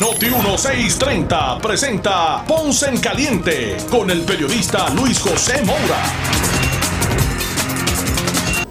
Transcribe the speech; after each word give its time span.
Noti 0.00 0.26
1630 0.26 1.60
presenta 1.60 2.44
Ponce 2.46 2.88
en 2.88 2.98
Caliente 2.98 3.76
con 3.88 4.10
el 4.10 4.22
periodista 4.22 4.90
Luis 4.90 5.20
José 5.20 5.62
Moura. 5.62 6.02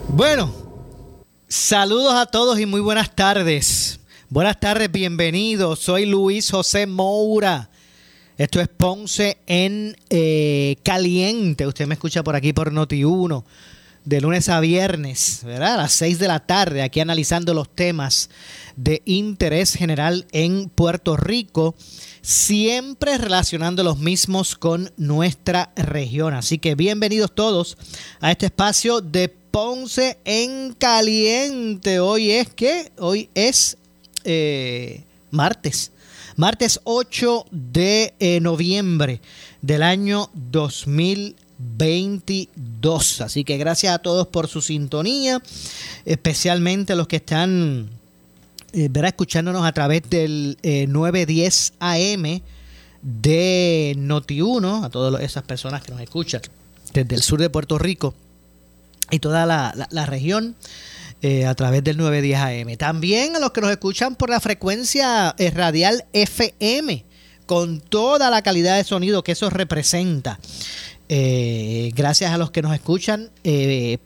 Bueno, 0.08 0.52
saludos 1.48 2.12
a 2.14 2.26
todos 2.26 2.60
y 2.60 2.66
muy 2.66 2.82
buenas 2.82 3.14
tardes. 3.14 4.00
Buenas 4.28 4.60
tardes, 4.60 4.92
bienvenidos. 4.92 5.78
Soy 5.78 6.04
Luis 6.04 6.50
José 6.50 6.86
Moura. 6.86 7.70
Esto 8.36 8.60
es 8.60 8.68
Ponce 8.68 9.38
en 9.46 9.96
eh, 10.10 10.76
Caliente. 10.82 11.66
Usted 11.66 11.86
me 11.86 11.94
escucha 11.94 12.22
por 12.22 12.36
aquí 12.36 12.52
por 12.52 12.70
Noti1 12.70 13.44
de 14.04 14.20
lunes 14.20 14.48
a 14.48 14.60
viernes, 14.60 15.40
¿verdad? 15.44 15.74
A 15.74 15.76
las 15.78 15.92
6 15.92 16.18
de 16.18 16.28
la 16.28 16.40
tarde, 16.40 16.82
aquí 16.82 17.00
analizando 17.00 17.54
los 17.54 17.74
temas 17.74 18.28
de 18.76 19.02
interés 19.06 19.74
general 19.74 20.26
en 20.32 20.68
Puerto 20.68 21.16
Rico, 21.16 21.74
siempre 22.20 23.16
relacionando 23.16 23.82
los 23.82 23.98
mismos 23.98 24.56
con 24.56 24.92
nuestra 24.96 25.72
región. 25.76 26.34
Así 26.34 26.58
que 26.58 26.74
bienvenidos 26.74 27.34
todos 27.34 27.78
a 28.20 28.30
este 28.30 28.46
espacio 28.46 29.00
de 29.00 29.28
Ponce 29.28 30.18
en 30.24 30.74
Caliente. 30.74 32.00
Hoy 32.00 32.30
es 32.30 32.48
que, 32.52 32.92
hoy 32.98 33.30
es 33.34 33.78
eh, 34.24 35.04
martes 35.30 35.92
martes 36.36 36.80
8 36.84 37.46
de 37.50 38.14
eh, 38.18 38.40
noviembre 38.40 39.20
del 39.62 39.82
año 39.82 40.30
2022. 41.58 43.20
Así 43.20 43.44
que 43.44 43.56
gracias 43.56 43.94
a 43.94 43.98
todos 43.98 44.26
por 44.28 44.48
su 44.48 44.60
sintonía, 44.60 45.42
especialmente 46.04 46.94
los 46.96 47.06
que 47.08 47.16
están 47.16 47.90
eh, 48.72 48.90
escuchándonos 48.92 49.64
a 49.64 49.72
través 49.72 50.02
del 50.08 50.56
910 50.62 51.72
eh, 51.80 52.14
AM 52.22 52.40
de 53.02 53.94
Noti1, 53.98 54.84
a 54.84 54.90
todas 54.90 55.22
esas 55.22 55.42
personas 55.44 55.82
que 55.82 55.92
nos 55.92 56.00
escuchan 56.00 56.42
desde 56.92 57.14
el 57.14 57.22
sur 57.22 57.40
de 57.40 57.50
Puerto 57.50 57.78
Rico 57.78 58.14
y 59.10 59.18
toda 59.18 59.46
la 59.46 60.06
región. 60.06 60.56
Eh, 61.26 61.46
a 61.46 61.54
través 61.54 61.82
del 61.82 61.96
910 61.96 62.38
AM. 62.38 62.76
También 62.76 63.34
a 63.34 63.38
los 63.38 63.50
que 63.52 63.62
nos 63.62 63.70
escuchan 63.70 64.14
por 64.14 64.28
la 64.28 64.40
frecuencia 64.40 65.34
eh, 65.38 65.50
radial 65.50 66.04
FM, 66.12 67.02
con 67.46 67.80
toda 67.80 68.28
la 68.28 68.42
calidad 68.42 68.76
de 68.76 68.84
sonido 68.84 69.24
que 69.24 69.32
eso 69.32 69.48
representa. 69.48 70.38
Eh, 71.08 71.92
gracias 71.94 72.32
a 72.32 72.38
los 72.38 72.50
que 72.50 72.62
nos 72.62 72.74
escuchan 72.74 73.30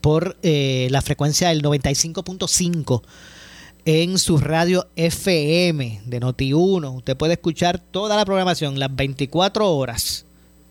por 0.01 0.37
la 0.43 1.03
frecuencia 1.03 1.49
del 1.49 1.63
95.5 1.63 3.03
en 3.85 4.19
su 4.19 4.39
radio 4.39 4.87
FM 4.97 6.03
de 6.05 6.21
Noti1. 6.21 6.97
Usted 6.97 7.17
puede 7.17 7.35
escuchar 7.35 7.79
toda 7.79 8.17
la 8.17 8.25
programación, 8.25 8.79
las 8.79 8.95
24 8.95 9.71
horas 9.71 10.27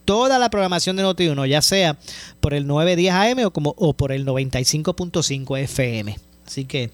toda 0.07 0.39
la 0.39 0.49
programación 0.49 0.95
de 0.95 1.03
Noti1, 1.03 1.49
ya 1.49 1.61
sea 1.61 1.97
por 2.39 2.53
el 2.53 2.65
910 2.65 3.13
AM 3.13 3.45
o, 3.45 3.51
como, 3.51 3.75
o 3.77 3.91
por 3.91 4.13
el 4.13 4.25
95.5 4.25 5.59
FM. 5.59 6.17
Así 6.47 6.63
que 6.63 6.91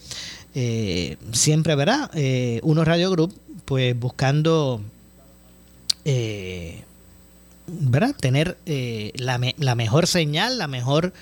eh, 0.55 1.17
siempre, 1.31 1.75
¿verdad? 1.75 2.09
Eh, 2.15 2.59
Uno 2.63 2.83
Radio 2.83 3.11
Group, 3.11 3.31
pues 3.65 3.97
buscando, 3.97 4.81
eh, 6.05 6.81
¿verdad? 7.67 8.15
Tener 8.19 8.57
la, 9.15 9.39
la, 9.57 9.75
mejor 9.75 10.07
señal, 10.07 10.57
la 10.57 10.67
mejor 10.67 11.13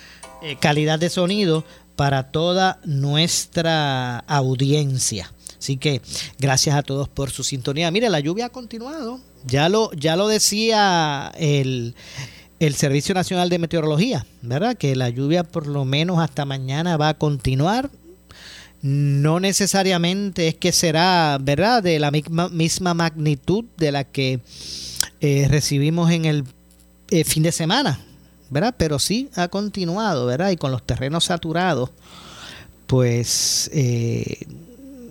calidad 0.59 0.99
de 0.99 1.09
sonido 1.09 1.63
para 1.95 2.31
toda 2.31 2.79
nuestra 2.83 4.19
audiencia. 4.19 5.31
Así 5.59 5.77
que 5.77 6.01
gracias 6.39 6.75
a 6.75 6.81
todos 6.81 7.07
por 7.07 7.29
su 7.29 7.43
sintonía. 7.43 7.91
Mire, 7.91 8.09
la 8.09 8.19
lluvia 8.19 8.47
ha 8.47 8.49
continuado. 8.49 9.19
Ya 9.45 9.69
lo, 9.69 9.91
ya 9.93 10.15
lo 10.15 10.27
decía 10.27 11.31
el, 11.37 11.93
el 12.59 12.73
Servicio 12.73 13.13
Nacional 13.13 13.49
de 13.49 13.59
Meteorología, 13.59 14.25
¿verdad? 14.41 14.75
Que 14.75 14.95
la 14.95 15.09
lluvia 15.09 15.43
por 15.43 15.67
lo 15.67 15.85
menos 15.85 16.19
hasta 16.19 16.45
mañana 16.45 16.97
va 16.97 17.09
a 17.09 17.17
continuar 17.17 17.91
no 18.81 19.39
necesariamente 19.39 20.47
es 20.47 20.55
que 20.55 20.71
será, 20.71 21.37
¿verdad?, 21.39 21.83
de 21.83 21.99
la 21.99 22.09
misma, 22.09 22.49
misma 22.49 22.95
magnitud 22.95 23.65
de 23.77 23.91
la 23.91 24.03
que 24.03 24.39
eh, 25.21 25.47
recibimos 25.47 26.11
en 26.11 26.25
el 26.25 26.43
eh, 27.09 27.23
fin 27.23 27.43
de 27.43 27.51
semana, 27.51 27.99
¿verdad? 28.49 28.75
Pero 28.77 28.99
sí 28.99 29.29
ha 29.35 29.47
continuado, 29.47 30.25
¿verdad? 30.25 30.51
Y 30.51 30.57
con 30.57 30.71
los 30.71 30.83
terrenos 30.83 31.25
saturados, 31.25 31.91
pues 32.87 33.69
eh, 33.73 34.47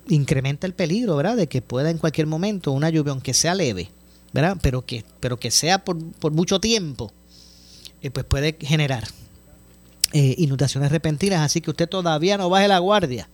incrementa 0.09 0.67
el 0.67 0.75
peligro, 0.75 1.17
¿verdad? 1.17 1.37
De 1.37 1.47
que 1.47 1.63
pueda 1.63 1.91
en 1.91 1.99
cualquier 1.99 2.27
momento 2.27 2.73
una 2.73 2.91
lluvia, 2.91 3.13
aunque 3.13 3.33
sea 3.33 3.55
leve, 3.55 3.91
¿verdad? 4.33 4.59
Pero 4.61 4.85
que, 4.85 5.05
pero 5.21 5.39
que 5.39 5.51
sea 5.51 5.85
por, 5.85 5.97
por 6.15 6.33
mucho 6.33 6.61
tiempo, 6.61 7.13
pues 8.13 8.27
puede 8.27 8.57
generar 8.61 9.07
inundaciones 10.13 10.91
repentinas. 10.91 11.41
Así 11.41 11.61
que 11.61 11.71
usted 11.71 11.89
todavía 11.89 12.37
no 12.37 12.51
baje 12.51 12.67
la 12.67 12.79
guardia 12.79 13.29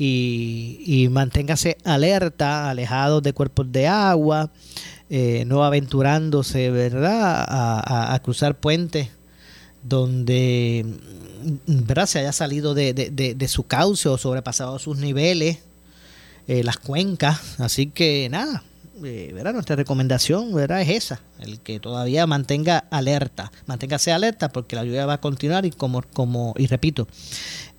y, 0.00 1.08
manténgase 1.10 1.76
alerta, 1.84 2.70
alejado 2.70 3.20
de 3.20 3.32
cuerpos 3.32 3.70
de 3.72 3.88
agua, 3.88 4.50
eh, 5.10 5.44
no 5.46 5.64
aventurándose, 5.64 6.70
¿verdad?, 6.70 7.44
a, 7.48 8.20
cruzar 8.22 8.58
puentes 8.58 9.08
donde 9.82 10.84
¿verdad? 11.66 12.06
se 12.06 12.18
haya 12.18 12.32
salido 12.32 12.74
de, 12.74 13.46
su 13.48 13.66
cauce 13.66 14.08
o 14.08 14.18
sobrepasado 14.18 14.78
sus 14.78 14.98
niveles, 14.98 15.58
eh, 16.46 16.62
las 16.62 16.78
cuencas. 16.78 17.58
Así 17.58 17.86
que 17.86 18.28
nada, 18.30 18.62
eh, 19.04 19.30
¿verdad? 19.32 19.52
nuestra 19.52 19.76
recomendación 19.76 20.52
¿verdad? 20.52 20.82
es 20.82 20.88
esa, 20.88 21.20
el 21.38 21.60
que 21.60 21.78
todavía 21.78 22.26
mantenga 22.26 22.84
alerta, 22.90 23.52
manténgase 23.66 24.12
alerta 24.12 24.48
porque 24.48 24.74
la 24.74 24.84
lluvia 24.84 25.06
va 25.06 25.14
a 25.14 25.20
continuar 25.20 25.64
y 25.64 25.70
como, 25.70 26.02
como 26.02 26.52
y 26.56 26.66
repito, 26.66 27.06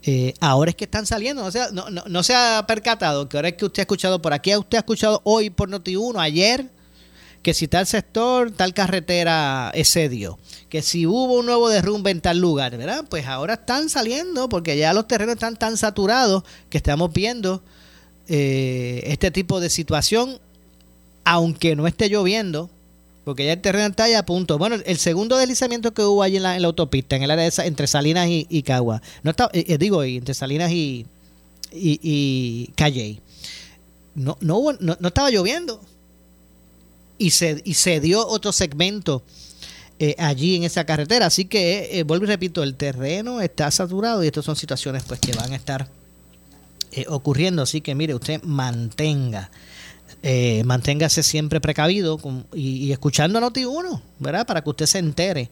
eh, 0.04 0.34
ahora 0.40 0.70
es 0.70 0.76
que 0.76 0.86
están 0.86 1.06
saliendo, 1.06 1.44
o 1.44 1.52
sea, 1.52 1.70
no, 1.74 1.90
no, 1.90 2.04
no, 2.08 2.24
se 2.24 2.34
ha 2.34 2.64
percatado 2.68 3.28
que 3.28 3.38
ahora 3.38 3.50
es 3.50 3.56
que 3.56 3.66
usted 3.66 3.82
ha 3.82 3.84
escuchado 3.84 4.22
por 4.22 4.32
aquí, 4.32 4.56
usted 4.56 4.78
ha 4.78 4.82
escuchado 4.82 5.20
hoy 5.26 5.50
por 5.50 5.70
Noti1, 5.70 6.22
ayer, 6.22 6.70
que 7.42 7.54
si 7.54 7.68
tal 7.68 7.88
sector, 7.88 8.52
tal 8.52 8.74
carretera 8.74 9.72
excedió, 9.74 10.38
que 10.70 10.82
si 10.82 11.06
hubo 11.06 11.40
un 11.40 11.46
nuevo 11.46 11.70
derrumbe 11.70 12.12
en 12.12 12.22
tal 12.22 12.40
lugar, 12.40 12.78
¿verdad? 12.78 13.06
Pues 13.10 13.26
ahora 13.28 13.56
están 13.56 13.90
saliendo 13.90 14.50
porque 14.50 14.78
ya 14.78 14.94
los 14.94 15.08
terrenos 15.08 15.36
están 15.36 15.56
tan 15.56 15.78
saturados 15.78 16.44
que 16.70 16.78
estamos 16.78 17.14
viendo 17.14 17.64
eh, 18.28 19.02
este 19.06 19.32
tipo 19.32 19.60
de 19.60 19.70
situación, 19.70 20.40
aunque 21.24 21.76
no 21.76 21.88
esté 21.88 22.10
lloviendo, 22.10 22.70
porque 23.24 23.46
ya 23.46 23.54
el 23.54 23.62
terreno 23.62 23.88
está 23.88 24.04
ahí 24.06 24.14
a 24.14 24.26
punto. 24.26 24.58
Bueno, 24.58 24.78
el 24.86 24.98
segundo 24.98 25.38
deslizamiento 25.38 25.94
que 25.94 26.04
hubo 26.04 26.24
allí 26.24 26.38
en 26.38 26.44
la, 26.44 26.56
autopista, 26.58 27.16
en 27.16 27.24
el 27.24 27.32
área 27.32 27.50
de, 27.50 27.64
entre 27.66 27.88
Salinas 27.88 28.28
y, 28.30 28.64
Cagua, 28.64 29.02
no 29.24 29.32
está, 29.32 29.50
eh, 29.54 29.66
eh, 29.68 29.78
digo, 29.78 30.04
entre 30.04 30.34
Salinas 30.34 30.72
y, 30.72 31.06
y, 31.72 32.72
Calle, 32.76 33.22
no, 34.16 34.38
no, 34.42 34.74
no, 34.80 35.08
estaba 35.08 35.30
lloviendo. 35.30 35.82
Y 37.20 37.30
se, 37.32 37.62
y 37.64 37.76
se 37.76 38.00
dio 38.00 38.26
otro 38.28 38.52
segmento 38.52 39.24
eh, 40.00 40.16
allí 40.18 40.56
en 40.56 40.64
esa 40.64 40.86
carretera. 40.86 41.28
Así 41.28 41.46
que, 41.46 42.04
vuelvo 42.08 42.26
y 42.26 42.30
repito, 42.30 42.64
el 42.64 42.76
terreno 42.76 43.42
está 43.42 43.70
saturado 43.70 44.24
y 44.24 44.28
estas 44.28 44.46
son 44.46 44.56
situaciones 44.56 45.04
pues 45.04 45.20
que 45.20 45.34
van 45.34 45.54
a 45.54 45.56
estar 45.56 45.88
ocurriendo. 47.08 47.62
Así 47.62 47.82
que, 47.82 47.94
mire, 47.94 48.16
usted 48.16 48.42
mantenga 48.42 49.52
eh, 50.22 50.64
manténgase 50.66 51.24
siempre 51.24 51.62
precavido 51.62 52.20
y, 52.54 52.92
escuchando 52.92 53.40
Noti1, 53.40 54.02
¿verdad? 54.20 54.46
Para 54.46 54.62
que 54.62 54.70
usted 54.70 54.86
se 54.86 55.00
entere 55.00 55.50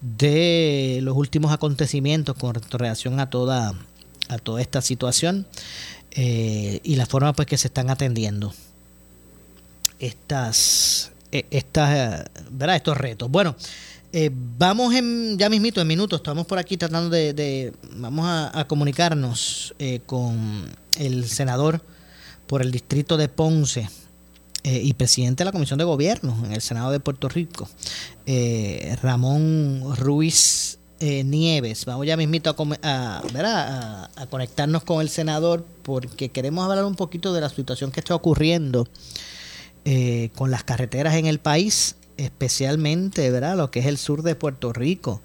de 0.00 0.98
los 1.02 1.16
últimos 1.16 1.52
acontecimientos 1.52 2.34
con 2.36 2.54
relación 2.72 3.20
a 3.20 3.30
toda, 3.30 3.74
a 4.28 4.38
toda 4.38 4.62
esta 4.62 4.80
situación 4.82 5.46
eh, 6.12 6.80
y 6.82 6.96
la 6.96 7.06
forma 7.06 7.34
pues 7.34 7.46
que 7.46 7.58
se 7.58 7.68
están 7.68 7.90
atendiendo 7.90 8.52
estas, 10.00 11.12
e, 11.30 11.46
estas, 11.50 12.24
¿verdad? 12.50 12.76
estos 12.76 12.96
retos. 12.96 13.30
Bueno, 13.30 13.54
eh, 14.12 14.30
vamos 14.32 14.94
en, 14.94 15.38
ya 15.38 15.48
mismito, 15.48 15.80
en 15.80 15.86
minutos, 15.86 16.20
estamos 16.20 16.46
por 16.46 16.58
aquí 16.58 16.76
tratando 16.76 17.10
de, 17.10 17.72
vamos 17.94 18.26
a, 18.26 18.64
comunicarnos 18.66 19.74
con 20.06 20.68
el 20.98 21.28
senador 21.28 21.80
por 22.48 22.62
el 22.62 22.72
distrito 22.72 23.16
de 23.16 23.28
Ponce, 23.28 23.88
eh, 24.62 24.78
y 24.84 24.92
presidente 24.92 25.40
de 25.40 25.46
la 25.46 25.52
Comisión 25.52 25.78
de 25.78 25.84
Gobierno 25.84 26.36
en 26.44 26.52
el 26.52 26.60
Senado 26.60 26.90
de 26.90 27.00
Puerto 27.00 27.30
Rico, 27.30 27.66
eh, 28.26 28.94
Ramón 29.02 29.96
Ruiz 29.96 30.78
eh, 30.98 31.24
Nieves. 31.24 31.86
Vamos 31.86 32.06
ya 32.06 32.14
mismito 32.18 32.54
a, 32.82 33.22
a, 33.22 34.26
conectarnos 34.26 34.84
con 34.84 35.00
el 35.00 35.08
senador 35.08 35.64
porque 35.82 36.28
queremos 36.28 36.68
hablar 36.68 36.84
un 36.84 36.94
poquito 36.94 37.32
de 37.32 37.40
la 37.40 37.48
situación 37.48 37.90
que 37.90 38.00
está 38.00 38.14
ocurriendo 38.14 38.86
con 40.34 40.50
las 40.50 40.64
carreteras 40.64 41.14
en 41.14 41.26
el 41.26 41.40
país, 41.40 41.96
especialmente 42.16 43.30
¿verdad? 43.30 43.56
lo 43.56 43.70
que 43.70 43.80
es 43.80 43.86
el 43.86 43.98
sur 43.98 44.22
de 44.22 44.34
Puerto 44.34 44.72
Rico. 44.72 45.22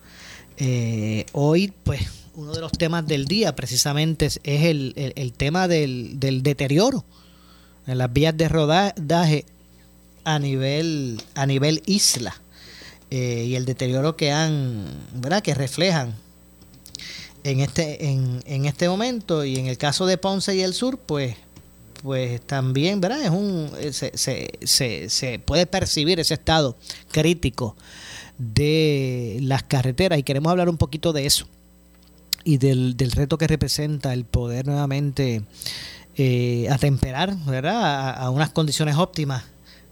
hoy, 1.33 1.73
pues, 1.83 2.01
uno 2.35 2.53
de 2.53 2.61
los 2.61 2.71
temas 2.71 3.05
del 3.07 3.25
día 3.25 3.55
precisamente 3.55 4.25
es, 4.25 4.39
el, 4.43 5.33
tema 5.37 5.67
del, 5.67 6.19
del 6.19 6.43
deterioro 6.43 7.05
en 7.87 7.97
las 7.97 8.11
vías 8.11 8.35
de 8.35 8.49
rodaje 8.49 9.45
a 10.23 10.39
nivel, 10.39 11.21
a 11.35 11.45
nivel 11.45 11.81
isla 11.85 12.35
eh, 13.11 13.45
y 13.47 13.55
el 13.55 13.65
deterioro 13.65 14.17
que 14.17 14.31
han, 14.31 14.85
¿verdad? 15.13 15.41
que 15.41 15.53
reflejan 15.53 16.15
en 17.43 17.59
este, 17.59 18.07
en, 18.07 18.41
en 18.45 18.65
este 18.65 18.89
momento 18.89 19.45
y 19.45 19.57
en 19.57 19.67
el 19.67 19.77
caso 19.77 20.07
de 20.07 20.17
Ponce 20.17 20.55
y 20.55 20.61
el 20.61 20.73
sur, 20.73 20.97
pues 20.97 21.35
pues 22.05 22.39
también, 22.41 23.01
¿verdad? 23.01 23.23
Es 23.23 23.31
un, 23.31 23.71
eh, 23.79 23.91
se, 23.91 24.11
se, 24.15 25.09
se, 25.09 25.39
puede 25.39 25.65
percibir 25.65 26.19
ese 26.19 26.35
estado 26.35 26.77
crítico 27.11 27.75
de 28.37 29.39
las 29.41 29.63
carreteras 29.63 30.19
y 30.19 30.23
queremos 30.23 30.51
hablar 30.51 30.69
un 30.69 30.77
poquito 30.77 31.13
de 31.13 31.25
eso 31.25 31.47
y 32.43 32.59
del, 32.59 32.95
del 32.95 33.11
reto 33.11 33.39
que 33.39 33.47
representa 33.47 34.13
el 34.13 34.23
poder 34.23 34.67
nuevamente 34.67 35.41
eh, 36.15 36.67
atemperar 36.69 37.35
¿verdad? 37.47 38.15
A, 38.21 38.29
unas 38.29 38.51
condiciones 38.51 38.97
óptimas 38.97 39.43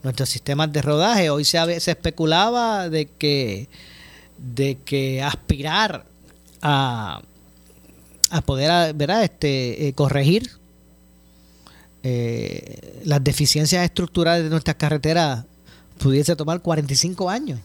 nuestros 0.03 0.29
sistemas 0.29 0.71
de 0.71 0.83
rodaje. 0.83 1.31
Hoy 1.31 1.45
se, 1.45 1.79
se 1.79 1.91
especulaba 1.91 2.89
de 2.89 3.07
que, 3.07 3.69
de 4.37 4.77
que 4.85 5.23
aspirar 5.23 6.05
a, 6.61 7.23
a 8.29 8.41
poder 8.41 8.93
¿verdad? 8.93 9.23
Este, 9.23 9.87
eh, 9.87 9.93
corregir 9.93 10.62
eh, 12.03 13.01
las 13.05 13.23
deficiencias 13.23 13.83
estructurales 13.83 14.43
de 14.43 14.49
nuestras 14.49 14.75
carreteras 14.75 15.45
pudiese 15.97 16.35
tomar 16.35 16.61
45 16.61 17.29
años. 17.29 17.59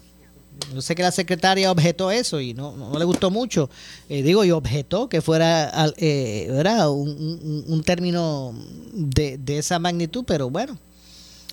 Yo 0.75 0.83
sé 0.83 0.95
que 0.95 1.03
la 1.03 1.13
secretaria 1.13 1.71
objetó 1.71 2.11
eso 2.11 2.41
y 2.41 2.53
no, 2.53 2.77
no 2.77 2.99
le 2.99 3.05
gustó 3.05 3.31
mucho. 3.31 3.71
Eh, 4.09 4.23
digo, 4.23 4.45
y 4.45 4.51
objetó 4.51 5.09
que 5.09 5.21
fuera 5.21 5.73
eh, 5.97 6.49
Un, 6.89 7.65
un, 7.67 7.83
término 7.83 8.55
de, 8.93 9.39
de, 9.39 9.59
esa 9.59 9.79
magnitud, 9.79 10.25
pero 10.27 10.51
bueno, 10.51 10.79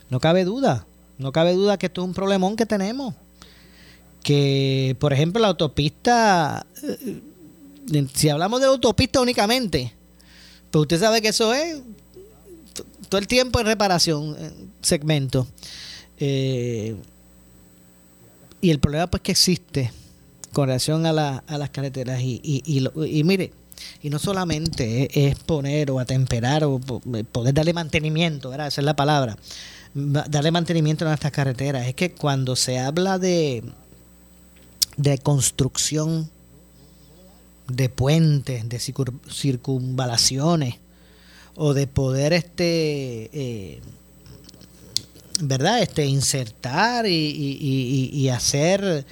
no 0.09 0.19
cabe 0.19 0.43
duda. 0.43 0.85
No 1.17 1.31
cabe 1.31 1.53
duda 1.53 1.77
que 1.77 1.85
esto 1.85 2.01
es 2.01 2.07
un 2.07 2.13
problemón 2.13 2.55
que 2.55 2.65
tenemos. 2.65 3.13
Que, 4.23 4.97
por 4.99 5.13
ejemplo, 5.13 5.41
la 5.41 5.49
autopista, 5.49 6.65
eh, 6.83 8.07
si 8.13 8.29
hablamos 8.29 8.59
de 8.59 8.67
autopista 8.67 9.21
únicamente, 9.21 9.93
pues 10.71 10.81
usted 10.81 10.99
sabe 10.99 11.21
que 11.21 11.29
eso 11.29 11.53
es 11.53 11.77
todo 13.15 13.21
el 13.21 13.27
tiempo 13.27 13.61
en 13.61 13.65
reparación, 13.65 14.35
segmento. 14.81 15.47
Eh, 16.19 16.97
y 18.59 18.69
el 18.69 18.79
problema 18.79 19.07
pues 19.07 19.23
que 19.23 19.31
existe 19.31 19.89
con 20.51 20.67
relación 20.67 21.05
a, 21.05 21.13
las 21.13 21.69
carreteras 21.69 22.19
y, 22.21 22.41
y, 22.43 23.23
mire, 23.23 23.53
y 24.03 24.09
no 24.09 24.19
solamente 24.19 25.29
es, 25.29 25.39
poner 25.39 25.91
o 25.91 25.99
atemperar 25.99 26.65
o 26.65 26.77
poder 26.79 27.53
darle 27.53 27.71
mantenimiento, 27.71 28.49
¿verdad? 28.49 28.67
esa 28.67 28.81
es 28.81 28.85
la 28.85 28.97
palabra, 28.97 29.37
darle 29.93 30.51
mantenimiento 30.51 31.05
a 31.05 31.07
nuestras 31.07 31.31
carreteras, 31.31 31.87
es 31.87 31.95
que 31.95 32.11
cuando 32.11 32.57
se 32.57 32.79
habla 32.79 33.17
de, 33.17 33.63
de 34.97 35.17
construcción 35.19 36.29
de 37.69 37.87
puentes, 37.87 38.67
de 38.67 38.77
circunvalaciones 39.31 40.79
o 41.55 41.73
de 41.73 41.87
poder 41.87 42.33
este 42.33 43.29
eh, 43.33 43.81
¿verdad? 45.41 45.81
Este, 45.81 46.05
insertar 46.05 47.05
y, 47.07 48.29
hacer 48.29 49.05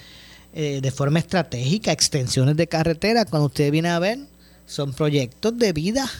eh, 0.54 0.80
de 0.82 0.90
forma 0.90 1.18
estratégica 1.18 1.92
extensiones 1.92 2.56
de 2.56 2.66
carretera, 2.66 3.24
cuando 3.24 3.46
usted 3.46 3.70
viene 3.70 3.90
a 3.90 3.98
ver, 3.98 4.18
son 4.66 4.92
proyectos 4.92 5.56
de 5.58 5.72
vida. 5.72 6.10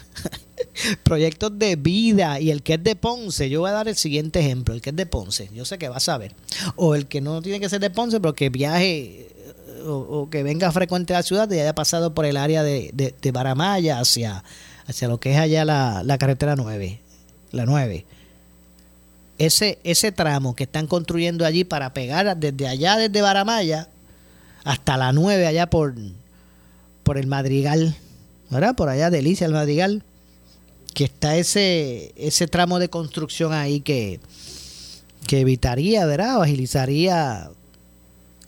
proyectos 1.03 1.59
de 1.59 1.77
vida. 1.77 2.41
Y 2.41 2.51
el 2.51 2.63
que 2.63 2.75
es 2.75 2.85
de 2.85 2.97
Ponce, 2.97 3.49
yo 3.49 3.61
voy 3.61 3.71
a 3.71 3.75
dar 3.75 3.89
el 3.89 3.97
siguiente 3.97 4.41
ejemplo, 4.41 4.75
el 4.75 4.81
que 4.81 4.91
es 4.91 4.97
de 4.97 5.07
Ponce, 5.07 5.51
yo 5.55 5.65
sé 5.65 5.79
que 5.79 5.89
va 5.89 5.97
a 5.97 6.01
saber. 6.01 6.35
O 6.77 6.95
el 6.95 7.07
que 7.07 7.21
no 7.21 7.41
tiene 7.43 7.61
que 7.61 7.69
ser 7.69 7.81
de 7.81 7.91
Ponce, 7.91 8.21
pero 8.21 8.35
que 8.35 8.51
viaje 8.51 9.29
o, 9.87 10.29
que 10.31 10.43
venga 10.43 10.73
frecuente 10.73 11.15
a 11.15 11.19
la 11.19 11.23
ciudad 11.23 11.51
y 11.51 11.61
haya 11.61 11.75
pasado 11.75 12.15
por 12.15 12.25
el 12.25 12.39
área 12.39 12.63
de, 12.63 12.91
de, 12.95 13.33
Baramaya 13.33 14.01
hacia, 14.01 14.43
hacia 14.87 15.09
lo 15.09 15.19
que 15.19 15.33
es 15.33 15.39
allá 15.39 15.65
la, 15.65 16.03
la 16.05 16.19
carretera 16.19 16.57
9. 16.57 17.01
La 17.53 17.67
9 17.67 18.05
ese, 19.39 19.79
ese 19.85 20.13
tramo 20.13 20.55
que 20.55 20.65
están 20.65 20.87
construyendo 20.87 21.45
allí 21.45 21.65
para 21.65 21.93
pegar 21.93 22.37
desde 22.37 22.69
allá, 22.69 22.97
desde 22.97 23.23
Baramaya, 23.23 23.89
hasta 24.65 24.97
la 24.97 25.13
9, 25.13 25.47
allá 25.47 25.69
por, 25.69 25.95
por 27.03 27.19
el 27.19 27.27
Madrigal, 27.27 27.97
¿verdad? 28.51 28.75
Por 28.77 28.89
allá, 28.89 29.11
Delicia, 29.11 29.47
el 29.47 29.53
Madrigal, 29.53 30.03
que 30.95 31.05
está 31.05 31.37
ese, 31.37 32.13
ese 32.17 32.47
tramo 32.47 32.79
de 32.79 32.89
construcción 32.89 33.53
ahí 33.53 33.81
que, 33.81 34.21
que 35.27 35.41
evitaría, 35.41 36.07
¿verdad? 36.07 36.39
O 36.39 36.43
agilizaría 36.43 37.51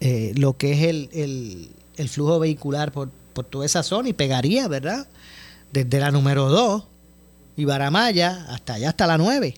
eh, 0.01 0.33
lo 0.37 0.57
que 0.57 0.73
es 0.73 0.83
el, 0.83 1.11
el, 1.13 1.69
el 1.97 2.09
flujo 2.09 2.39
vehicular 2.39 2.93
por, 2.93 3.11
por 3.33 3.45
toda 3.45 3.67
esa 3.67 3.83
zona 3.83 4.09
y 4.09 4.13
pegaría, 4.13 4.69
¿verdad? 4.69 5.09
Desde 5.77 6.01
la 6.01 6.11
número 6.11 6.49
2 6.49 6.85
y 7.59 7.67
Baramaya 7.67 8.47
hasta 8.49 8.75
allá, 8.75 8.89
hasta 8.89 9.07
la 9.07 9.19
9 9.19 9.55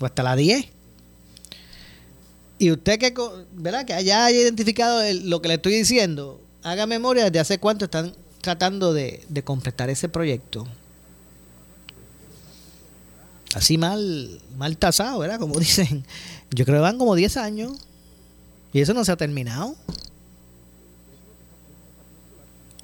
o 0.00 0.04
hasta 0.04 0.24
las 0.24 0.36
10. 0.36 0.66
Y 2.58 2.72
usted 2.72 2.98
que, 2.98 3.14
¿verdad? 3.52 3.86
que 3.86 3.94
haya 3.94 4.28
identificado 4.32 5.02
lo 5.22 5.40
que 5.40 5.46
le 5.46 5.54
estoy 5.54 5.74
diciendo, 5.76 6.40
haga 6.64 6.86
memoria 6.86 7.30
de 7.30 7.38
hace 7.38 7.60
cuánto 7.60 7.84
están 7.84 8.12
tratando 8.40 8.92
de, 8.92 9.24
completar 9.44 9.88
ese 9.88 10.08
proyecto. 10.08 10.66
Así 13.54 13.78
mal, 13.78 14.40
mal 14.56 14.76
tasado, 14.78 15.20
¿verdad? 15.20 15.38
Como 15.38 15.56
dicen. 15.60 16.04
Yo 16.50 16.64
creo 16.64 16.78
que 16.78 16.82
van 16.82 16.98
como 16.98 17.14
10 17.14 17.36
años. 17.36 17.78
Y 18.72 18.80
eso 18.80 18.94
no 18.94 19.04
se 19.04 19.12
ha 19.12 19.16
terminado. 19.16 19.76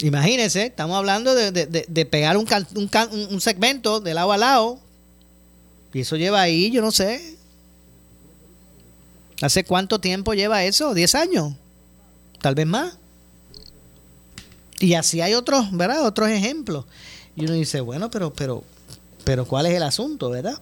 Imagínense, 0.02 0.66
estamos 0.66 0.97
hablando 0.97 1.35
de, 1.35 2.07
pegar 2.11 2.37
un, 2.37 2.47
un, 2.75 2.90
un 3.30 3.40
segmento 3.40 4.00
de 4.00 4.14
lado 4.14 4.33
a 4.33 4.38
lado 4.38 4.80
y 5.92 6.00
eso 6.00 6.16
lleva 6.16 6.40
ahí, 6.40 6.71
yo 6.71 6.83
no 6.83 6.92
sé. 6.92 7.37
¿Hace 9.42 9.64
cuánto 9.64 9.99
tiempo 9.99 10.35
lleva 10.35 10.64
eso? 10.64 10.95
¿10 10.95 11.14
años? 11.14 11.54
Tal 12.40 12.54
vez 12.54 12.66
más. 12.66 12.97
Y 14.78 14.95
así 14.95 15.21
hay 15.21 15.35
otros, 15.35 15.71
¿verdad? 15.73 16.07
Otros 16.07 16.28
ejemplos. 16.28 16.85
Y 17.37 17.45
uno 17.45 17.54
dice, 17.54 17.80
bueno, 17.80 18.11
pero, 18.11 18.33
pero, 18.33 18.64
pero 19.25 19.47
¿cuál 19.47 19.66
es 19.66 19.75
el 19.75 19.83
asunto, 19.83 20.30
verdad? 20.30 20.61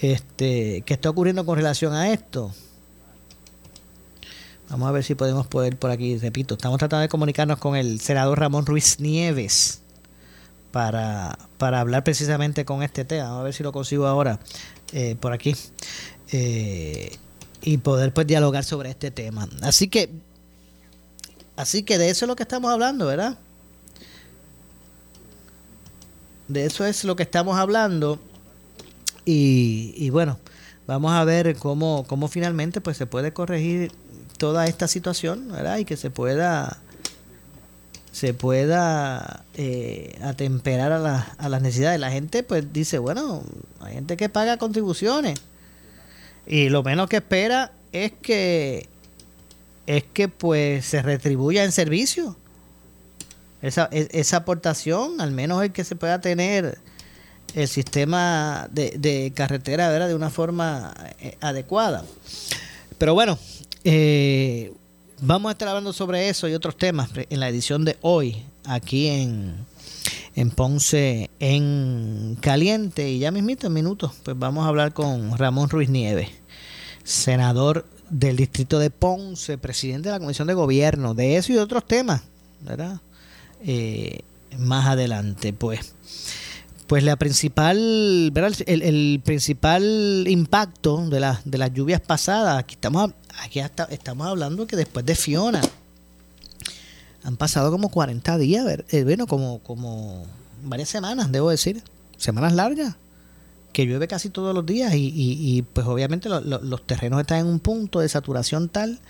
Este, 0.00 0.82
¿qué 0.86 0.94
está 0.94 1.10
ocurriendo 1.10 1.44
con 1.44 1.56
relación 1.56 1.92
a 1.94 2.12
esto? 2.12 2.54
Vamos 4.68 4.88
a 4.88 4.92
ver 4.92 5.04
si 5.04 5.14
podemos 5.14 5.46
poder 5.46 5.78
por 5.78 5.90
aquí, 5.90 6.18
repito, 6.18 6.54
estamos 6.54 6.78
tratando 6.78 7.02
de 7.02 7.08
comunicarnos 7.08 7.58
con 7.58 7.76
el 7.76 8.00
senador 8.00 8.40
Ramón 8.40 8.66
Ruiz 8.66 8.98
Nieves 8.98 9.80
para, 10.72 11.38
para 11.56 11.80
hablar 11.80 12.02
precisamente 12.02 12.64
con 12.64 12.82
este 12.82 13.04
tema. 13.04 13.24
Vamos 13.24 13.40
a 13.40 13.44
ver 13.44 13.54
si 13.54 13.62
lo 13.62 13.70
consigo 13.70 14.06
ahora 14.06 14.40
eh, 14.92 15.16
por 15.20 15.32
aquí. 15.32 15.54
Eh, 16.32 17.16
y 17.62 17.78
poder 17.78 18.12
pues 18.12 18.26
dialogar 18.26 18.64
sobre 18.64 18.90
este 18.90 19.10
tema. 19.10 19.48
Así 19.62 19.88
que, 19.88 20.10
así 21.56 21.82
que 21.82 21.98
de 21.98 22.10
eso 22.10 22.24
es 22.24 22.28
lo 22.28 22.36
que 22.36 22.42
estamos 22.42 22.70
hablando, 22.70 23.06
¿verdad? 23.06 23.38
De 26.48 26.64
eso 26.64 26.84
es 26.84 27.04
lo 27.04 27.16
que 27.16 27.22
estamos 27.22 27.56
hablando. 27.56 28.20
Y, 29.24 29.94
y 29.96 30.10
bueno, 30.10 30.38
vamos 30.86 31.12
a 31.12 31.24
ver 31.24 31.56
cómo, 31.56 32.04
cómo 32.06 32.28
finalmente 32.28 32.80
pues 32.80 32.96
se 32.96 33.06
puede 33.06 33.32
corregir 33.32 33.92
toda 34.38 34.66
esta 34.66 34.88
situación, 34.88 35.48
¿verdad? 35.50 35.78
Y 35.78 35.84
que 35.84 35.96
se 35.96 36.10
pueda 36.10 36.78
se 38.12 38.32
pueda 38.32 39.44
eh, 39.54 40.18
atemperar 40.22 40.90
a, 40.90 41.34
a 41.36 41.48
las 41.50 41.60
necesidades. 41.60 42.00
La 42.00 42.10
gente 42.10 42.42
pues 42.42 42.72
dice, 42.72 42.98
bueno, 42.98 43.42
hay 43.80 43.94
gente 43.94 44.16
que 44.16 44.30
paga 44.30 44.56
contribuciones 44.56 45.38
y 46.46 46.68
lo 46.68 46.82
menos 46.82 47.08
que 47.08 47.16
espera 47.16 47.72
es 47.92 48.12
que 48.22 48.88
es 49.86 50.04
que 50.04 50.28
pues 50.28 50.84
se 50.84 51.02
retribuya 51.02 51.64
en 51.64 51.72
servicio. 51.72 52.36
Esa, 53.62 53.88
e, 53.90 54.08
esa 54.12 54.38
aportación, 54.38 55.20
al 55.20 55.32
menos 55.32 55.62
el 55.62 55.72
que 55.72 55.84
se 55.84 55.96
pueda 55.96 56.20
tener 56.20 56.78
el 57.54 57.68
sistema 57.68 58.68
de, 58.70 59.32
carretera 59.34 59.88
¿verdad? 59.88 60.08
de 60.08 60.14
una 60.14 60.30
forma 60.30 60.94
eh, 61.20 61.36
adecuada. 61.40 62.04
Pero 62.98 63.14
bueno, 63.14 63.38
eh, 63.88 64.72
vamos 65.20 65.48
a 65.48 65.52
estar 65.52 65.68
hablando 65.68 65.92
sobre 65.92 66.28
eso 66.28 66.48
y 66.48 66.54
otros 66.54 66.76
temas 66.76 67.10
en 67.14 67.38
la 67.38 67.48
edición 67.48 67.84
de 67.84 67.96
hoy, 68.00 68.42
aquí 68.64 69.06
en, 69.06 69.54
en 70.34 70.50
Ponce 70.50 71.30
en 71.38 72.36
Caliente. 72.40 73.08
Y 73.08 73.20
ya 73.20 73.30
mismito 73.30 73.68
en 73.68 73.74
minutos, 73.74 74.10
pues 74.24 74.36
vamos 74.36 74.64
a 74.64 74.68
hablar 74.68 74.92
con 74.92 75.38
Ramón 75.38 75.70
Ruiz 75.70 75.88
Nieves, 75.88 76.30
senador 77.04 77.86
del 78.10 78.36
distrito 78.36 78.80
de 78.80 78.90
Ponce, 78.90 79.56
presidente 79.56 80.08
de 80.08 80.14
la 80.14 80.20
Comisión 80.20 80.48
de 80.48 80.54
Gobierno, 80.54 81.14
de 81.14 81.36
eso 81.36 81.52
y 81.52 81.58
otros 81.58 81.86
temas, 81.86 82.22
¿verdad? 82.62 83.00
Eh, 83.64 84.22
más 84.58 84.86
adelante, 84.86 85.52
pues. 85.52 85.94
Pues 86.88 87.02
la 87.02 87.16
principal, 87.16 88.30
¿verdad? 88.32 88.52
El, 88.66 89.20
principal 89.24 90.24
impacto 90.28 91.08
de, 91.08 91.20
la, 91.20 91.40
de 91.44 91.58
las 91.58 91.72
lluvias 91.72 92.00
pasadas, 92.00 92.58
aquí 92.58 92.74
estamos, 92.74 93.12
aquí 93.42 93.60
estamos 93.60 94.26
hablando 94.26 94.66
que 94.66 94.76
después 94.76 95.04
de 95.04 95.14
Fiona, 95.14 95.60
han 97.22 97.36
pasado 97.36 97.70
como 97.70 97.90
40 97.90 98.38
días, 98.38 98.66
eh, 98.90 99.04
bueno, 99.04 99.26
como, 99.26 100.24
varias 100.62 100.88
semanas, 100.88 101.32
debo 101.32 101.50
decir, 101.50 101.82
semanas 102.16 102.52
largas, 102.52 102.94
que 103.72 103.84
llueve 103.84 104.08
casi 104.08 104.30
todos 104.30 104.54
los 104.54 104.64
días 104.64 104.94
y, 104.94 105.12
y, 105.14 105.62
pues 105.62 105.86
obviamente 105.86 106.28
los 106.28 106.86
terrenos 106.86 107.20
están 107.20 107.40
en 107.40 107.46
un 107.46 107.60
punto 107.60 108.00
de 108.00 108.08
saturación 108.08 108.68
tal 108.68 109.00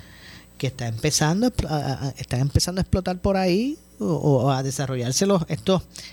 que 0.59 0.67
está 0.69 0.89
empezando 0.89 1.53
a, 1.69 2.13
están 2.17 2.41
empezando 2.41 2.81
a 2.81 2.83
explotar 2.83 3.19
por 3.19 3.37
ahí 3.37 3.79
o, 3.99 4.51
a 4.51 4.63
desarrollarse 4.63 5.27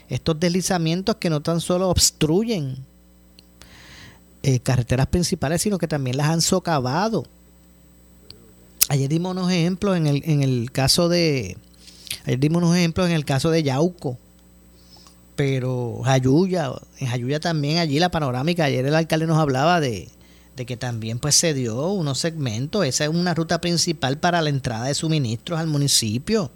estos 0.08 0.40
deslizamientos 0.40 1.16
que 1.16 1.30
no 1.30 1.42
tan 1.42 1.60
solo 1.60 1.88
obstruyen 1.88 2.76
eh, 4.42 4.60
carreteras 4.60 5.06
principales, 5.06 5.62
sino 5.62 5.78
que 5.78 5.88
también 5.88 6.16
las 6.16 6.28
han 6.28 6.42
socavado. 6.42 7.24
Ayer 8.88 9.08
dimos 9.08 9.32
unos 9.32 9.50
ejemplos 9.50 9.96
en 9.96 10.06
el, 10.06 10.22
en 10.24 10.42
el 10.42 10.70
caso 10.70 11.08
de, 11.08 11.56
ayer 12.26 12.38
dimos 12.38 12.62
unos 12.62 12.76
ejemplos 12.76 13.08
en 13.08 13.14
el 13.14 13.24
caso 13.24 13.50
de 13.50 13.62
Yauco, 13.62 14.18
pero 15.36 16.02
Jayuya, 16.04 16.70
en 16.98 17.08
Jayuya 17.08 17.40
también 17.40 17.78
allí 17.78 17.98
la 17.98 18.10
panorámica, 18.10 18.64
ayer 18.64 18.84
el 18.86 18.94
alcalde 18.94 19.26
nos 19.26 19.38
hablaba 19.38 19.80
de, 19.80 20.08
de 20.56 20.66
que 20.66 20.76
también 20.76 21.18
pues 21.18 21.34
se 21.34 21.54
dio 21.54 21.88
unos 21.88 22.18
segmentos, 22.18 22.84
esa 22.84 23.04
es 23.04 23.10
una 23.10 23.34
ruta 23.34 23.60
principal 23.60 24.18
para 24.18 24.42
la 24.42 24.50
entrada 24.50 24.86
de 24.86 24.94
suministros 24.94 25.58
al 25.58 25.66
municipio. 25.66 26.50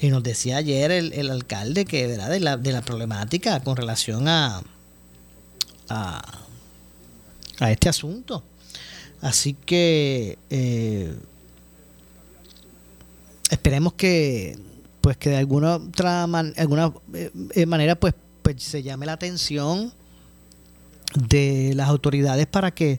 Y 0.00 0.08
nos 0.08 0.24
decía 0.24 0.56
ayer 0.56 0.90
el, 0.90 1.30
alcalde 1.30 1.84
que 1.84 2.08
¿verdad? 2.08 2.28
De, 2.28 2.40
la, 2.40 2.56
de 2.56 2.72
la 2.72 2.82
problemática 2.82 3.60
con 3.60 3.76
relación 3.76 4.26
a, 4.26 4.60
a, 5.88 6.41
este 7.70 7.88
asunto. 7.88 8.42
Así 9.22 9.54
que 9.54 10.36
eh, 10.50 11.14
esperemos 13.50 13.92
que 13.94 14.58
pues 15.00 15.16
que 15.16 15.30
de 15.30 15.36
alguna 15.36 15.76
otra 15.76 16.24
alguna 16.24 16.92
eh, 17.14 17.30
eh, 17.54 17.66
manera 17.66 17.94
pues, 17.94 18.14
pues 18.42 18.62
se 18.62 18.82
llame 18.82 19.06
la 19.06 19.12
atención 19.12 19.92
de 21.28 21.72
las 21.76 21.88
autoridades 21.88 22.46
para 22.46 22.72
que 22.72 22.98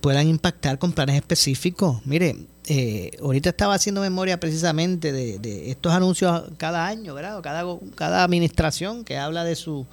puedan 0.00 0.26
impactar 0.26 0.78
con 0.78 0.92
planes 0.92 1.16
específicos. 1.16 2.00
Mire, 2.06 2.34
ahorita 3.20 3.50
estaba 3.50 3.74
haciendo 3.74 4.00
memoria 4.00 4.40
precisamente 4.40 5.12
de, 5.12 5.70
estos 5.70 5.92
anuncios 5.92 6.44
cada 6.56 6.86
año, 6.86 7.12
¿verdad? 7.12 7.42
Cada, 7.42 7.62
cada 7.94 8.24
administración 8.24 9.04
que 9.04 9.18
habla 9.18 9.44
de 9.44 9.54
su, 9.54 9.86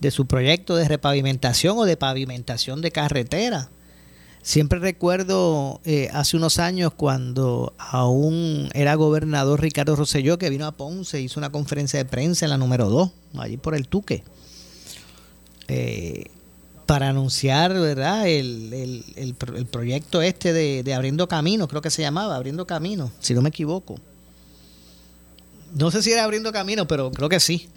de 0.00 0.10
su 0.10 0.26
proyecto 0.26 0.76
de 0.76 0.88
repavimentación 0.88 1.78
o 1.78 1.84
de 1.84 1.96
pavimentación 1.96 2.80
de 2.80 2.90
carretera. 2.90 3.70
Siempre 4.42 4.78
recuerdo 4.78 5.80
eh, 5.84 6.08
hace 6.14 6.36
unos 6.36 6.58
años 6.58 6.94
cuando 6.94 7.74
aún 7.78 8.70
era 8.72 8.94
gobernador 8.94 9.60
Ricardo 9.60 9.96
Rosselló 9.96 10.38
que 10.38 10.48
vino 10.48 10.66
a 10.66 10.72
Ponce, 10.72 11.20
hizo 11.20 11.38
una 11.38 11.52
conferencia 11.52 11.98
de 11.98 12.06
prensa 12.06 12.46
en 12.46 12.50
la 12.50 12.56
número 12.56 12.88
2, 12.88 13.10
allí 13.38 13.58
por 13.58 13.74
el 13.74 13.86
Tuque. 13.86 14.24
Eh, 15.68 16.24
para 16.86 17.10
anunciar, 17.10 17.72
¿verdad? 17.72 18.26
El, 18.26 18.72
el, 18.72 19.04
el, 19.14 19.66
proyecto 19.66 20.22
este 20.22 20.52
de, 20.52 20.92
Abriendo 20.92 21.28
Camino, 21.28 21.68
creo 21.68 21.80
que 21.82 21.90
se 21.90 22.02
llamaba, 22.02 22.34
Abriendo 22.34 22.66
Camino, 22.66 23.12
si 23.20 23.32
no 23.32 23.42
me 23.42 23.50
equivoco. 23.50 23.94
No 25.72 25.92
sé 25.92 26.02
si 26.02 26.10
era 26.10 26.24
Abriendo 26.24 26.50
Camino, 26.50 26.88
pero 26.88 27.12
creo 27.12 27.28
que 27.28 27.38
sí. 27.38 27.68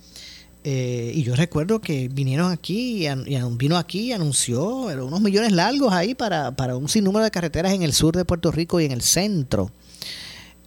Eh, 0.65 1.11
y 1.13 1.23
yo 1.23 1.35
recuerdo 1.35 1.81
que 1.81 2.07
vinieron 2.07 2.51
aquí, 2.51 3.05
y, 3.05 3.37
vino 3.57 3.77
aquí 3.77 4.07
y 4.07 4.11
anunció 4.13 4.65
unos 4.65 5.19
millones 5.19 5.51
largos 5.51 5.91
ahí 5.91 6.15
para, 6.15 6.55
para 6.55 6.77
un 6.77 6.87
sinnúmero 6.87 7.25
de 7.25 7.31
carreteras 7.31 7.73
en 7.73 7.83
el 7.83 7.91
sur 7.91 8.15
de 8.15 8.23
Puerto 8.23 8.49
Rico 8.51 8.79
y 8.79 8.85
en 8.85 8.93
el 8.93 9.01
centro. 9.01 9.71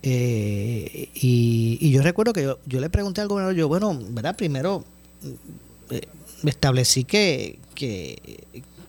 Eh, 0.02 1.08
y, 1.14 1.90
yo 1.90 2.02
recuerdo 2.02 2.34
que 2.34 2.42
yo, 2.42 2.58
yo, 2.66 2.80
le 2.80 2.90
pregunté 2.90 3.22
al 3.22 3.28
gobernador, 3.28 3.56
yo, 3.56 3.68
bueno, 3.68 3.98
¿verdad? 4.10 4.36
Primero, 4.36 4.84
eh, 5.90 6.02
establecí 6.44 7.04
que, 7.04 7.58
que, 7.74 8.18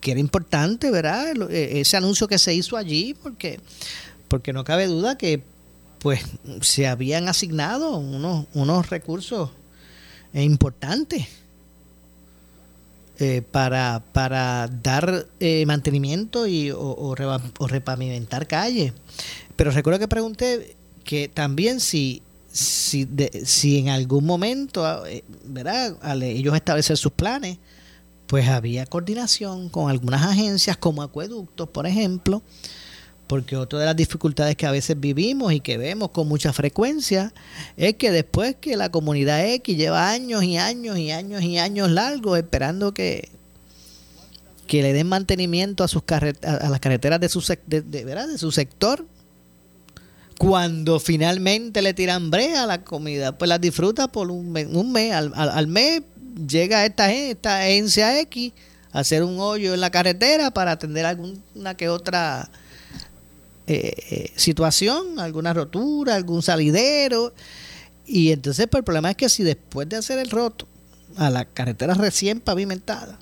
era 0.04 0.20
importante, 0.20 0.90
¿verdad? 0.90 1.34
E, 1.52 1.82
ese 1.82 1.98
anuncio 1.98 2.28
que 2.28 2.38
se 2.38 2.54
hizo 2.54 2.78
allí, 2.78 3.14
porque, 3.14 3.60
porque 4.28 4.54
no 4.54 4.64
cabe 4.64 4.88
duda 4.88 5.18
que 5.18 5.42
pues 6.00 6.22
se 6.62 6.88
habían 6.88 7.28
asignado 7.28 7.98
unos, 7.98 8.46
unos 8.54 8.90
recursos 8.90 9.50
importantes 10.34 11.27
eh, 13.19 13.41
para, 13.41 14.03
para 14.13 14.67
dar 14.67 15.25
eh, 15.39 15.65
mantenimiento 15.65 16.46
y, 16.46 16.69
o, 16.69 17.15
repavimentar 17.15 18.46
calles. 18.46 18.93
Pero 19.55 19.72
recuerdo 19.72 20.00
que 20.00 20.07
pregunté 20.07 20.75
que 21.03 21.27
también 21.27 21.79
si, 21.79 22.22
si, 22.51 23.07
si 23.43 23.79
en 23.79 23.89
algún 23.89 24.24
momento, 24.24 25.03
eh, 25.07 25.24
¿verdad? 25.46 25.98
Al 26.01 26.22
ellos 26.22 26.55
establecer 26.55 26.96
sus 26.96 27.12
planes, 27.12 27.57
pues 28.27 28.48
había 28.48 28.86
coordinación 28.86 29.69
con 29.69 29.89
algunas 29.89 30.22
agencias 30.22 30.77
como 30.77 31.01
acueductos, 31.01 31.69
por 31.69 31.88
ejemplo, 31.88 32.43
porque 33.27 33.57
otra 33.57 33.79
de 33.79 33.86
las 33.86 33.96
dificultades 33.96 34.55
que 34.55 34.65
a 34.65 34.72
veces 34.72 35.00
vivimos 35.00 35.53
y 35.53 35.60
que 35.60 35.77
vemos 35.77 36.12
con 36.12 36.27
mucha 36.27 36.53
frecuencia 36.53 37.34
es 37.75 37.96
que 37.96 38.12
después 38.12 38.55
que 38.60 38.77
la 38.77 38.89
comunidad 38.89 39.46
X 39.46 39.77
lleva 39.77 40.10
años 40.10 40.43
y 40.43 40.57
años 40.57 40.98
y 40.98 41.12
años 41.12 41.43
y 41.43 41.57
años 41.57 41.91
largos 41.91 42.38
esperando 42.38 42.93
que, 42.93 43.29
que 44.65 44.81
le 44.81 44.93
den 44.93 45.07
mantenimiento 45.07 45.84
a 45.84 45.88
sus 45.88 46.03
a 46.10 46.69
las 46.69 46.79
carreteras 46.79 47.19
de 47.19 47.29
su, 47.29 47.43
de, 47.67 47.81
¿verdad? 48.05 48.27
de 48.27 48.38
su 48.38 48.51
sector, 48.51 49.05
cuando 50.38 51.00
finalmente 51.00 51.81
le 51.81 51.93
tiran 51.93 52.31
brea 52.31 52.63
a 52.63 52.67
la 52.67 52.84
comida, 52.84 53.38
pues 53.38 53.50
las 53.50 53.60
disfruta 53.60 54.07
por 54.07 54.31
un 54.31 54.51
mes, 54.51 54.67
un 54.72 54.91
mes 54.91 55.13
al, 55.13 55.34
al 55.36 55.67
mes 55.67 56.01
llega 56.48 56.86
esta, 56.86 57.12
esta 57.12 57.60
agencia 57.60 58.19
X 58.22 58.53
a 58.91 59.00
hacer 59.00 59.24
un 59.24 59.39
hoyo 59.39 59.74
en 59.74 59.81
la 59.81 59.89
carretera 59.89 60.51
para 60.51 60.72
atender 60.72 61.05
alguna 61.05 61.75
que 61.75 61.89
otra 61.89 62.50
eh, 63.67 63.93
eh, 64.09 64.31
situación, 64.36 65.19
alguna 65.19 65.53
rotura, 65.53 66.15
algún 66.15 66.41
salidero. 66.41 67.33
Y 68.05 68.31
entonces 68.31 68.67
pues, 68.67 68.79
el 68.79 68.83
problema 68.86 69.12
es 69.12 69.17
que 69.17 69.29
si 69.29 69.43
después 69.43 69.88
de 69.89 69.97
hacer 69.97 70.19
el 70.19 70.29
roto 70.29 70.67
a 71.17 71.29
la 71.29 71.45
carretera 71.45 71.93
recién 71.93 72.39
pavimentada, 72.39 73.19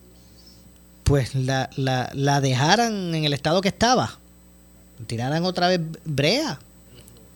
pues 1.03 1.35
la, 1.35 1.69
la, 1.75 2.09
la 2.13 2.41
dejaran 2.41 3.13
en 3.13 3.25
el 3.25 3.33
estado 3.33 3.61
que 3.61 3.69
estaba, 3.69 4.19
tiraran 5.07 5.45
otra 5.45 5.67
vez 5.67 5.81
brea. 6.03 6.59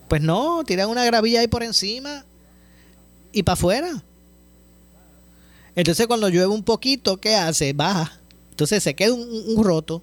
Pues 0.08 0.22
no, 0.22 0.64
tiran 0.64 0.88
una 0.88 1.04
gravilla 1.04 1.40
ahí 1.40 1.46
por 1.46 1.62
encima 1.62 2.24
y 3.32 3.42
para 3.42 3.54
afuera. 3.54 4.02
Entonces 5.76 6.06
cuando 6.06 6.28
llueve 6.28 6.48
un 6.48 6.64
poquito, 6.64 7.20
¿qué 7.20 7.36
hace? 7.36 7.72
Baja. 7.72 8.18
Entonces 8.50 8.82
se 8.82 8.94
queda 8.94 9.14
un, 9.14 9.64
roto. 9.64 10.02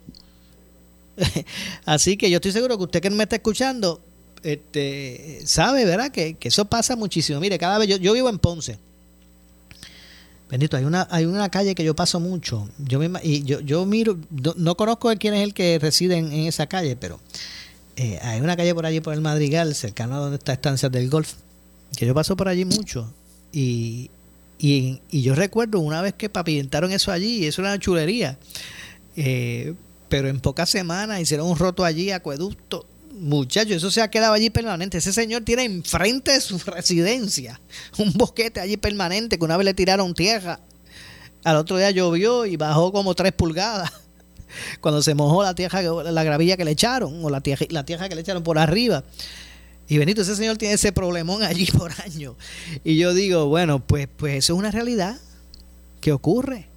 Así 1.85 2.17
que 2.17 2.29
yo 2.29 2.37
estoy 2.37 2.51
seguro 2.51 2.77
que 2.77 2.83
usted 2.83 3.01
que 3.01 3.09
me 3.09 3.23
está 3.23 3.37
escuchando, 3.37 4.01
este, 4.43 5.41
sabe, 5.45 5.85
¿verdad? 5.85 6.11
Que, 6.11 6.37
eso 6.41 6.65
pasa 6.65 6.95
muchísimo. 6.95 7.39
Mire, 7.39 7.57
cada 7.57 7.77
vez 7.77 7.99
yo, 7.99 8.13
vivo 8.13 8.29
en 8.29 8.39
Ponce. 8.39 8.77
Bendito, 10.49 10.77
hay 10.77 10.85
una, 10.85 11.07
hay 11.11 11.25
una 11.25 11.49
calle 11.49 11.75
que 11.75 11.83
yo 11.83 11.95
paso 11.95 12.19
mucho. 12.19 12.69
Yo 12.77 13.01
y 13.21 13.43
yo, 13.43 13.59
yo 13.59 13.85
miro, 13.85 14.17
no, 14.55 14.77
conozco 14.77 15.13
quién 15.17 15.33
es 15.33 15.43
el 15.43 15.53
que 15.53 15.77
reside 15.79 16.17
en, 16.17 16.31
esa 16.31 16.67
calle, 16.67 16.95
pero 16.95 17.19
eh, 17.97 18.17
hay 18.21 18.39
una 18.39 18.55
calle 18.55 18.73
por 18.73 18.85
allí 18.85 19.01
por 19.01 19.13
el 19.13 19.21
Madrigal, 19.21 19.75
cercano 19.75 20.15
a 20.15 20.19
donde 20.19 20.37
está 20.37 20.53
Estancia 20.53 20.87
del 20.87 21.09
Golf, 21.09 21.33
que 21.97 22.05
yo 22.05 22.13
paso 22.13 22.37
por 22.37 22.47
allí 22.47 22.63
mucho. 22.63 23.11
Y, 23.51 24.09
y, 24.57 25.01
yo 25.11 25.35
recuerdo 25.35 25.79
una 25.79 26.01
vez 26.01 26.13
que 26.13 26.29
pavimentaron 26.29 26.93
eso 26.93 27.11
allí, 27.11 27.39
y 27.39 27.45
eso 27.47 27.61
era 27.61 27.71
una 27.71 27.79
chulería. 27.79 28.37
Eh, 29.17 29.73
pero 30.09 30.29
en 30.29 30.39
pocas 30.39 30.69
semanas 30.69 31.19
hicieron 31.21 31.47
un 31.47 31.57
roto 31.57 31.83
allí, 31.83 32.11
acueducto, 32.11 32.85
muchachos, 33.17 33.77
eso 33.77 33.91
se 33.91 34.01
ha 34.01 34.09
quedado 34.09 34.33
allí 34.33 34.49
permanente. 34.49 34.97
Ese 34.97 35.13
señor 35.13 35.43
tiene 35.43 35.63
enfrente 35.63 36.31
de 36.31 36.41
su 36.41 36.57
residencia 36.65 37.59
un 37.97 38.13
bosquete 38.13 38.59
allí 38.59 38.77
permanente 38.77 39.37
que 39.37 39.45
una 39.45 39.57
vez 39.57 39.65
le 39.65 39.73
tiraron 39.73 40.13
tierra. 40.13 40.59
Al 41.43 41.57
otro 41.57 41.77
día 41.77 41.91
llovió 41.91 42.45
y 42.45 42.57
bajó 42.57 42.91
como 42.91 43.15
tres 43.15 43.33
pulgadas. 43.33 43.91
Cuando 44.81 45.01
se 45.01 45.13
mojó 45.13 45.43
la 45.43 45.55
tierra, 45.55 45.81
la 45.81 46.23
gravilla 46.23 46.57
que 46.57 46.65
le 46.65 46.71
echaron, 46.71 47.23
o 47.23 47.29
la 47.29 47.41
tierra, 47.41 47.65
la 47.69 47.85
tierra 47.85 48.09
que 48.09 48.15
le 48.15 48.21
echaron 48.21 48.43
por 48.43 48.57
arriba. 48.57 49.03
Y 49.89 49.97
Benito, 49.97 50.21
ese 50.21 50.35
señor 50.35 50.57
tiene 50.57 50.75
ese 50.75 50.91
problemón 50.91 51.43
allí 51.43 51.65
por 51.77 51.91
año. 52.03 52.35
Y 52.83 52.97
yo 52.97 53.13
digo, 53.13 53.47
bueno, 53.47 53.79
pues, 53.79 54.07
pues 54.15 54.35
eso 54.35 54.53
es 54.53 54.59
una 54.59 54.71
realidad 54.71 55.17
que 56.01 56.11
ocurre. 56.11 56.67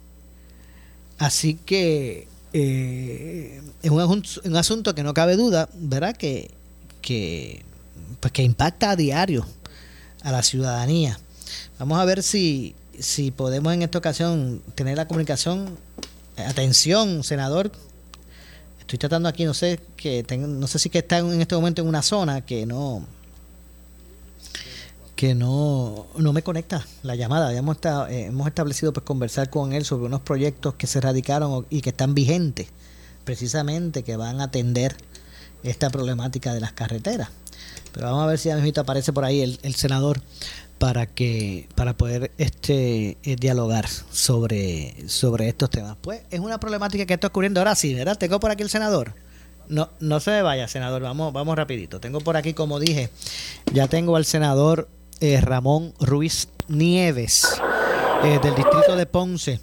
Así 1.19 1.55
que 1.55 2.29
eh, 2.53 3.63
es 3.83 3.91
un, 3.91 4.57
asunto 4.57 4.95
que 4.95 5.03
no 5.03 5.15
cabe 5.15 5.37
duda, 5.37 5.69
¿verdad? 5.75 6.17
Que, 6.17 6.51
que, 7.01 7.63
pues 8.21 8.33
que 8.33 8.43
impacta 8.43 8.91
a 8.91 8.97
diario 8.97 9.47
a 10.23 10.33
la 10.33 10.43
ciudadanía. 10.43 11.19
Vamos 11.79 11.99
a 11.99 12.05
ver 12.05 12.23
si, 12.23 12.75
si 12.99 13.31
podemos 13.31 13.73
en 13.73 13.83
esta 13.83 13.99
ocasión 13.99 14.63
tener 14.75 14.97
la 14.97 15.07
comunicación. 15.07 15.79
Atención, 16.37 17.23
senador. 17.23 17.71
Estoy 18.81 18.99
tratando 18.99 19.29
aquí, 19.29 19.45
no 19.45 19.55
sé 19.55 19.79
que 19.97 20.25
no 20.39 20.67
sé 20.67 20.79
si 20.79 20.91
que 20.91 20.99
está 20.99 21.19
en 21.19 21.41
este 21.41 21.55
momento 21.55 21.83
en 21.83 21.89
una 21.89 22.03
zona 22.03 22.41
que 22.41 22.67
no 22.67 23.07
que 25.21 25.35
no, 25.35 26.07
no 26.17 26.33
me 26.33 26.43
conecta 26.43 26.87
la 27.03 27.15
llamada. 27.15 27.53
Hemos, 27.53 27.77
eh, 28.09 28.25
hemos 28.29 28.47
establecido 28.47 28.95
pues 28.95 29.05
conversar 29.05 29.51
con 29.51 29.75
él 29.75 29.85
sobre 29.85 30.07
unos 30.07 30.23
proyectos 30.23 30.77
que 30.77 30.87
se 30.87 30.99
radicaron 30.99 31.67
y 31.69 31.83
que 31.83 31.91
están 31.91 32.15
vigentes, 32.15 32.69
precisamente 33.25 34.03
que 34.03 34.17
van 34.17 34.41
a 34.41 34.45
atender 34.45 34.97
esta 35.63 35.91
problemática 35.91 36.55
de 36.55 36.61
las 36.61 36.73
carreteras. 36.73 37.29
Pero 37.93 38.07
vamos 38.07 38.23
a 38.25 38.27
ver 38.29 38.39
si 38.39 38.49
a 38.49 38.57
mí 38.57 38.73
aparece 38.75 39.13
por 39.13 39.27
ahí 39.27 39.59
el, 39.61 39.75
senador 39.75 40.23
para 40.79 41.05
que 41.05 41.69
para 41.75 41.99
poder 41.99 42.33
este 42.39 43.19
eh, 43.23 43.37
dialogar 43.39 43.89
sobre 43.89 45.07
sobre 45.07 45.51
estos 45.51 45.69
temas. 45.69 45.99
Pues 46.01 46.23
es 46.31 46.41
una 46.41 46.59
problemática 46.59 47.05
que 47.05 47.13
está 47.13 47.27
ocurriendo 47.27 47.61
ahora 47.61 47.75
sí, 47.75 47.93
¿verdad? 47.93 48.17
Tengo 48.17 48.41
por 48.41 48.53
aquí 48.53 48.63
el 48.63 48.71
senador. 48.71 49.13
No, 49.69 49.91
no 50.01 50.19
se 50.19 50.41
vaya, 50.41 50.67
senador. 50.67 51.03
Vamos, 51.03 51.31
vamos 51.35 51.57
rapidito. 51.57 52.01
Tengo 52.01 52.21
por 52.23 52.39
aquí, 52.39 52.55
como 52.55 52.81
dije, 52.81 53.11
ya 53.75 53.87
tengo 53.87 54.17
al 54.17 54.25
senador 54.25 54.89
eh, 55.21 55.41
Ramón 55.41 55.95
Ruiz 56.01 56.49
Nieves, 56.69 57.61
eh, 58.25 58.39
del 58.43 58.55
distrito 58.55 58.97
de 58.97 59.07
Ponce. 59.07 59.61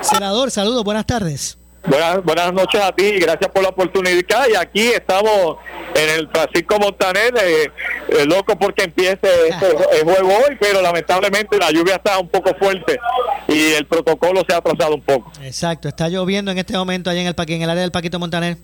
Senador, 0.00 0.50
saludos, 0.50 0.84
buenas 0.84 1.06
tardes. 1.06 1.58
Buenas, 1.86 2.22
buenas 2.22 2.52
noches 2.52 2.80
a 2.80 2.92
ti, 2.92 3.12
gracias 3.18 3.50
por 3.50 3.62
la 3.62 3.70
oportunidad. 3.70 4.46
Y 4.52 4.56
aquí 4.56 4.88
estamos 4.88 5.56
en 5.94 6.10
el 6.10 6.28
Francisco 6.28 6.78
Montaner, 6.78 7.34
eh, 7.42 8.26
loco 8.26 8.58
porque 8.58 8.84
empiece 8.84 9.18
este, 9.48 9.70
el 9.98 10.04
juego 10.04 10.28
hoy, 10.28 10.56
pero 10.60 10.82
lamentablemente 10.82 11.56
la 11.56 11.70
lluvia 11.70 11.96
está 11.96 12.18
un 12.18 12.28
poco 12.28 12.54
fuerte 12.58 12.98
y 13.46 13.72
el 13.72 13.86
protocolo 13.86 14.42
se 14.46 14.54
ha 14.54 14.58
atrasado 14.58 14.94
un 14.94 15.02
poco. 15.02 15.32
Exacto, 15.42 15.88
está 15.88 16.08
lloviendo 16.08 16.50
en 16.50 16.58
este 16.58 16.74
momento 16.74 17.10
allá 17.10 17.22
en 17.22 17.26
el, 17.26 17.34
en 17.36 17.62
el 17.62 17.70
área 17.70 17.82
del 17.82 17.92
Paquito 17.92 18.18
Montaner. 18.18 18.58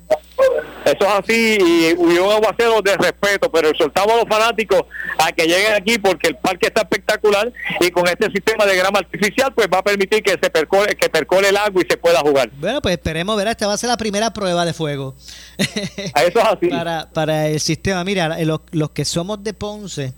Eso 0.84 0.98
es 1.00 1.06
así 1.06 1.58
y, 1.60 1.92
un 1.92 2.32
aguacero 2.32 2.80
de 2.82 2.96
respeto, 2.96 3.50
pero 3.50 3.70
soltamos 3.76 4.12
a 4.12 4.16
los 4.16 4.28
fanáticos 4.28 4.82
a 5.18 5.32
que 5.32 5.46
lleguen 5.46 5.72
aquí 5.74 5.98
porque 5.98 6.28
el 6.28 6.36
parque 6.36 6.66
está 6.66 6.82
espectacular 6.82 7.52
y 7.80 7.90
con 7.90 8.06
este 8.06 8.30
sistema 8.30 8.66
de 8.66 8.76
grama 8.76 8.98
artificial 8.98 9.52
pues 9.54 9.68
va 9.72 9.78
a 9.78 9.82
permitir 9.82 10.22
que 10.22 10.32
se 10.32 10.50
percole, 10.50 10.94
que 10.94 11.08
percole 11.08 11.48
el 11.48 11.56
agua 11.56 11.82
y 11.82 11.90
se 11.90 11.96
pueda 11.96 12.20
jugar. 12.20 12.50
Bueno, 12.58 12.80
pues 12.82 12.96
esperemos, 12.96 13.36
ver, 13.36 13.48
esta 13.48 13.66
va 13.66 13.74
a 13.74 13.78
ser 13.78 13.88
la 13.88 13.96
primera 13.96 14.32
prueba 14.32 14.64
de 14.64 14.72
fuego. 14.72 15.14
eso 15.58 16.12
es 16.14 16.36
así. 16.36 16.68
para, 16.68 17.10
para 17.10 17.48
el 17.48 17.60
sistema, 17.60 18.04
mira, 18.04 18.38
los, 18.44 18.60
los 18.72 18.90
que 18.90 19.04
somos 19.04 19.42
de 19.42 19.54
Ponce 19.54 20.14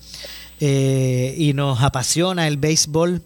eh, 0.58 1.34
y 1.36 1.52
nos 1.52 1.82
apasiona 1.82 2.46
el 2.48 2.56
béisbol 2.56 3.22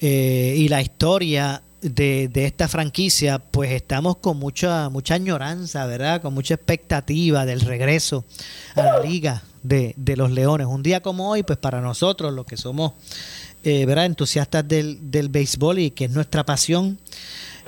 eh, 0.00 0.54
y 0.56 0.68
la 0.68 0.82
historia 0.82 1.62
de, 1.80 2.28
de, 2.28 2.46
esta 2.46 2.68
franquicia, 2.68 3.38
pues 3.38 3.70
estamos 3.72 4.16
con 4.16 4.38
mucha, 4.38 4.88
mucha 4.88 5.14
añoranza, 5.14 5.86
¿verdad? 5.86 6.20
Con 6.20 6.34
mucha 6.34 6.54
expectativa 6.54 7.46
del 7.46 7.60
regreso 7.60 8.24
a 8.74 8.82
la 8.82 9.00
liga 9.00 9.42
de, 9.62 9.94
de 9.96 10.16
los 10.16 10.30
Leones. 10.30 10.66
Un 10.66 10.82
día 10.82 11.00
como 11.00 11.30
hoy, 11.30 11.42
pues 11.42 11.58
para 11.58 11.80
nosotros, 11.80 12.32
los 12.32 12.46
que 12.46 12.56
somos, 12.56 12.92
eh, 13.64 13.86
¿verdad? 13.86 14.06
Entusiastas 14.06 14.66
del, 14.66 15.10
del 15.10 15.28
béisbol 15.28 15.78
y 15.78 15.90
que 15.90 16.06
es 16.06 16.10
nuestra 16.10 16.44
pasión, 16.44 16.98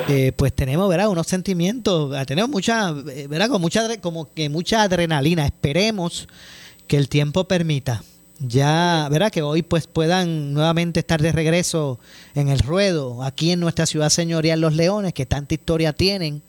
eh, 0.09 0.33
pues 0.37 0.53
tenemos, 0.55 0.89
¿verdad? 0.89 1.09
Unos 1.09 1.27
sentimientos, 1.27 2.15
tenemos 2.27 2.51
mucha, 2.51 2.91
eh, 2.91 3.27
¿verdad? 3.29 3.49
Con 3.49 3.61
mucha, 3.61 4.01
como 4.01 4.33
que 4.33 4.49
mucha 4.49 4.83
adrenalina. 4.83 5.45
Esperemos 5.45 6.29
que 6.87 6.97
el 6.97 7.09
tiempo 7.09 7.45
permita 7.45 8.03
ya, 8.41 9.09
¿verdad? 9.11 9.31
Que 9.31 9.43
hoy 9.43 9.63
pues 9.63 9.87
puedan 9.87 10.55
nuevamente 10.55 11.01
estar 11.01 11.21
de 11.21 11.31
regreso 11.31 12.01
en 12.35 12.49
el 12.49 12.59
ruedo, 12.61 13.23
aquí 13.23 13.53
en 13.53 13.61
nuestra 13.61 13.87
ciudad 13.87 14.09
señorial 14.09 14.61
Los 14.61 14.75
Leones, 14.75 15.13
que 15.13 15.27
tanta 15.27 15.55
historia 15.55 15.93
tienen, 15.93 16.43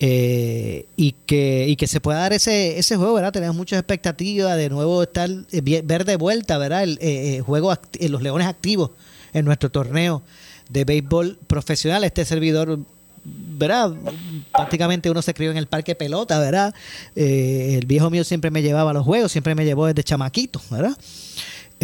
eh, 0.00 0.86
y, 0.96 1.12
que, 1.26 1.66
y 1.68 1.76
que 1.76 1.86
se 1.86 2.00
pueda 2.00 2.18
dar 2.18 2.32
ese, 2.32 2.78
ese 2.78 2.96
juego, 2.96 3.14
¿verdad? 3.14 3.32
Tenemos 3.32 3.54
muchas 3.54 3.78
expectativas 3.78 4.56
de 4.56 4.68
nuevo 4.70 5.02
estar, 5.02 5.30
eh, 5.30 5.82
ver 5.84 6.04
de 6.04 6.16
vuelta, 6.16 6.58
¿verdad? 6.58 6.82
El 6.82 6.98
eh, 7.00 7.40
juego, 7.44 7.72
los 8.00 8.22
Leones 8.22 8.48
activos 8.48 8.90
en 9.32 9.44
nuestro 9.44 9.70
torneo 9.70 10.22
de 10.70 10.84
béisbol 10.84 11.38
profesional. 11.46 12.04
Este 12.04 12.24
servidor 12.24 12.80
¿verdad? 13.24 13.92
Prácticamente 14.52 15.10
uno 15.10 15.22
se 15.22 15.34
crió 15.34 15.50
en 15.50 15.56
el 15.56 15.66
parque 15.66 15.94
pelota, 15.94 16.38
¿verdad? 16.38 16.74
Eh, 17.14 17.78
el 17.78 17.86
viejo 17.86 18.10
mío 18.10 18.24
siempre 18.24 18.50
me 18.50 18.62
llevaba 18.62 18.90
a 18.90 18.94
los 18.94 19.04
juegos, 19.04 19.32
siempre 19.32 19.54
me 19.54 19.64
llevó 19.64 19.86
desde 19.86 20.02
chamaquito, 20.02 20.60
¿verdad? 20.70 20.96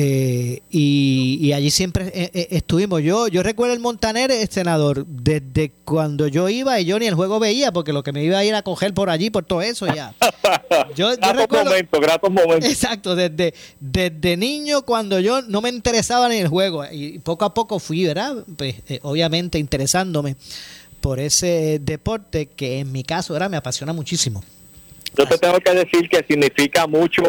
Eh, 0.00 0.62
y, 0.70 1.52
allí 1.52 1.72
siempre 1.72 2.12
eh, 2.14 2.48
estuvimos. 2.52 3.02
Yo 3.02 3.26
yo 3.26 3.42
recuerdo 3.42 3.74
el 3.74 3.80
Montaner, 3.80 4.30
el 4.30 4.48
senador, 4.48 5.04
desde 5.06 5.72
cuando 5.84 6.28
yo 6.28 6.48
iba 6.48 6.78
y 6.78 6.84
yo 6.84 7.00
ni 7.00 7.06
el 7.06 7.14
juego 7.14 7.40
veía, 7.40 7.72
porque 7.72 7.92
lo 7.92 8.04
que 8.04 8.12
me 8.12 8.22
iba 8.22 8.38
a 8.38 8.44
ir 8.44 8.54
a 8.54 8.62
coger 8.62 8.94
por 8.94 9.10
allí, 9.10 9.30
por 9.30 9.44
todo 9.44 9.60
eso 9.60 9.86
ya. 9.92 10.14
Yo, 10.94 11.14
recuerdo, 11.16 11.70
gratos 12.00 12.30
momentos. 12.30 12.70
Exacto, 12.70 13.14
desde, 13.14 13.54
desde 13.80 14.36
niño 14.36 14.82
cuando 14.82 15.20
yo 15.20 15.42
no 15.42 15.60
me 15.60 15.68
interesaba 15.68 16.28
ni 16.28 16.36
el 16.36 16.48
juego 16.48 16.84
y 16.90 17.18
poco 17.18 17.44
a 17.44 17.52
poco 17.52 17.78
fui, 17.78 18.04
¿verdad? 18.04 18.44
Pues, 18.56 18.76
obviamente 19.02 19.58
interesándome 19.58 20.36
por 21.00 21.20
ese 21.20 21.78
deporte 21.80 22.46
que 22.46 22.80
en 22.80 22.92
mi 22.92 23.04
caso 23.04 23.36
era 23.36 23.48
me 23.48 23.56
apasiona 23.56 23.92
muchísimo. 23.92 24.42
Yo 25.16 25.26
te 25.26 25.38
tengo 25.38 25.58
que 25.60 25.72
decir 25.72 26.08
que 26.08 26.24
significa 26.28 26.86
mucho 26.86 27.22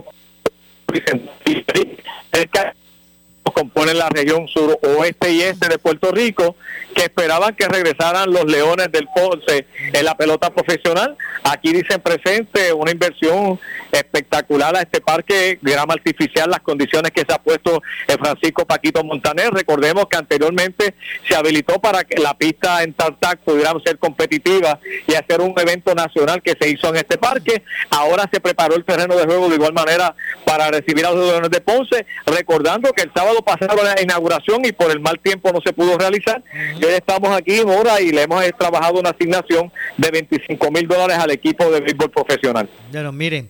componen 3.52 3.98
la 3.98 4.10
región 4.10 4.48
suroeste 4.48 5.32
y 5.32 5.42
este 5.42 5.68
de 5.68 5.78
Puerto 5.78 6.12
Rico, 6.12 6.56
que 6.96 7.04
esperaban 7.04 7.56
que 7.56 7.68
regresaran 7.68 8.32
los 8.32 8.46
Leones 8.46 8.92
del 8.92 9.08
Ponce 9.14 9.68
en 9.94 10.06
la 10.06 10.16
pelota 10.16 10.50
profesional. 10.50 11.18
Aquí 11.44 11.72
dicen 11.72 12.02
presente 12.02 12.74
una 12.74 12.92
inversión 12.92 13.60
espectacular 13.92 14.76
a 14.76 14.82
este 14.82 15.02
parque, 15.02 15.60
grama 15.62 15.94
artificial, 15.94 16.50
las 16.50 16.62
condiciones 16.62 17.12
que 17.12 17.22
se 17.22 17.34
ha 17.34 17.40
puesto 17.40 17.82
el 18.08 18.18
Francisco 18.18 18.66
Paquito 18.66 19.04
Montaner. 19.04 19.52
Recordemos 19.52 20.06
que 20.08 20.18
anteriormente 20.18 20.96
se 21.28 21.36
habilitó 21.36 21.80
para 21.80 22.04
que 22.04 22.22
la 22.22 22.38
pista 22.38 22.84
en 22.84 22.94
Tartac 22.94 23.40
pudiera 23.40 23.74
ser 23.84 23.98
competitiva 23.98 24.80
y 25.08 25.16
hacer 25.16 25.42
un 25.42 25.54
evento 25.58 25.94
nacional 25.96 26.42
que 26.42 26.56
se 26.60 26.70
hizo 26.70 26.90
en 26.90 26.98
este 26.98 27.18
parque. 27.18 27.64
Ahora 27.90 28.30
se 28.32 28.40
preparó 28.40 28.76
el 28.76 28.86
terreno 28.86 29.16
de 29.16 29.26
juego 29.26 29.50
de 29.50 29.56
igual 29.56 29.74
manera 29.74 30.16
para 30.46 30.70
recibir 30.70 31.06
a 31.06 31.12
los 31.12 31.26
Leones 31.28 31.52
de 31.52 31.62
Ponce, 31.62 32.06
recordando 32.26 32.92
que 32.94 33.04
el 33.04 33.12
sábado 33.14 33.39
pasado 33.44 33.84
la 33.84 34.02
inauguración 34.02 34.66
y 34.66 34.72
por 34.72 34.92
el 34.92 35.00
mal 35.00 35.20
tiempo 35.20 35.52
no 35.52 35.60
se 35.66 35.74
pudo 35.74 35.98
realizar. 35.98 36.44
Y 36.80 36.84
hoy 36.84 36.94
estamos 36.94 37.30
aquí 37.36 37.60
ahora 37.60 38.02
y 38.02 38.12
le 38.12 38.24
hemos 38.24 38.44
trabajado 38.58 39.00
una 39.00 39.12
asignación 39.12 39.72
de 39.98 40.12
25 40.12 40.72
mil 40.72 40.88
dólares 40.88 41.18
al 41.18 41.32
equipo 41.32 41.70
de 41.70 41.82
béisbol 41.82 42.12
profesional. 42.12 42.70
Bueno, 42.92 43.12
miren, 43.12 43.50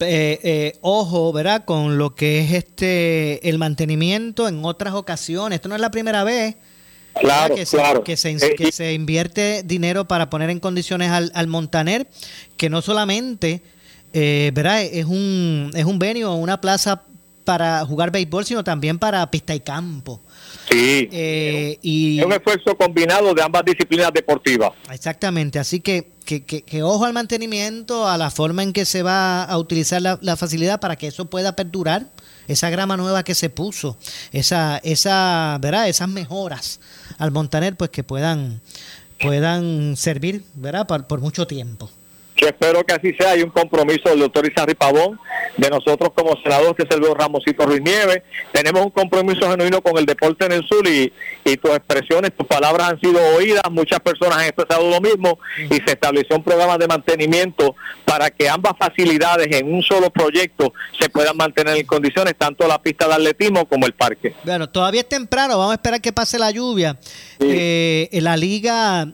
eh, 0.00 0.38
eh, 0.42 0.72
ojo, 0.80 1.32
¿verdad? 1.32 1.64
Con 1.64 1.98
lo 1.98 2.14
que 2.14 2.40
es 2.40 2.52
este 2.52 3.48
el 3.48 3.58
mantenimiento 3.58 4.48
en 4.48 4.64
otras 4.64 4.94
ocasiones. 4.94 5.56
Esto 5.56 5.68
no 5.68 5.74
es 5.74 5.80
la 5.80 5.90
primera 5.90 6.24
vez. 6.24 6.56
Claro, 7.14 7.54
que, 7.54 7.66
se, 7.66 7.76
claro. 7.76 8.04
Que, 8.04 8.16
se, 8.16 8.36
que 8.54 8.72
se 8.72 8.92
invierte 8.94 9.62
dinero 9.64 10.06
para 10.06 10.30
poner 10.30 10.48
en 10.48 10.60
condiciones 10.60 11.10
al, 11.10 11.32
al 11.34 11.48
Montaner, 11.48 12.08
que 12.56 12.70
no 12.70 12.82
solamente, 12.82 13.62
eh, 14.12 14.52
¿verdad? 14.54 14.82
Es 14.82 15.04
un, 15.04 15.70
es 15.74 15.84
un 15.84 15.98
venio, 15.98 16.32
una 16.34 16.60
plaza 16.60 17.02
para 17.44 17.84
jugar 17.84 18.10
béisbol, 18.10 18.44
sino 18.44 18.64
también 18.64 18.98
para 18.98 19.28
pista 19.30 19.54
y 19.54 19.60
campo. 19.60 20.20
Sí. 20.70 21.08
Eh, 21.10 21.78
y, 21.82 22.20
es 22.20 22.26
un 22.26 22.32
esfuerzo 22.32 22.76
combinado 22.76 23.34
de 23.34 23.42
ambas 23.42 23.64
disciplinas 23.64 24.12
deportivas. 24.12 24.72
Exactamente, 24.90 25.58
así 25.58 25.80
que, 25.80 26.12
que, 26.24 26.44
que, 26.44 26.82
ojo 26.82 27.04
al 27.04 27.12
mantenimiento, 27.12 28.06
a 28.06 28.16
la 28.16 28.30
forma 28.30 28.62
en 28.62 28.72
que 28.72 28.84
se 28.84 29.02
va 29.02 29.42
a 29.44 29.58
utilizar 29.58 30.00
la, 30.00 30.36
facilidad 30.36 30.80
para 30.80 30.96
que 30.96 31.08
eso 31.08 31.26
pueda 31.26 31.56
perdurar, 31.56 32.06
esa 32.46 32.68
grama 32.70 32.96
nueva 32.96 33.22
que 33.22 33.34
se 33.34 33.48
puso, 33.48 33.96
esa, 34.32 34.78
esa, 34.78 35.58
¿verdad? 35.60 35.88
esas 35.88 36.08
mejoras 36.08 36.80
al 37.18 37.30
Montaner, 37.30 37.76
pues 37.76 37.90
que 37.90 38.02
puedan, 38.02 38.60
puedan 39.20 39.96
servir 39.96 40.44
¿verdad? 40.54 40.86
por 40.86 41.20
mucho 41.20 41.46
tiempo. 41.46 41.90
Yo 42.40 42.48
espero 42.48 42.84
que 42.84 42.94
así 42.94 43.14
sea. 43.18 43.32
Hay 43.32 43.42
un 43.42 43.50
compromiso 43.50 44.08
del 44.08 44.20
doctor 44.20 44.50
Isarri 44.50 44.74
Pavón, 44.74 45.18
de 45.56 45.68
nosotros 45.68 46.10
como 46.14 46.40
senador, 46.42 46.74
que 46.74 46.84
es 46.84 46.90
el 46.90 47.02
Ramosito 47.14 47.66
Ruiz 47.66 47.82
Nieves. 47.82 48.22
Tenemos 48.52 48.82
un 48.82 48.90
compromiso 48.90 49.50
genuino 49.50 49.82
con 49.82 49.98
el 49.98 50.06
deporte 50.06 50.46
en 50.46 50.52
el 50.52 50.66
sur 50.66 50.86
y, 50.88 51.12
y 51.44 51.56
tus 51.56 51.70
expresiones, 51.72 52.32
tus 52.36 52.46
palabras 52.46 52.92
han 52.92 53.00
sido 53.00 53.20
oídas. 53.36 53.62
Muchas 53.70 54.00
personas 54.00 54.38
han 54.38 54.44
expresado 54.44 54.88
lo 54.88 55.00
mismo 55.00 55.38
y 55.70 55.74
se 55.74 55.92
estableció 55.92 56.36
un 56.36 56.42
programa 56.42 56.78
de 56.78 56.86
mantenimiento 56.86 57.76
para 58.04 58.30
que 58.30 58.48
ambas 58.48 58.72
facilidades 58.78 59.48
en 59.54 59.72
un 59.72 59.82
solo 59.82 60.10
proyecto 60.10 60.72
se 60.98 61.10
puedan 61.10 61.36
mantener 61.36 61.76
en 61.76 61.86
condiciones, 61.86 62.34
tanto 62.38 62.66
la 62.66 62.80
pista 62.80 63.06
de 63.06 63.14
atletismo 63.14 63.66
como 63.68 63.86
el 63.86 63.92
parque. 63.92 64.34
Bueno, 64.44 64.68
todavía 64.68 65.02
es 65.02 65.08
temprano, 65.08 65.58
vamos 65.58 65.72
a 65.72 65.74
esperar 65.74 66.00
que 66.00 66.12
pase 66.12 66.38
la 66.38 66.50
lluvia. 66.50 66.98
Eh, 67.38 68.08
en 68.12 68.24
la 68.24 68.36
liga, 68.36 69.06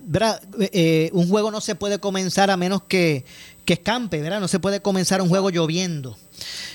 eh, 0.73 1.11
un 1.12 1.29
juego 1.29 1.51
no 1.51 1.61
se 1.61 1.75
puede 1.75 1.99
comenzar 1.99 2.51
a 2.51 2.57
menos 2.57 2.83
que, 2.83 3.15
que 3.64 3.74
escampe, 3.74 4.20
¿verdad? 4.20 4.40
No 4.40 4.48
se 4.48 4.59
puede 4.59 4.81
comenzar 4.81 5.20
un 5.20 5.29
juego 5.29 5.50
lloviendo. 5.50 6.16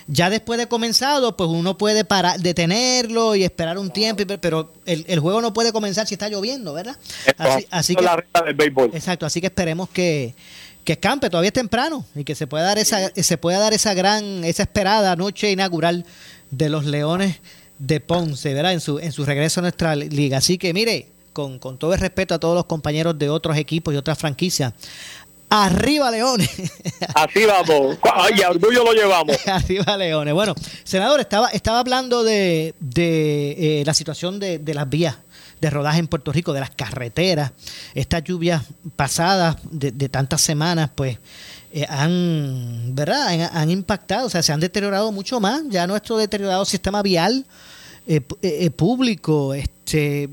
Ya 0.07 0.29
después 0.29 0.59
de 0.59 0.67
comenzado, 0.67 1.37
pues 1.37 1.49
uno 1.49 1.77
puede 1.77 2.03
parar, 2.03 2.39
detenerlo 2.39 3.35
y 3.35 3.43
esperar 3.43 3.77
un 3.77 3.91
tiempo, 3.91 4.23
pero 4.39 4.73
el, 4.85 5.19
juego 5.19 5.41
no 5.41 5.53
puede 5.53 5.71
comenzar 5.71 6.07
si 6.07 6.15
está 6.15 6.29
lloviendo, 6.29 6.73
¿verdad? 6.73 6.97
Así, 7.69 7.95
que, 7.95 8.05
Exacto, 8.93 9.25
así 9.25 9.39
que 9.39 9.47
esperemos 9.47 9.89
que, 9.89 10.35
que 10.83 10.93
escampe, 10.93 11.29
todavía 11.29 11.49
es 11.49 11.53
temprano 11.53 12.05
y 12.15 12.23
que 12.23 12.35
se 12.35 12.47
pueda 12.47 12.65
dar 12.65 12.77
esa, 12.77 13.09
se 13.15 13.37
pueda 13.37 13.59
dar 13.59 13.73
esa 13.73 13.93
gran, 13.93 14.43
esa 14.43 14.63
esperada 14.63 15.15
noche 15.15 15.51
inaugural 15.51 16.05
de 16.49 16.69
los 16.69 16.85
Leones 16.85 17.37
de 17.79 17.99
Ponce, 17.99 18.53
¿verdad? 18.53 18.73
En 18.73 18.81
su, 18.81 18.99
en 18.99 19.11
su 19.11 19.25
regreso 19.25 19.59
a 19.59 19.63
nuestra 19.63 19.95
liga. 19.95 20.37
Así 20.37 20.57
que 20.57 20.73
mire, 20.73 21.07
con, 21.33 21.59
con 21.59 21.77
todo 21.77 21.93
el 21.93 21.99
respeto 21.99 22.35
a 22.35 22.39
todos 22.39 22.55
los 22.55 22.65
compañeros 22.65 23.17
de 23.17 23.29
otros 23.29 23.57
equipos 23.57 23.93
y 23.93 23.97
otras 23.97 24.17
franquicias, 24.17 24.73
Arriba 25.53 26.09
Leones. 26.09 26.49
Así 27.13 27.45
vamos. 27.45 27.97
Ay, 28.03 28.39
orgullo 28.49 28.85
lo 28.85 28.93
llevamos. 28.93 29.35
Arriba 29.47 29.97
Leones. 29.97 30.33
Bueno, 30.33 30.55
senador, 30.85 31.19
estaba, 31.19 31.49
estaba 31.49 31.79
hablando 31.79 32.23
de, 32.23 32.73
de 32.79 33.81
eh, 33.81 33.83
la 33.85 33.93
situación 33.93 34.39
de, 34.39 34.59
de, 34.59 34.73
las 34.73 34.89
vías 34.89 35.17
de 35.59 35.69
rodaje 35.69 35.99
en 35.99 36.07
Puerto 36.07 36.31
Rico, 36.31 36.53
de 36.53 36.61
las 36.61 36.69
carreteras. 36.69 37.51
Estas 37.93 38.23
lluvias 38.23 38.63
pasadas 38.95 39.57
de, 39.69 39.91
de 39.91 40.07
tantas 40.07 40.39
semanas, 40.39 40.89
pues 40.95 41.17
eh, 41.73 41.85
han, 41.89 42.95
¿verdad? 42.95 43.49
Han, 43.53 43.69
impactado, 43.69 44.27
o 44.27 44.29
sea, 44.29 44.41
se 44.41 44.53
han 44.53 44.61
deteriorado 44.61 45.11
mucho 45.11 45.41
más. 45.41 45.63
Ya 45.67 45.85
nuestro 45.85 46.15
deteriorado 46.15 46.63
sistema 46.63 47.01
vial 47.01 47.45
eh, 48.07 48.69
público, 48.69 49.53
este 49.53 50.29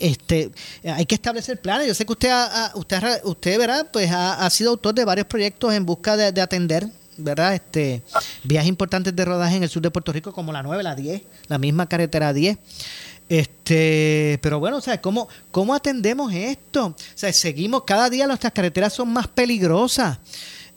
este, 0.00 0.50
hay 0.84 1.06
que 1.06 1.14
establecer 1.14 1.60
planes. 1.60 1.86
Yo 1.86 1.94
sé 1.94 2.04
que 2.04 2.12
usted, 2.12 2.32
usted, 2.74 3.20
usted 3.24 3.58
¿verdad? 3.58 3.88
Pues 3.92 4.10
ha, 4.12 4.48
sido 4.50 4.70
autor 4.70 4.94
de 4.94 5.04
varios 5.04 5.26
proyectos 5.26 5.72
en 5.72 5.84
busca 5.86 6.16
de, 6.16 6.40
atender 6.40 6.88
¿verdad? 7.16 7.54
Este, 7.54 8.02
vías 8.42 8.66
importantes 8.66 9.14
de 9.14 9.24
rodaje 9.24 9.56
en 9.56 9.62
el 9.62 9.68
sur 9.68 9.82
de 9.82 9.90
Puerto 9.90 10.12
Rico, 10.12 10.32
como 10.32 10.52
la 10.52 10.62
9, 10.62 10.82
la 10.82 10.94
10, 10.94 11.22
la 11.48 11.58
misma 11.58 11.88
carretera 11.88 12.32
10. 12.32 12.58
Este, 13.28 14.38
pero 14.42 14.58
bueno, 14.58 14.76
o 14.76 14.80
sea, 14.80 15.00
¿cómo, 15.00 15.28
¿cómo 15.50 15.74
atendemos 15.74 16.32
esto? 16.32 16.86
O 16.86 16.96
sea, 17.14 17.32
seguimos, 17.32 17.84
cada 17.84 18.10
día 18.10 18.26
nuestras 18.26 18.52
carreteras 18.52 18.92
son 18.92 19.12
más 19.12 19.28
peligrosas 19.28 20.18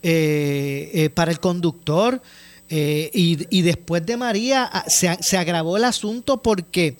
eh, 0.01 0.91
eh, 0.93 1.09
para 1.09 1.31
el 1.31 1.39
conductor. 1.39 2.21
Eh, 2.69 3.09
y, 3.13 3.61
después 3.61 4.05
de 4.05 4.17
María 4.17 4.69
ah, 4.69 4.83
se, 4.89 5.17
se, 5.21 5.37
agravó 5.37 5.77
el 5.77 5.85
asunto 5.85 6.41
porque 6.41 6.97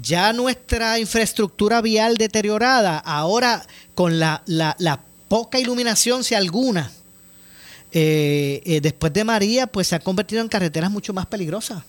ya 0.00 0.32
nuestra 0.32 0.98
infraestructura 0.98 1.82
vial 1.82 2.16
deteriorada, 2.16 2.96
ahora 2.96 3.66
con 3.94 4.18
la, 4.18 4.42
la, 4.46 4.74
la 4.78 5.00
poca 5.28 5.58
iluminación, 5.58 6.24
si 6.24 6.34
alguna, 6.34 6.90
eh, 7.92 8.62
eh, 8.64 8.80
después 8.80 9.12
de 9.12 9.24
María, 9.24 9.66
pues 9.66 9.88
se 9.88 9.94
ha 9.94 10.00
convertido 10.00 10.40
en 10.40 10.48
carreteras 10.48 10.90
mucho 10.90 11.12
más 11.12 11.26
peligrosas. 11.26 11.82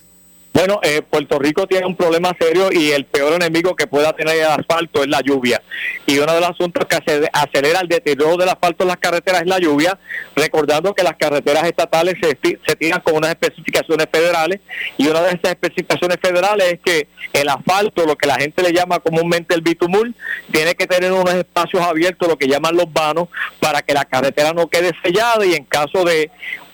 Bueno, 0.53 0.81
eh, 0.83 1.01
Puerto 1.01 1.39
Rico 1.39 1.65
tiene 1.65 1.85
un 1.85 1.95
problema 1.95 2.35
serio 2.37 2.69
y 2.71 2.91
el 2.91 3.05
peor 3.05 3.33
enemigo 3.33 3.73
que 3.73 3.87
pueda 3.87 4.13
tener 4.13 4.35
el 4.35 4.45
asfalto 4.45 5.01
es 5.01 5.07
la 5.07 5.21
lluvia. 5.21 5.61
Y 6.05 6.19
uno 6.19 6.33
de 6.33 6.41
los 6.41 6.49
asuntos 6.49 6.85
que 6.85 6.97
acelera 7.31 7.79
el 7.79 7.87
deterioro 7.87 8.35
del 8.35 8.49
asfalto 8.49 8.83
en 8.83 8.89
las 8.89 8.97
carreteras 8.97 9.43
es 9.43 9.47
la 9.47 9.59
lluvia, 9.59 9.97
recordando 10.35 10.93
que 10.93 11.03
las 11.03 11.15
carreteras 11.15 11.63
estatales 11.63 12.15
se, 12.21 12.37
se 12.41 12.75
tiran 12.75 12.99
con 12.99 13.15
unas 13.15 13.29
especificaciones 13.29 14.07
federales 14.11 14.59
y 14.97 15.07
una 15.07 15.21
de 15.21 15.29
esas 15.29 15.51
especificaciones 15.51 16.17
federales 16.21 16.73
es 16.73 16.79
que 16.83 17.07
el 17.31 17.47
asfalto, 17.47 18.05
lo 18.05 18.17
que 18.17 18.27
la 18.27 18.35
gente 18.35 18.61
le 18.61 18.73
llama 18.73 18.99
comúnmente 18.99 19.55
el 19.55 19.61
bitumul, 19.61 20.13
tiene 20.51 20.75
que 20.75 20.85
tener 20.85 21.13
unos 21.13 21.33
espacios 21.33 21.81
abiertos, 21.81 22.27
lo 22.27 22.37
que 22.37 22.47
llaman 22.47 22.75
los 22.75 22.91
vanos, 22.91 23.29
para 23.61 23.81
que 23.81 23.93
la 23.93 24.03
carretera 24.03 24.51
no 24.51 24.67
quede 24.67 24.91
sellada 25.01 25.45
y 25.45 25.53
en 25.53 25.63
caso 25.63 26.03
de 26.03 26.29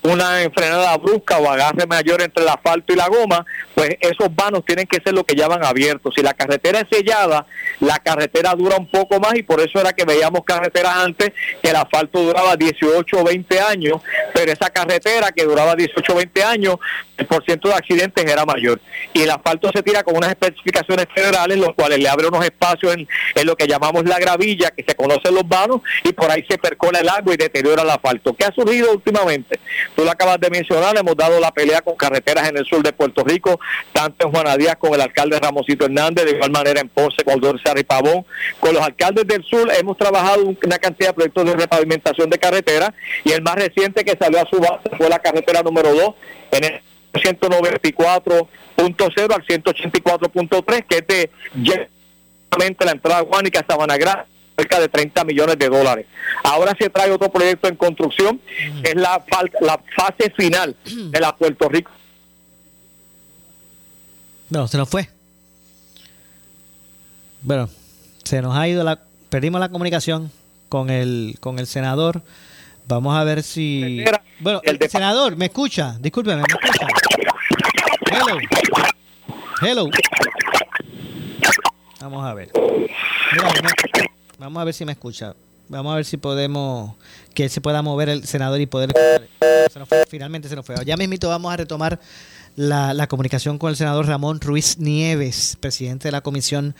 una 0.08 0.42
enfrenada 0.42 0.98
brusca 0.98 1.38
o 1.38 1.50
agarre 1.50 1.86
mayor 1.86 2.22
entre 2.22 2.44
el 2.44 2.50
asfalto 2.50 2.94
y 2.94 2.96
la 2.96 3.08
goma, 3.08 3.46
pues 3.76 3.92
esos 4.00 4.34
vanos 4.34 4.64
tienen 4.66 4.88
que 4.88 5.02
ser 5.04 5.14
lo 5.14 5.24
que 5.24 5.36
llaman 5.36 5.64
abiertos. 5.64 6.14
Si 6.16 6.24
la 6.24 6.34
carretera 6.34 6.80
es 6.80 6.86
sellada, 6.90 7.46
la 7.80 8.00
carretera 8.00 8.54
dura 8.56 8.78
un 8.78 8.90
poco 8.90 9.20
más 9.20 9.36
y 9.36 9.44
por 9.44 9.60
eso 9.60 9.80
era 9.80 9.94
que 9.94 10.06
veíamos 10.06 10.42
carreteras 10.46 10.96
antes 10.98 11.32
que 11.62 11.70
el 11.70 11.76
asfalto 11.76 12.22
duraba 12.22 12.56
18 12.56 13.20
o 13.20 13.24
20 13.24 13.60
años, 13.60 14.02
pero 14.34 14.52
esa 14.52 14.70
carretera 14.70 15.32
que 15.32 15.44
duraba 15.44 15.76
18 15.76 16.14
o 16.14 16.16
20 16.16 16.44
años, 16.44 16.78
el 17.18 17.26
porcentaje 17.26 17.74
de 17.74 17.78
accidentes 17.78 18.26
era 18.26 18.46
mayor. 18.46 18.80
Y 19.14 19.22
el 19.22 19.32
asfalto 19.32 19.72
se 19.74 19.82
tira 19.84 20.04
con 20.04 20.16
unas 20.16 20.30
especificaciones 20.30 21.08
federales, 21.14 21.58
los 21.58 21.74
cuales 21.74 22.00
le 22.00 22.08
abre 22.08 22.28
unos 22.28 22.46
espacios 22.46 22.96
en, 22.96 23.08
lo 23.46 23.56
que 23.56 23.68
llamamos 23.68 24.04
la 24.06 24.20
gravilla, 24.20 24.72
que 24.72 24.84
se 24.88 24.96
conocen 24.96 25.34
los 25.34 25.48
vanos, 25.48 25.82
y 26.04 26.14
por 26.14 26.30
ahí 26.30 26.46
se 26.48 26.58
percola 26.58 27.00
el 27.00 27.10
agua 27.10 27.34
y 27.34 27.38
deteriora 27.38 27.84
el 27.84 27.90
asfalto. 27.90 28.36
¿Qué 28.36 28.46
ha 28.46 28.52
surgido 28.52 28.92
últimamente? 28.92 29.60
Tú 29.96 30.04
lo 30.04 30.12
acabas 30.12 30.40
de 30.40 30.50
mencionar, 30.50 30.98
hemos 30.98 31.16
dado 31.16 31.40
la 31.40 31.52
pelea 31.52 31.82
con 31.82 31.96
carreteras 31.96 32.50
en 32.50 32.58
el 32.58 32.66
sur 32.66 32.84
de 32.84 32.94
Puerto 32.94 33.24
Rico, 33.24 33.60
tanto 33.92 34.28
en 34.28 34.34
Juana 34.34 34.58
Díaz 34.58 34.76
con 34.78 34.94
el 34.94 35.02
alcalde 35.02 35.40
Ramosito 35.40 35.86
Hernández, 35.86 36.26
de 36.26 36.32
igual 36.32 36.52
manera 36.52 36.82
en 36.82 36.90
Ponce 36.90 37.24
con 37.24 37.40
Dorsar 37.40 37.80
y 37.80 37.84
Pavón. 37.84 38.26
Con 38.60 38.74
los 38.74 38.84
alcaldes 38.84 39.26
del 39.28 39.44
sur 39.44 39.72
hemos 39.80 39.98
trabajado 39.98 40.44
una 40.44 40.78
cantidad 40.78 41.10
de 41.10 41.14
proyectos 41.14 41.46
de 41.46 41.56
repavimentación 41.56 42.30
de 42.30 42.38
carreteras 42.38 42.92
y 43.24 43.32
el 43.32 43.42
más 43.42 43.56
reciente 43.56 44.04
que 44.04 44.18
salió 44.18 44.42
a 44.42 44.46
su 44.46 44.60
base 44.60 44.90
fue 44.98 45.10
la 45.10 45.20
carretera 45.20 45.62
número 45.64 45.94
2 45.94 46.16
en 46.52 46.64
el 46.64 46.82
194.0 47.18 48.48
al 49.34 49.46
184.3, 49.46 50.86
que 50.86 50.98
es 50.98 51.08
de 51.08 51.90
la 52.86 52.92
entrada 52.92 53.24
Juanica 53.28 53.60
a 53.60 53.66
Sabana 53.66 53.98
Grande 53.98 54.38
cerca 54.58 54.80
de 54.80 54.90
30 54.90 55.24
millones 55.24 55.60
de 55.60 55.70
dólares. 55.70 56.08
Ahora 56.44 56.76
se 56.80 56.90
trae 56.90 57.12
otro 57.12 57.32
proyecto 57.32 57.68
en 57.68 57.76
construcción, 57.76 58.42
que 58.84 58.90
es 58.90 58.96
la, 58.96 59.24
la 59.62 59.80
fase 59.96 60.32
final 60.36 60.76
de 60.84 61.20
la 61.20 61.36
Puerto 61.36 61.70
Rico. 61.70 61.92
No, 64.50 64.68
se 64.68 64.78
nos 64.78 64.90
fue. 64.90 65.10
Bueno, 67.42 67.70
se 68.24 68.42
nos 68.42 68.56
ha 68.56 68.68
ido 68.68 68.84
la, 68.84 69.00
perdimos 69.30 69.62
la 69.62 69.70
comunicación 69.70 70.32
con 70.70 70.90
el, 70.90 71.38
con 71.40 71.60
el 71.60 71.68
senador. 71.68 72.24
Vamos 72.88 73.16
a 73.16 73.24
ver 73.24 73.44
si. 73.44 74.04
Bueno, 74.40 74.62
el, 74.64 74.80
senador, 74.90 75.36
¿me 75.36 75.46
escucha? 75.46 75.98
Discúlpeme, 76.00 76.38
¿me 76.38 76.48
escucha? 76.48 76.88
Hello. 78.20 78.40
Hello. 79.62 79.90
Vamos 82.02 82.26
a 82.26 82.34
ver. 82.34 82.52
Vamos 84.40 84.60
a 84.60 84.64
ver 84.64 84.74
si 84.74 84.86
me 84.86 84.94
escucha. 84.94 85.36
Vamos 85.70 85.94
a 85.94 85.98
ver 85.98 86.06
si 86.06 86.18
podemos, 86.18 86.96
que 87.36 87.48
se 87.48 87.62
pueda 87.62 87.84
mover 87.84 88.10
el 88.10 88.26
senador 88.26 88.60
y 88.60 88.66
poder... 88.66 88.92
finalmente 90.08 90.50
se 90.50 90.56
nos 90.56 90.66
fue. 90.66 90.76
Ya 90.84 90.98
mismito 90.98 91.30
vamos 91.30 91.54
a 91.54 91.58
retomar 91.58 92.00
la, 92.58 93.08
comunicación 93.08 93.60
con 93.60 93.70
el 93.70 93.76
senador 93.76 94.08
Ramón 94.08 94.42
Ruiz 94.42 94.80
Nieves, 94.80 95.58
presidente 95.60 96.08
de 96.08 96.12
la 96.12 96.22
Comisión 96.22 96.76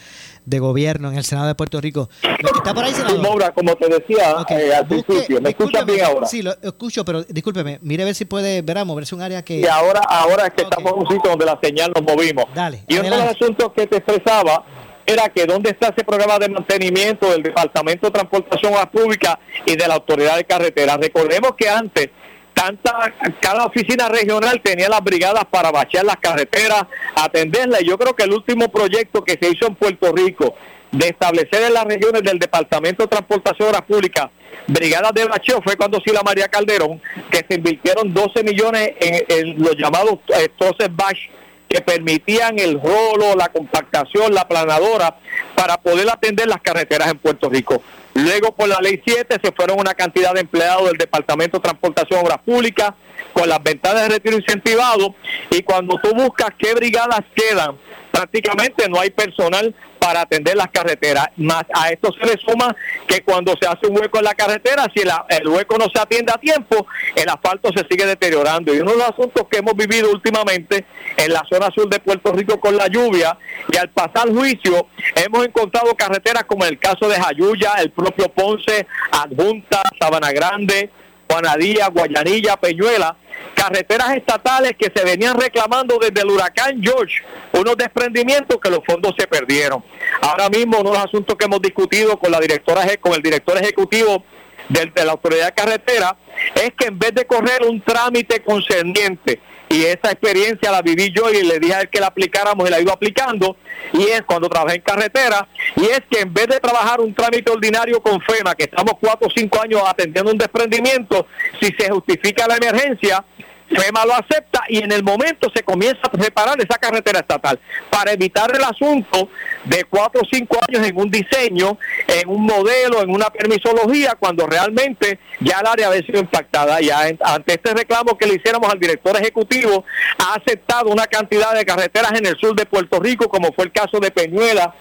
de 0.46 0.60
Gobierno 0.60 1.12
en 1.12 1.18
el 1.18 1.24
Senado 1.24 1.48
de 1.48 1.56
Puerto 1.56 1.80
Rico. 1.80 2.10
¿Está 2.22 2.74
por 2.74 2.84
ahí, 2.84 2.94
senador? 2.94 3.54
como 3.54 3.76
te 3.76 3.88
decía 3.88 4.44
eh, 4.50 4.74
al 4.76 4.88
principio, 4.88 5.40
¿me 5.40 5.50
escuchas 5.50 5.86
bien 5.86 6.04
ahora? 6.04 6.26
Sí, 6.26 6.42
lo 6.42 6.52
escucho, 6.62 7.06
pero 7.06 7.24
discúlpeme, 7.24 7.78
mire 7.82 8.04
a 8.04 8.06
ver 8.08 8.16
si 8.16 8.26
puede, 8.26 8.64
verá, 8.64 8.84
moverse 8.86 9.14
un 9.14 9.22
área 9.22 9.44
que... 9.44 9.60
Y 9.60 9.68
ahora, 9.68 10.02
ahora 10.10 10.48
es 10.48 10.54
que 10.54 10.64
estamos 10.64 10.92
en 10.94 11.00
un 11.00 11.08
sitio 11.08 11.30
donde 11.30 11.46
la 11.46 11.60
señal 11.62 11.92
nos 11.96 12.04
movimos. 12.04 12.46
Dale, 12.56 12.84
y 12.88 12.98
uno 12.98 13.10
de 13.10 13.18
los 13.18 13.36
asuntos 13.36 13.72
que 13.76 13.86
te 13.86 13.98
expresaba 13.98 14.66
era 15.06 15.30
que 15.30 15.46
dónde 15.46 15.70
está 15.70 15.90
ese 15.90 16.04
programa 16.04 16.40
de 16.40 16.50
mantenimiento 16.50 17.32
del 17.32 17.44
Departamento 17.44 18.08
de 18.08 18.12
Transportación 18.12 18.74
Pública 18.92 19.40
y 19.66 19.76
de 19.76 19.88
la 19.88 19.94
Autoridad 19.96 20.36
de 20.36 20.44
Carretera. 20.44 20.98
Recordemos 20.98 21.52
que 21.58 21.70
antes 21.70 22.10
tanta, 22.58 23.14
cada 23.40 23.66
oficina 23.66 24.10
regional 24.10 24.60
tenía 24.64 24.90
las 24.90 25.04
brigadas 25.04 25.46
para 25.46 25.72
bachear 25.72 26.04
las 26.04 26.18
carreteras, 26.18 26.86
atenderlas. 27.16 27.82
Yo 27.82 27.98
creo 28.00 28.16
que 28.16 28.24
el 28.24 28.34
último 28.34 28.68
proyecto 28.70 29.24
que 29.24 29.38
se 29.40 29.50
hizo 29.52 29.68
en 29.68 29.76
Puerto 29.76 30.12
Rico 30.12 30.56
de 30.92 31.10
establecer 31.10 31.62
en 31.64 31.74
las 31.74 31.86
regiones 31.86 32.24
del 32.24 32.40
Departamento 32.40 33.04
de 33.04 33.10
Transportación 33.10 33.72
Pública 33.88 34.32
brigadas 34.68 35.14
de 35.14 35.26
bacheo 35.26 35.62
fue 35.62 35.76
cuando 35.76 36.00
Sila 36.00 36.22
María 36.26 36.48
Calderón, 36.48 37.00
que 37.30 37.46
se 37.48 37.56
invirtieron 37.56 38.12
12 38.12 38.44
millones 38.44 38.94
en, 39.00 39.62
los 39.62 39.76
llamados 39.78 40.20
eh, 40.36 40.50
Bash 40.90 41.30
que 41.70 41.82
permitían 41.82 42.58
el 42.60 42.82
rolo, 42.82 43.36
la 43.36 43.50
compactación, 43.50 44.34
la 44.34 44.48
planadora 44.48 45.18
para 45.56 45.78
poder 45.78 46.10
atender 46.10 46.48
las 46.48 46.62
carreteras 46.62 47.10
en 47.10 47.18
Puerto 47.18 47.50
Rico. 47.50 47.82
Luego, 48.18 48.52
por 48.52 48.68
la 48.68 48.80
ley 48.82 49.00
7, 49.06 49.38
se 49.44 49.52
fueron 49.52 49.80
una 49.80 49.94
cantidad 49.94 50.34
de 50.34 50.42
empleados 50.42 50.88
del 50.88 50.98
Departamento 50.98 51.58
de 51.58 51.62
Transportación 51.62 52.20
Obras 52.20 52.40
Públicas 52.40 52.94
con 53.32 53.48
las 53.48 53.62
ventanas 53.62 54.02
de 54.04 54.10
retiro 54.10 54.38
incentivado. 54.38 55.14
Y 55.52 55.62
cuando 55.62 56.00
tú 56.02 56.16
buscas 56.16 56.50
qué 56.58 56.74
brigadas 56.74 57.22
quedan, 57.36 57.78
prácticamente 58.18 58.90
no 58.90 59.00
hay 59.00 59.12
personal 59.12 59.76
para 60.00 60.22
atender 60.22 60.56
las 60.58 60.70
carreteras. 60.70 61.28
Más 61.38 61.64
a 61.72 61.90
esto 61.90 62.10
se 62.20 62.26
le 62.26 62.42
suma 62.42 62.76
que 63.08 63.22
cuando 63.22 63.54
se 63.62 63.68
hace 63.68 63.86
un 63.88 64.00
hueco 64.00 64.18
en 64.18 64.24
la 64.24 64.34
carretera, 64.34 64.88
si 64.96 65.04
el 65.04 65.48
hueco 65.48 65.78
no 65.78 65.86
se 65.94 66.02
atiende 66.02 66.34
a 66.34 66.40
tiempo, 66.40 66.88
el 67.16 67.30
asfalto 67.30 67.70
se 67.76 67.86
sigue 67.88 68.08
deteriorando. 68.08 68.74
Y 68.74 68.80
uno 68.80 68.92
de 68.94 68.98
los 68.98 69.10
asuntos 69.10 69.44
que 69.52 69.60
hemos 69.60 69.76
vivido 69.76 70.10
últimamente 70.10 70.86
en 71.16 71.32
la 71.32 71.44
zona 71.48 71.70
sur 71.76 71.88
de 71.90 72.00
Puerto 72.00 72.32
Rico 72.34 72.60
con 72.60 72.76
la 72.76 72.88
lluvia, 72.88 73.38
y 73.72 73.78
al 73.78 73.90
pasar 73.90 74.30
juicio, 74.30 74.88
hemos 75.16 75.46
encontrado 75.46 75.94
carreteras 75.96 76.46
como 76.46 76.66
el 76.66 76.80
caso 76.80 77.08
de 77.08 77.22
Jayuya, 77.22 77.74
el 77.80 77.92
propio 77.92 78.30
Ponce, 78.30 78.88
Adjunta, 79.12 79.84
Sabana 80.00 80.32
Grande, 80.32 80.90
Juanadía, 81.30 81.90
Guayanilla, 81.90 82.58
Peñuela, 82.58 83.16
carreteras 83.56 84.16
estatales 84.16 84.74
que 84.78 84.92
se 84.94 85.04
venían 85.04 85.40
reclamando 85.40 85.98
desde 86.00 86.22
el 86.22 86.30
huracán 86.30 86.82
George, 86.82 87.22
unos 87.54 87.76
desprendimientos 87.76 88.58
que 88.62 88.70
los 88.70 88.80
fondos 88.86 89.14
se 89.18 89.28
perdieron. 89.28 89.84
Ahora 90.22 90.50
mismo 90.50 90.80
uno 90.80 90.92
de 90.92 90.98
los 90.98 91.06
asuntos 91.06 91.36
que 91.36 91.46
hemos 91.46 91.62
discutido 91.62 92.18
con 92.18 92.32
la 92.32 92.40
directora 92.40 92.84
con 93.02 93.14
el 93.14 93.22
director 93.22 93.58
ejecutivo 93.58 94.24
de, 94.70 94.92
la 95.04 95.12
autoridad 95.14 95.48
de 95.48 95.54
carretera 95.54 96.18
es 96.56 96.72
que 96.78 96.88
en 96.88 97.00
vez 97.00 97.14
de 97.14 97.26
correr 97.26 97.64
un 97.64 97.82
trámite 97.82 98.42
concerniente 98.44 99.40
y 99.70 99.84
esa 99.84 100.12
experiencia 100.12 100.72
la 100.72 100.82
viví 100.82 101.12
yo 101.12 101.30
y 101.30 101.44
le 101.44 101.60
dije 101.60 101.74
a 101.74 101.82
él 101.82 101.90
que 101.90 102.00
la 102.00 102.08
aplicáramos 102.08 102.68
y 102.68 102.72
la 102.72 102.80
iba 102.80 102.94
aplicando. 102.94 103.58
Y 103.94 104.04
es 104.04 104.22
cuando 104.24 104.50
trabajé 104.50 104.78
en 104.78 104.82
carretera. 104.82 105.48
Y 105.76 105.86
es 105.86 106.02
que 106.10 106.22
en 106.22 106.34
vez 106.34 106.48
de 106.48 106.60
trabajar 106.60 107.02
un 107.02 107.14
trámite 107.14 107.52
ordinario 107.52 108.02
con 108.02 108.22
FEMA 108.22 108.56
que 108.56 108.64
estamos 108.64 108.94
cuatro 109.00 109.28
o 109.28 109.32
cinco 109.36 109.62
años 109.62 109.82
atendiendo 109.86 110.32
un 110.32 110.38
desprendimiento 110.38 111.28
si 111.60 111.68
se 111.78 111.90
justifica 111.90 112.48
la 112.48 112.58
emergencia 112.58 113.24
FEMA 113.70 114.06
lo 114.06 114.14
acepta 114.14 114.64
y 114.70 114.80
en 114.80 114.92
el 114.92 115.04
momento 115.04 115.50
se 115.54 115.64
comienza 115.64 116.00
a 116.04 116.12
preparar 116.12 116.58
esa 116.60 116.78
carretera 116.78 117.20
estatal 117.20 117.60
para 117.90 118.14
evitar 118.14 118.50
el 118.56 118.64
asunto 118.64 119.30
de 119.66 119.84
cuatro 119.84 120.22
o 120.22 120.28
cinco 120.32 120.58
años 120.68 120.88
en 120.88 120.98
un 120.98 121.12
diseño, 121.12 121.78
en 122.08 122.30
un 122.30 122.46
modelo, 122.46 123.02
en 123.02 123.10
una 123.10 123.30
permisología, 123.30 124.16
cuando 124.18 124.48
realmente 124.48 125.20
ya 125.42 125.60
el 125.60 125.68
área 125.68 125.88
había 125.88 126.02
sido 126.06 126.20
impactada. 126.20 126.80
Ya 126.82 127.02
ante 127.22 127.54
este 127.54 127.74
reclamo 127.74 128.18
que 128.18 128.26
le 128.26 128.36
hiciéramos 128.36 128.72
al 128.72 128.80
director 128.80 129.16
ejecutivo, 129.18 129.84
ha 130.18 130.36
aceptado 130.36 130.90
una 130.90 131.06
cantidad 131.06 131.54
de 131.54 131.66
carreteras 131.66 132.14
en 132.14 132.26
el 132.26 132.38
sur 132.38 132.56
de 132.56 132.66
Puerto 132.66 133.00
Rico, 133.00 133.28
como 133.30 133.52
fue 133.54 133.66
el 133.66 133.72
caso 133.72 134.00
de 134.00 134.12
Peñuela, 134.12 134.74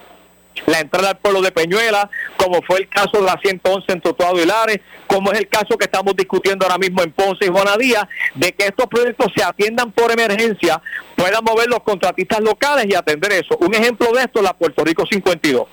la 0.67 0.81
entrada 0.81 1.11
al 1.11 1.19
pueblo 1.19 1.43
de 1.43 1.53
Peñuela, 1.53 2.09
como 2.37 2.63
fue 2.63 2.79
el 2.81 2.89
caso 2.89 3.19
de 3.19 3.23
la 3.23 3.39
111 3.43 3.93
en 3.93 4.01
Totuado 4.01 4.41
y 4.41 4.47
Lares, 4.47 4.81
como 5.07 5.31
es 5.33 5.39
el 5.39 5.49
caso 5.49 5.77
que 5.77 5.85
estamos 5.85 6.17
discutiendo 6.17 6.65
ahora 6.65 6.79
mismo 6.79 7.03
en 7.03 7.13
Ponce 7.13 7.45
y 7.45 7.49
Juanadía, 7.49 8.09
de 8.35 8.53
que 8.53 8.67
estos 8.67 8.87
proyectos 8.87 9.33
se 9.37 9.45
atiendan 9.45 9.93
por 9.93 10.11
emergencia, 10.11 10.81
puedan 11.15 11.45
mover 11.45 11.69
los 11.69 11.81
contratistas 11.81 12.41
locales 12.41 12.87
y 12.89 12.95
atender 12.95 13.33
eso. 13.33 13.59
Un 13.59 13.75
ejemplo 13.75 14.11
de 14.13 14.21
esto 14.23 14.39
es 14.39 14.45
la 14.45 14.55
Puerto 14.55 14.83
Rico 14.85 15.05
52 15.11 15.67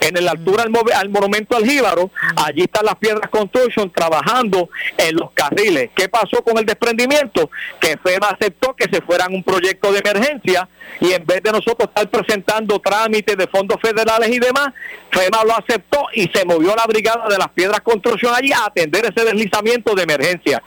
en 0.00 0.24
la 0.24 0.32
altura 0.32 0.64
al, 0.94 1.08
monumento 1.08 1.56
al 1.56 1.64
Jíbaro, 1.64 2.10
allí 2.36 2.62
están 2.62 2.84
las 2.84 2.96
piedras 2.96 3.28
construction 3.30 3.90
trabajando 3.90 4.70
en 4.96 5.16
los 5.16 5.30
carriles. 5.32 5.90
¿Qué 5.94 6.08
pasó 6.08 6.42
con 6.42 6.58
el 6.58 6.66
desprendimiento? 6.66 7.50
Que 7.80 7.96
FEMA 7.96 8.28
aceptó 8.28 8.74
que 8.74 8.86
se 8.90 9.00
fueran 9.02 9.34
un 9.34 9.42
proyecto 9.42 9.92
de 9.92 9.98
emergencia 10.00 10.68
y 11.00 11.12
en 11.12 11.24
vez 11.24 11.42
de 11.42 11.52
nosotros 11.52 11.88
estar 11.88 12.08
presentando 12.10 12.78
trámites 12.80 13.36
de 13.36 13.46
fondos 13.46 13.78
federales 13.80 14.28
y 14.30 14.38
demás, 14.38 14.68
FEMA 15.10 15.44
lo 15.44 15.56
aceptó 15.56 16.06
y 16.14 16.28
se 16.28 16.44
movió 16.44 16.74
la 16.74 16.86
brigada 16.86 17.28
de 17.28 17.38
las 17.38 17.48
piedras 17.50 17.80
construction 17.80 18.34
allí 18.34 18.52
a 18.52 18.66
atender 18.66 19.04
ese 19.04 19.24
deslizamiento 19.24 19.94
de 19.94 20.02
emergencia. 20.02 20.62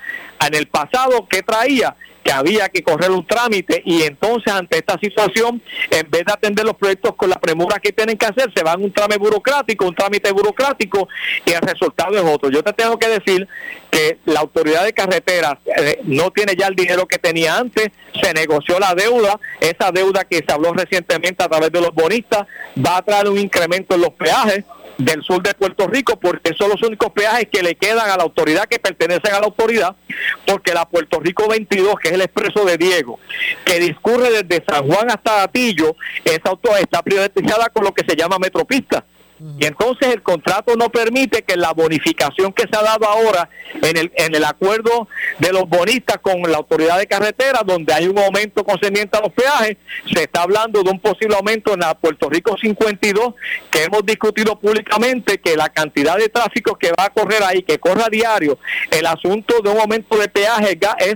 En 0.45 0.55
el 0.55 0.67
pasado, 0.67 1.27
¿qué 1.29 1.43
traía? 1.43 1.95
Que 2.23 2.31
había 2.31 2.69
que 2.69 2.83
correr 2.83 3.11
un 3.11 3.25
trámite 3.25 3.81
y 3.85 4.03
entonces 4.03 4.53
ante 4.53 4.77
esta 4.77 4.97
situación, 4.99 5.61
en 5.89 6.09
vez 6.09 6.25
de 6.25 6.33
atender 6.33 6.65
los 6.65 6.75
proyectos 6.75 7.15
con 7.15 7.29
la 7.29 7.39
premura 7.39 7.79
que 7.79 7.91
tienen 7.91 8.17
que 8.17 8.25
hacer, 8.25 8.51
se 8.55 8.63
van 8.63 8.83
un 8.83 8.91
trámite 8.91 9.19
burocrático, 9.19 9.87
un 9.87 9.95
trámite 9.95 10.31
burocrático 10.31 11.07
y 11.45 11.51
el 11.51 11.61
resultado 11.61 12.15
es 12.17 12.23
otro. 12.23 12.49
Yo 12.49 12.63
te 12.63 12.73
tengo 12.73 12.97
que 12.97 13.07
decir 13.07 13.47
que 13.89 14.19
la 14.25 14.41
autoridad 14.41 14.83
de 14.83 14.93
carreteras 14.93 15.55
eh, 15.65 15.99
no 16.03 16.31
tiene 16.31 16.55
ya 16.55 16.67
el 16.67 16.75
dinero 16.75 17.07
que 17.07 17.17
tenía 17.17 17.57
antes, 17.57 17.89
se 18.21 18.33
negoció 18.33 18.79
la 18.79 18.93
deuda, 18.93 19.39
esa 19.59 19.91
deuda 19.91 20.23
que 20.23 20.37
se 20.37 20.53
habló 20.53 20.73
recientemente 20.73 21.43
a 21.43 21.49
través 21.49 21.71
de 21.71 21.81
los 21.81 21.93
bonistas 21.93 22.47
va 22.77 22.97
a 22.97 23.01
traer 23.01 23.27
un 23.27 23.37
incremento 23.37 23.95
en 23.95 24.01
los 24.01 24.11
peajes, 24.11 24.63
del 25.05 25.23
sur 25.23 25.41
de 25.41 25.53
Puerto 25.53 25.87
Rico, 25.87 26.19
porque 26.19 26.53
son 26.57 26.69
los 26.69 26.81
únicos 26.83 27.11
peajes 27.11 27.47
que 27.51 27.61
le 27.61 27.75
quedan 27.75 28.09
a 28.09 28.17
la 28.17 28.23
autoridad 28.23 28.65
que 28.65 28.79
pertenecen 28.79 29.33
a 29.33 29.39
la 29.39 29.45
autoridad, 29.45 29.95
porque 30.45 30.73
la 30.73 30.85
Puerto 30.85 31.19
Rico 31.19 31.47
22, 31.47 31.95
que 32.01 32.09
es 32.09 32.13
el 32.15 32.21
expreso 32.21 32.65
de 32.65 32.77
Diego, 32.77 33.19
que 33.65 33.79
discurre 33.79 34.43
desde 34.43 34.63
San 34.65 34.87
Juan 34.87 35.09
hasta 35.09 35.43
Atillo, 35.43 35.95
esa 36.23 36.49
auto 36.49 36.75
está 36.77 37.01
privatizada 37.01 37.69
con 37.69 37.83
lo 37.83 37.93
que 37.93 38.05
se 38.07 38.15
llama 38.15 38.37
metropista. 38.39 39.03
Y 39.59 39.65
entonces 39.65 40.09
el 40.13 40.21
contrato 40.21 40.75
no 40.75 40.89
permite 40.89 41.41
que 41.41 41.55
la 41.55 41.71
bonificación 41.71 42.53
que 42.53 42.67
se 42.71 42.77
ha 42.77 42.83
dado 42.83 43.07
ahora 43.07 43.49
en 43.81 43.97
el, 43.97 44.11
en 44.15 44.35
el 44.35 44.43
acuerdo 44.45 45.07
de 45.39 45.51
los 45.51 45.67
bonistas 45.67 46.17
con 46.21 46.41
la 46.43 46.57
autoridad 46.57 46.99
de 46.99 47.07
carretera, 47.07 47.61
donde 47.65 47.91
hay 47.91 48.07
un 48.07 48.19
aumento 48.19 48.63
concerniente 48.63 49.17
a 49.17 49.21
los 49.21 49.31
peajes, 49.33 49.77
se 50.13 50.23
está 50.23 50.43
hablando 50.43 50.83
de 50.83 50.91
un 50.91 50.99
posible 50.99 51.35
aumento 51.35 51.73
en 51.73 51.79
la 51.79 51.95
Puerto 51.95 52.29
Rico 52.29 52.55
52, 52.55 53.33
que 53.71 53.83
hemos 53.83 54.05
discutido 54.05 54.59
públicamente 54.59 55.39
que 55.39 55.55
la 55.55 55.69
cantidad 55.69 56.17
de 56.17 56.29
tráfico 56.29 56.75
que 56.75 56.91
va 56.91 57.05
a 57.05 57.09
correr 57.09 57.41
ahí, 57.43 57.63
que 57.63 57.79
corre 57.79 58.03
a 58.03 58.09
diario, 58.09 58.59
el 58.91 59.07
asunto 59.07 59.61
de 59.63 59.69
un 59.69 59.79
aumento 59.79 60.17
de 60.17 60.27
peaje 60.27 60.77
es 60.99 61.15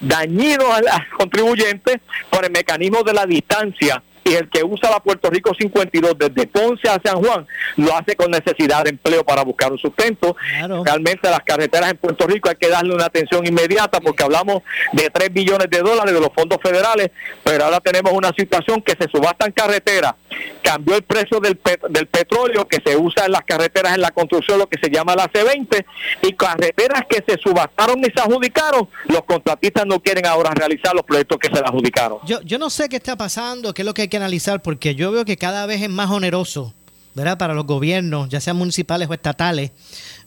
dañino 0.00 0.72
al 0.72 0.84
contribuyente 1.16 2.00
por 2.30 2.44
el 2.44 2.52
mecanismo 2.52 3.02
de 3.02 3.12
la 3.12 3.26
distancia 3.26 4.02
y 4.26 4.34
el 4.34 4.48
que 4.50 4.64
usa 4.64 4.90
la 4.90 5.00
Puerto 5.00 5.30
Rico 5.30 5.52
52 5.56 6.14
desde 6.18 6.48
Ponce 6.48 6.88
a 6.88 7.00
San 7.02 7.22
Juan 7.22 7.46
lo 7.76 7.96
hace 7.96 8.16
con 8.16 8.30
necesidad 8.30 8.82
de 8.82 8.90
empleo 8.90 9.24
para 9.24 9.44
buscar 9.44 9.70
un 9.70 9.78
sustento. 9.78 10.36
Realmente 10.84 11.30
las 11.30 11.40
carreteras 11.40 11.92
en 11.92 11.96
Puerto 11.96 12.26
Rico 12.26 12.48
hay 12.48 12.56
que 12.56 12.68
darle 12.68 12.92
una 12.92 13.06
atención 13.06 13.46
inmediata 13.46 14.00
porque 14.00 14.24
hablamos 14.24 14.62
de 14.92 15.08
3 15.10 15.32
billones 15.32 15.70
de 15.70 15.78
dólares 15.78 16.12
de 16.12 16.20
los 16.20 16.30
fondos 16.34 16.58
federales, 16.60 17.10
pero 17.44 17.64
ahora 17.64 17.78
tenemos 17.78 18.12
una 18.12 18.32
situación 18.36 18.82
que 18.82 18.94
se 18.98 19.08
subastan 19.08 19.52
carreteras, 19.52 20.14
cambió 20.62 20.96
el 20.96 21.02
precio 21.02 21.38
del, 21.38 21.58
del 21.90 22.06
petróleo 22.08 22.66
que 22.66 22.78
se 22.84 22.96
usa 22.96 23.26
en 23.26 23.32
las 23.32 23.42
carreteras 23.42 23.94
en 23.94 24.00
la 24.00 24.10
construcción, 24.10 24.58
lo 24.58 24.68
que 24.68 24.80
se 24.82 24.90
llama 24.90 25.14
la 25.14 25.30
C20, 25.30 25.84
y 26.22 26.32
carreteras 26.32 27.02
que 27.08 27.22
se 27.26 27.38
subastaron 27.40 28.00
y 28.00 28.06
se 28.06 28.20
adjudicaron, 28.20 28.88
los 29.04 29.22
contratistas 29.24 29.86
no 29.86 30.00
quieren 30.00 30.26
ahora 30.26 30.50
realizar 30.50 30.94
los 30.94 31.04
proyectos 31.04 31.38
que 31.38 31.48
se 31.48 31.58
adjudicaron. 31.60 32.18
Yo, 32.26 32.40
yo 32.42 32.58
no 32.58 32.70
sé 32.70 32.88
qué 32.88 32.96
está 32.96 33.16
pasando, 33.16 33.72
qué 33.72 33.82
es 33.82 33.86
lo 33.86 33.94
que 33.94 34.02
hay 34.02 34.08
que 34.08 34.15
analizar 34.16 34.62
porque 34.62 34.94
yo 34.94 35.12
veo 35.12 35.24
que 35.24 35.36
cada 35.36 35.66
vez 35.66 35.82
es 35.82 35.90
más 35.90 36.10
oneroso, 36.10 36.74
¿verdad? 37.14 37.38
Para 37.38 37.54
los 37.54 37.66
gobiernos, 37.66 38.28
ya 38.28 38.40
sean 38.40 38.56
municipales 38.56 39.08
o 39.08 39.14
estatales, 39.14 39.72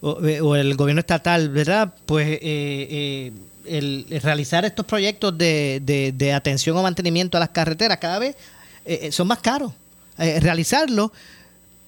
o, 0.01 0.25
eh, 0.25 0.39
el 0.59 0.75
gobierno 0.75 0.99
estatal, 1.01 1.49
¿verdad? 1.49 1.93
Pues 2.05 2.27
eh, 2.27 2.39
eh, 2.41 3.31
el, 3.65 4.05
realizar 4.21 4.65
estos 4.65 4.85
proyectos 4.85 5.37
de, 5.37 5.81
de, 6.15 6.33
atención 6.33 6.75
o 6.77 6.83
mantenimiento 6.83 7.37
a 7.37 7.39
las 7.39 7.49
carreteras 7.49 7.97
cada 7.99 8.19
vez 8.19 8.35
son 9.11 9.27
más 9.27 9.39
caros. 9.39 9.71
realizarlo 10.17 11.11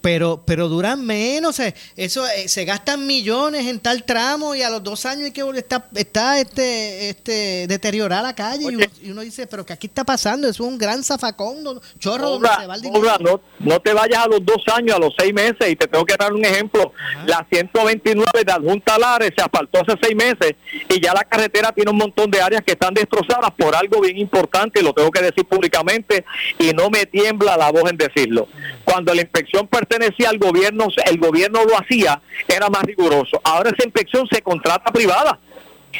pero 0.01 0.43
pero 0.45 0.67
duran 0.67 1.05
menos 1.05 1.59
eso 1.95 2.27
eh, 2.27 2.47
se 2.47 2.65
gastan 2.65 3.05
millones 3.05 3.67
en 3.67 3.79
tal 3.79 4.03
tramo 4.03 4.55
y 4.55 4.61
a 4.61 4.69
los 4.69 4.83
dos 4.83 5.05
años 5.05 5.25
hay 5.25 5.31
que 5.31 5.41
está 5.57 5.87
está 5.95 6.39
este 6.39 7.09
este 7.09 7.67
deteriorar 7.67 8.23
la 8.23 8.33
calle. 8.33 8.67
Y 9.01 9.11
uno, 9.11 9.21
dice 9.21 9.47
pero 9.47 9.65
que 9.65 9.73
aquí 9.73 9.87
está 9.87 10.03
pasando 10.03 10.47
es 10.47 10.59
un 10.59 10.77
gran 10.77 11.03
zafacón 11.03 11.81
chorro 11.99 12.31
donde 12.31 12.49
se 12.59 12.67
va 12.67 12.75
el 12.75 12.81
dinero. 12.81 13.17
No, 13.19 13.41
no, 13.59 13.79
te 13.79 13.93
vayas 13.93 14.25
a 14.25 14.27
los 14.27 14.45
dos 14.45 14.63
años 14.73 14.95
a 14.95 14.99
los 14.99 15.13
seis 15.17 15.33
meses. 15.33 15.69
Y 15.69 15.75
te 15.75 15.87
tengo 15.87 16.05
que 16.05 16.15
dar 16.17 16.33
un 16.33 16.43
ejemplo. 16.43 16.93
La 17.25 17.45
129 17.49 18.25
de 18.45 18.51
Adjunta 18.51 18.97
Lares 18.97 19.31
se 19.35 19.43
asfaltó 19.43 19.81
hace 19.81 19.97
seis 20.01 20.15
meses 20.15 20.55
y 20.89 21.01
ya 21.01 21.13
la 21.13 21.23
carretera 21.23 21.71
tiene 21.71 21.91
un 21.91 21.97
montón 21.97 22.29
de 22.31 22.41
áreas 22.41 22.63
que 22.63 22.73
están 22.73 22.93
destrozadas 22.93 23.51
por 23.57 23.75
algo 23.75 24.01
bien 24.01 24.17
importante 24.17 24.79
y 24.79 24.83
lo 24.83 24.93
tengo 24.93 25.11
que 25.11 25.21
decir 25.21 25.45
públicamente 25.45 26.25
y 26.59 26.71
no 26.71 26.89
me 26.89 27.05
tiembla 27.05 27.57
la 27.57 27.71
voz 27.71 27.89
en 27.89 27.97
decirlo. 27.97 28.47
Cuando 28.83 29.13
la 29.13 29.21
inspección 29.21 29.67
pertenecía 29.91 30.29
al 30.29 30.37
gobierno, 30.37 30.87
el 31.05 31.17
gobierno 31.17 31.63
lo 31.65 31.77
hacía, 31.77 32.21
era 32.47 32.69
más 32.69 32.83
riguroso. 32.83 33.41
Ahora 33.43 33.71
esa 33.71 33.85
inspección 33.85 34.27
se 34.31 34.41
contrata 34.41 34.91
privada. 34.91 35.39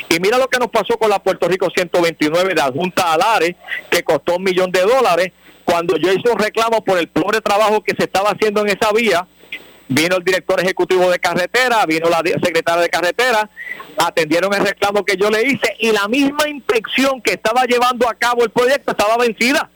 Y 0.09 0.19
mira 0.19 0.37
lo 0.37 0.47
que 0.47 0.57
nos 0.57 0.69
pasó 0.69 0.97
con 0.97 1.09
la 1.09 1.19
Puerto 1.19 1.47
Rico 1.47 1.69
129 1.69 2.53
de 2.53 2.61
Adjunta 2.61 3.11
Alares, 3.11 3.55
que 3.89 4.03
costó 4.03 4.37
un 4.37 4.43
millón 4.43 4.71
de 4.71 4.81
dólares. 4.81 5.31
Cuando 5.65 5.97
yo 5.97 6.11
hice 6.11 6.29
un 6.29 6.39
reclamo 6.39 6.83
por 6.83 6.97
el 6.97 7.09
pobre 7.09 7.41
trabajo 7.41 7.81
que 7.83 7.93
se 7.95 8.05
estaba 8.05 8.31
haciendo 8.31 8.61
en 8.61 8.69
esa 8.69 8.91
vía, 8.93 9.27
vino 9.89 10.15
el 10.15 10.23
director 10.23 10.59
ejecutivo 10.61 11.09
de 11.11 11.19
carretera, 11.19 11.85
vino 11.85 12.09
la 12.09 12.21
secretaria 12.41 12.83
de 12.83 12.89
carretera, 12.89 13.49
atendieron 13.97 14.53
el 14.53 14.65
reclamo 14.65 15.03
que 15.03 15.17
yo 15.17 15.29
le 15.29 15.43
hice 15.43 15.75
y 15.79 15.91
la 15.91 16.07
misma 16.07 16.47
inspección 16.47 17.21
que 17.21 17.33
estaba 17.33 17.65
llevando 17.65 18.09
a 18.09 18.13
cabo 18.13 18.43
el 18.43 18.49
proyecto 18.49 18.91
estaba 18.91 19.17
vencida 19.17 19.69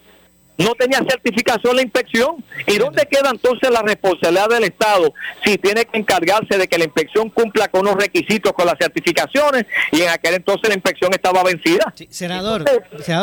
no 0.57 0.73
tenía 0.75 0.99
certificación 0.99 1.75
la 1.75 1.81
inspección. 1.81 2.43
¿Y 2.67 2.77
dónde 2.77 3.07
queda 3.09 3.31
entonces 3.31 3.69
la 3.69 3.81
responsabilidad 3.81 4.49
del 4.49 4.63
Estado 4.65 5.13
si 5.43 5.57
tiene 5.57 5.85
que 5.85 5.97
encargarse 5.97 6.57
de 6.57 6.67
que 6.67 6.77
la 6.77 6.85
inspección 6.85 7.29
cumpla 7.29 7.67
con 7.67 7.85
los 7.85 7.95
requisitos, 7.95 8.53
con 8.53 8.65
las 8.65 8.75
certificaciones, 8.79 9.65
y 9.91 10.01
en 10.01 10.09
aquel 10.09 10.35
entonces 10.35 10.69
la 10.69 10.75
inspección 10.75 11.11
estaba 11.13 11.43
vencida? 11.43 11.93
senador, 12.09 12.63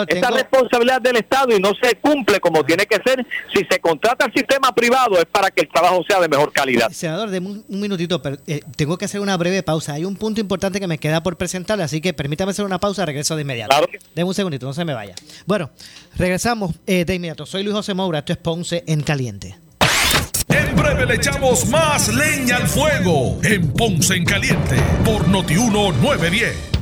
esta 0.09 0.31
responsabilidad 0.31 1.01
del 1.01 1.17
Estado 1.17 1.57
y 1.57 1.61
no 1.61 1.73
se 1.81 1.97
cumple 1.97 2.41
como 2.41 2.65
tiene 2.65 2.87
que 2.87 2.97
ser. 3.05 3.25
Si 3.55 3.65
se 3.71 3.81
contrata 3.81 4.27
el 4.27 4.33
sistema 4.33 4.75
privado 4.75 5.19
es 5.19 5.27
para 5.27 5.51
que 5.51 5.63
el 5.63 5.69
trabajo 5.69 6.03
sea 6.09 6.21
de 6.21 6.29
mejor 6.29 6.53
calidad. 6.53 6.91
Senador, 6.91 7.31
de 7.31 7.39
un, 7.39 7.65
minutito, 7.69 8.23
pero, 8.23 8.37
eh, 8.47 8.61
tengo 8.77 8.99
que 8.99 9.05
hacer 9.05 9.21
una 9.21 9.37
breve 9.37 9.63
pausa. 9.63 9.95
Hay 9.95 10.05
un 10.05 10.17
punto 10.17 10.41
importante 10.41 10.81
que 10.81 10.87
me 10.87 10.99
queda 10.99 11.23
por 11.23 11.37
presentarle, 11.37 11.85
así 11.85 12.01
que 12.01 12.13
permítame 12.13 12.51
hacer 12.51 12.65
una 12.65 12.79
pausa, 12.79 13.05
regreso 13.07 13.37
de 13.37 13.43
inmediato. 13.43 13.71
Claro. 13.71 13.87
Deme 14.15 14.29
un 14.29 14.35
segundito, 14.35 14.67
no 14.67 14.75
se 14.75 14.85
me 14.85 14.95
vaya. 14.95 15.15
Bueno, 15.47 15.71
regresamos 16.17 16.75
eh, 16.87 17.05
de 17.05 17.15
inmediato. 17.15 17.47
Soy 17.47 17.63
Luis 17.63 17.75
José 17.75 17.95
Moura, 17.95 18.21
esto 18.21 18.33
es 18.33 18.39
Ponce 18.39 18.85
en 18.87 19.03
Caliente. 19.03 19.59
En 20.49 20.77
breve 20.77 21.07
le 21.07 21.15
echamos 21.15 21.67
más 21.69 22.09
leña 22.15 22.57
al 22.57 22.69
fuego 22.69 23.39
en 23.43 23.73
Ponce 23.73 24.15
en 24.15 24.25
Caliente 24.25 24.77
por 25.05 25.27
Notiuno 25.29 25.93
910. 25.93 26.82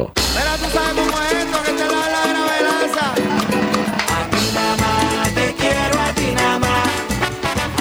Pero 0.13 0.51
tú 0.57 0.69
sabes 0.73 0.93
cómo 0.95 1.21
es 1.21 1.31
esto 1.33 1.63
que 1.63 1.71
te 1.71 1.85
la. 1.85 2.01
A 3.01 4.29
ti 4.31 4.43
nada 4.53 4.75
más 4.77 5.33
te 5.33 5.53
quiero, 5.55 5.99
a 5.99 6.13
ti 6.13 6.33
nada 6.35 6.59
más. 6.59 6.87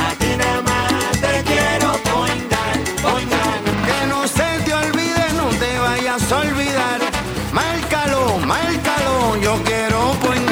A 0.07 0.15
ti 0.19 0.37
nada 0.37 0.63
más 0.63 1.11
te 1.21 1.43
quiero 1.45 1.89
poingar, 2.11 2.77
poingar. 3.03 3.59
Que 3.87 4.07
no 4.09 4.27
se 4.29 4.49
te 4.65 4.75
olvide, 4.75 5.33
no 5.37 5.49
te 5.59 5.79
vayas 5.79 6.33
a 6.33 6.39
olvidar. 6.39 7.01
Márcalo, 7.53 8.39
márcalo, 8.39 9.37
yo 9.37 9.63
quiero 9.65 10.13
poingar. 10.21 10.51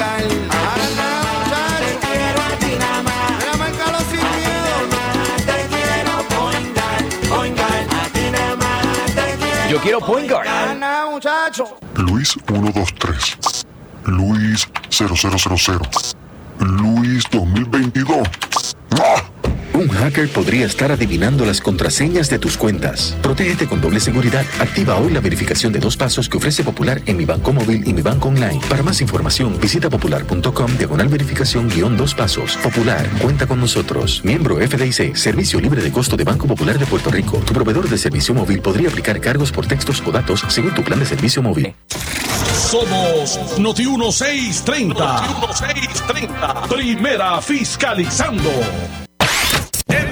Yo 9.69 9.79
quiero 9.83 10.01
point 10.01 10.27
guard. 10.31 10.68
Luis 11.97 12.37
123. 12.47 13.39
Luis 14.05 14.69
0000. 14.91 15.81
Luis 16.61 17.25
2022. 17.33 18.29
¡Ah! 19.01 19.23
Un 19.79 19.87
hacker 19.91 20.29
podría 20.31 20.67
estar 20.67 20.91
adivinando 20.91 21.47
las 21.47 21.61
contraseñas 21.61 22.29
de 22.29 22.41
tus 22.41 22.57
cuentas. 22.57 23.17
Protégete 23.23 23.69
con 23.69 23.81
doble 23.81 24.01
seguridad. 24.01 24.45
Activa 24.59 24.97
hoy 24.97 25.13
la 25.13 25.21
verificación 25.21 25.73
de 25.73 25.79
dos 25.79 25.97
pasos 25.97 26.29
que 26.29 26.37
ofrece 26.37 26.65
Popular 26.65 27.01
en 27.07 27.17
mi 27.17 27.25
banco 27.25 27.53
móvil 27.53 27.87
y 27.87 27.93
mi 27.93 28.03
banco 28.03 28.27
online. 28.27 28.61
Para 28.69 28.83
más 28.83 29.01
información, 29.01 29.57
visita 29.61 29.89
popular.com 29.89 30.77
diagonal 30.77 31.07
verificación 31.07 31.69
guion 31.69 31.97
dos 31.97 32.13
pasos. 32.13 32.57
Popular, 32.57 33.09
cuenta 33.23 33.47
con 33.47 33.61
nosotros. 33.61 34.21
Miembro 34.25 34.57
FDIC, 34.57 35.15
Servicio 35.15 35.61
Libre 35.61 35.81
de 35.81 35.93
Costo 35.93 36.17
de 36.17 36.25
Banco 36.25 36.49
Popular 36.49 36.77
de 36.77 36.87
Puerto 36.87 37.13
Rico. 37.13 37.39
Tu 37.47 37.53
proveedor 37.53 37.89
de 37.89 37.99
servicio 37.99 38.35
móvil 38.35 38.61
podría 38.61 38.89
aplicar 38.89 39.21
cargos 39.21 39.53
por 39.53 39.69
textos 39.69 40.03
o 40.05 40.11
datos 40.11 40.45
según 40.49 40.75
tu 40.75 40.83
plan 40.83 40.99
de 40.99 41.07
servicio 41.07 41.41
móvil. 41.41 41.73
Somos 42.53 43.39
Noti 43.61 43.87
1630. 43.87 45.21
Noti 45.21 45.35
1630. 45.47 46.63
Primera 46.69 47.41
fiscalizando. 47.41 48.51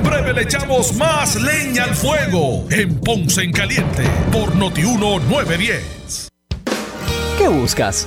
Breve 0.06 0.32
le 0.32 0.42
echamos 0.42 0.94
más 0.94 1.34
leña 1.34 1.84
al 1.84 1.94
fuego 1.94 2.64
en 2.70 3.00
Ponce 3.00 3.42
en 3.42 3.52
Caliente 3.52 4.04
por 4.30 4.54
Noti 4.54 4.82
910. 4.82 6.28
¿Qué 7.36 7.48
buscas? 7.48 8.06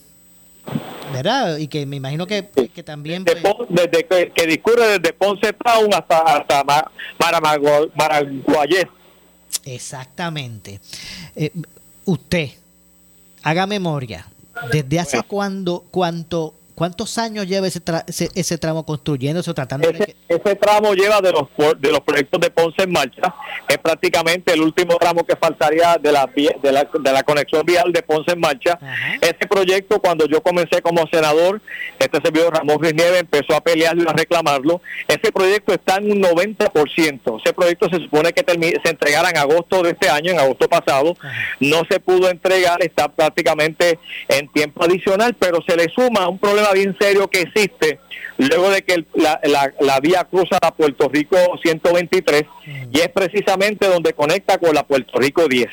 ¿verdad? 1.13 1.59
Y 1.59 1.69
que 1.69 1.87
me 1.87 1.97
imagino 1.97 2.27
que, 2.27 2.49
que 2.75 2.83
también... 2.83 3.25
Desde, 3.25 3.41
pues, 3.41 3.69
desde 3.69 4.05
que, 4.07 4.31
que 4.35 4.47
discurre 4.47 4.99
desde 4.99 5.13
Ponce 5.13 5.53
Town 5.53 5.93
hasta, 5.95 6.19
hasta 6.21 6.65
Ma- 6.65 6.91
Maramago- 7.19 7.91
Maraguayés. 7.95 8.87
Exactamente. 9.65 10.81
Eh, 11.37 11.51
usted, 12.05 12.51
haga 13.43 13.67
memoria, 13.67 14.27
¿desde 14.73 14.99
hace 15.01 15.23
cuándo, 15.23 15.85
cuánto, 15.91 16.55
cuántos 16.75 17.19
años 17.19 17.47
lleva 17.47 17.67
ese, 17.67 17.83
tra- 17.85 18.05
ese, 18.07 18.29
ese 18.35 18.59
tramo 18.59 18.85
construyéndose 18.85 19.51
o 19.51 19.55
tratando 19.55 19.91
de... 19.91 19.99
Ese, 19.99 20.17
ese 20.29 20.57
tramo 20.57 20.93
lleva 20.95 21.21
de 21.21 21.33
los 21.33 21.45
de 21.79 21.91
los 21.91 22.01
proyectos 22.01 22.41
de 22.41 22.51
Ponce 22.51 22.83
en 22.83 22.93
marcha. 22.93 23.35
Es 23.69 23.79
prácticamente 23.79 24.53
el 24.53 24.61
último 24.63 24.97
tramo 24.97 25.25
que 25.25 25.37
faltaría 25.37 25.97
de 26.01 26.13
la, 26.13 26.27
de 26.27 26.73
la, 26.73 26.89
de 26.93 27.13
la 27.13 27.23
conexión 27.23 27.65
vial 27.65 27.93
de 27.93 28.03
Ponce 28.03 28.33
en 28.33 28.41
marcha. 28.41 28.79
Ese 29.21 29.47
proyecto, 29.49 30.01
cuando 30.01 30.27
yo 30.27 30.43
comencé 30.43 30.83
como 30.83 31.07
senador, 31.13 31.61
este 31.99 32.21
servidor 32.21 32.55
Ramón 32.55 32.79
Ruiz 32.81 32.95
Nieves 32.95 33.21
empezó 33.21 33.55
a 33.55 33.61
pelearlo 33.61 34.03
y 34.05 34.09
a 34.09 34.13
reclamarlo. 34.13 34.81
Ese 35.09 35.33
proyecto 35.33 35.73
está 35.73 35.97
en 35.97 36.13
un 36.13 36.23
90%. 36.23 37.41
Ese 37.43 37.53
proyecto 37.53 37.89
se 37.89 37.97
supone 37.99 38.33
que 38.33 38.45
se 38.83 38.91
entregara 38.91 39.31
en 39.31 39.39
agosto 39.39 39.83
de 39.83 39.91
este 39.91 40.09
año, 40.09 40.33
en 40.33 40.39
agosto 40.39 40.69
pasado. 40.69 41.17
No 41.61 41.83
se 41.89 42.01
pudo 42.01 42.29
entregar, 42.31 42.83
está 42.83 43.09
prácticamente 43.09 43.99
en 44.29 44.49
tiempo 44.53 44.85
adicional, 44.85 45.35
pero 45.39 45.59
se 45.67 45.77
le 45.77 45.89
suma 45.95 46.29
un 46.29 46.39
problema 46.39 46.64
bien 46.73 46.97
serio 47.01 47.29
que 47.29 47.43
existe 47.43 47.99
luego 48.39 48.71
de 48.71 48.83
que 48.83 48.95
el- 48.95 49.07
la, 49.15 49.39
la- 49.45 49.73
la 49.81 50.01
vía 50.01 50.25
cruza 50.25 50.59
a 50.61 50.75
Puerto 50.75 51.09
Rico 51.09 51.37
123 51.63 52.45
y 52.91 52.99
es 53.01 53.09
precisamente 53.09 53.87
donde 53.87 54.13
conecta 54.13 54.59
con 54.59 54.75
la 54.75 54.83
Puerto 54.85 55.19
Rico 55.19 55.47
10. 55.49 55.69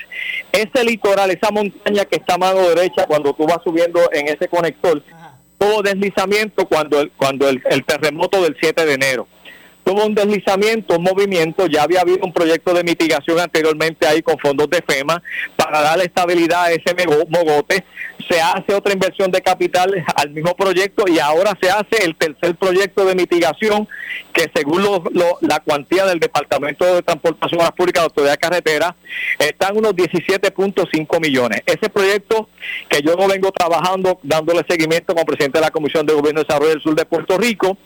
Ese 0.51 0.83
litoral, 0.83 1.31
esa 1.31 1.49
montaña 1.51 2.05
que 2.05 2.17
está 2.17 2.35
a 2.35 2.37
mano 2.37 2.61
derecha 2.69 3.05
cuando 3.07 3.33
tú 3.33 3.45
vas 3.47 3.59
subiendo 3.63 3.99
en 4.13 4.27
ese 4.27 4.47
conector, 4.47 5.01
tuvo 5.57 5.81
deslizamiento 5.81 6.67
cuando 6.67 6.99
el, 7.01 7.11
cuando 7.11 7.49
el, 7.49 7.61
el 7.69 7.83
terremoto 7.83 8.41
del 8.41 8.55
7 8.61 8.85
de 8.85 8.93
enero. 8.93 9.27
Tuvo 9.84 10.05
un 10.05 10.15
deslizamiento, 10.15 10.97
un 10.97 11.03
movimiento, 11.03 11.65
ya 11.67 11.84
había 11.84 12.01
habido 12.01 12.19
un 12.23 12.32
proyecto 12.34 12.73
de 12.73 12.84
mitigación 12.84 13.39
anteriormente 13.39 14.07
ahí 14.07 14.21
con 14.21 14.38
fondos 14.38 14.69
de 14.69 14.82
FEMA 14.88 15.21
para 15.55 15.82
darle 15.82 16.05
estabilidad 16.05 16.65
a 16.65 16.71
ese 16.71 16.95
mogote. 17.29 17.84
Se 18.29 18.39
hace 18.39 18.73
otra 18.75 18.93
inversión 18.93 19.32
de 19.32 19.41
capital 19.41 20.05
al 20.15 20.29
mismo 20.29 20.55
proyecto 20.55 21.05
y 21.07 21.17
ahora 21.19 21.57
se 21.61 21.69
hace 21.69 22.03
el 22.05 22.15
tercer 22.15 22.55
proyecto 22.55 23.03
de 23.05 23.15
mitigación 23.15 23.88
que 24.32 24.49
según 24.53 24.84
lo- 24.84 25.03
la 25.41 25.59
cuantía 25.59 26.05
del 26.05 26.19
Departamento 26.19 26.86
de 26.86 27.01
Transportación 27.01 27.59
Pública 27.75 28.01
de 28.01 28.05
Autoridad 28.05 28.34
de 28.34 28.38
Carretera 28.38 28.95
está 29.39 29.69
en 29.69 29.77
unos 29.77 29.93
17.5 29.95 31.19
millones. 31.19 31.61
Ese 31.65 31.89
proyecto 31.89 32.47
que 32.88 33.01
yo 33.01 33.15
no 33.15 33.27
vengo 33.27 33.51
trabajando 33.51 34.19
dándole 34.23 34.63
seguimiento 34.69 35.13
como 35.13 35.25
presidente 35.25 35.57
de 35.57 35.65
la 35.65 35.71
Comisión 35.71 36.05
de 36.05 36.13
Gobierno 36.13 36.41
y 36.41 36.43
Desarrollo 36.45 36.69
del 36.71 36.82
Sur 36.82 36.95
de 36.95 37.05
Puerto 37.05 37.38
Rico, 37.38 37.77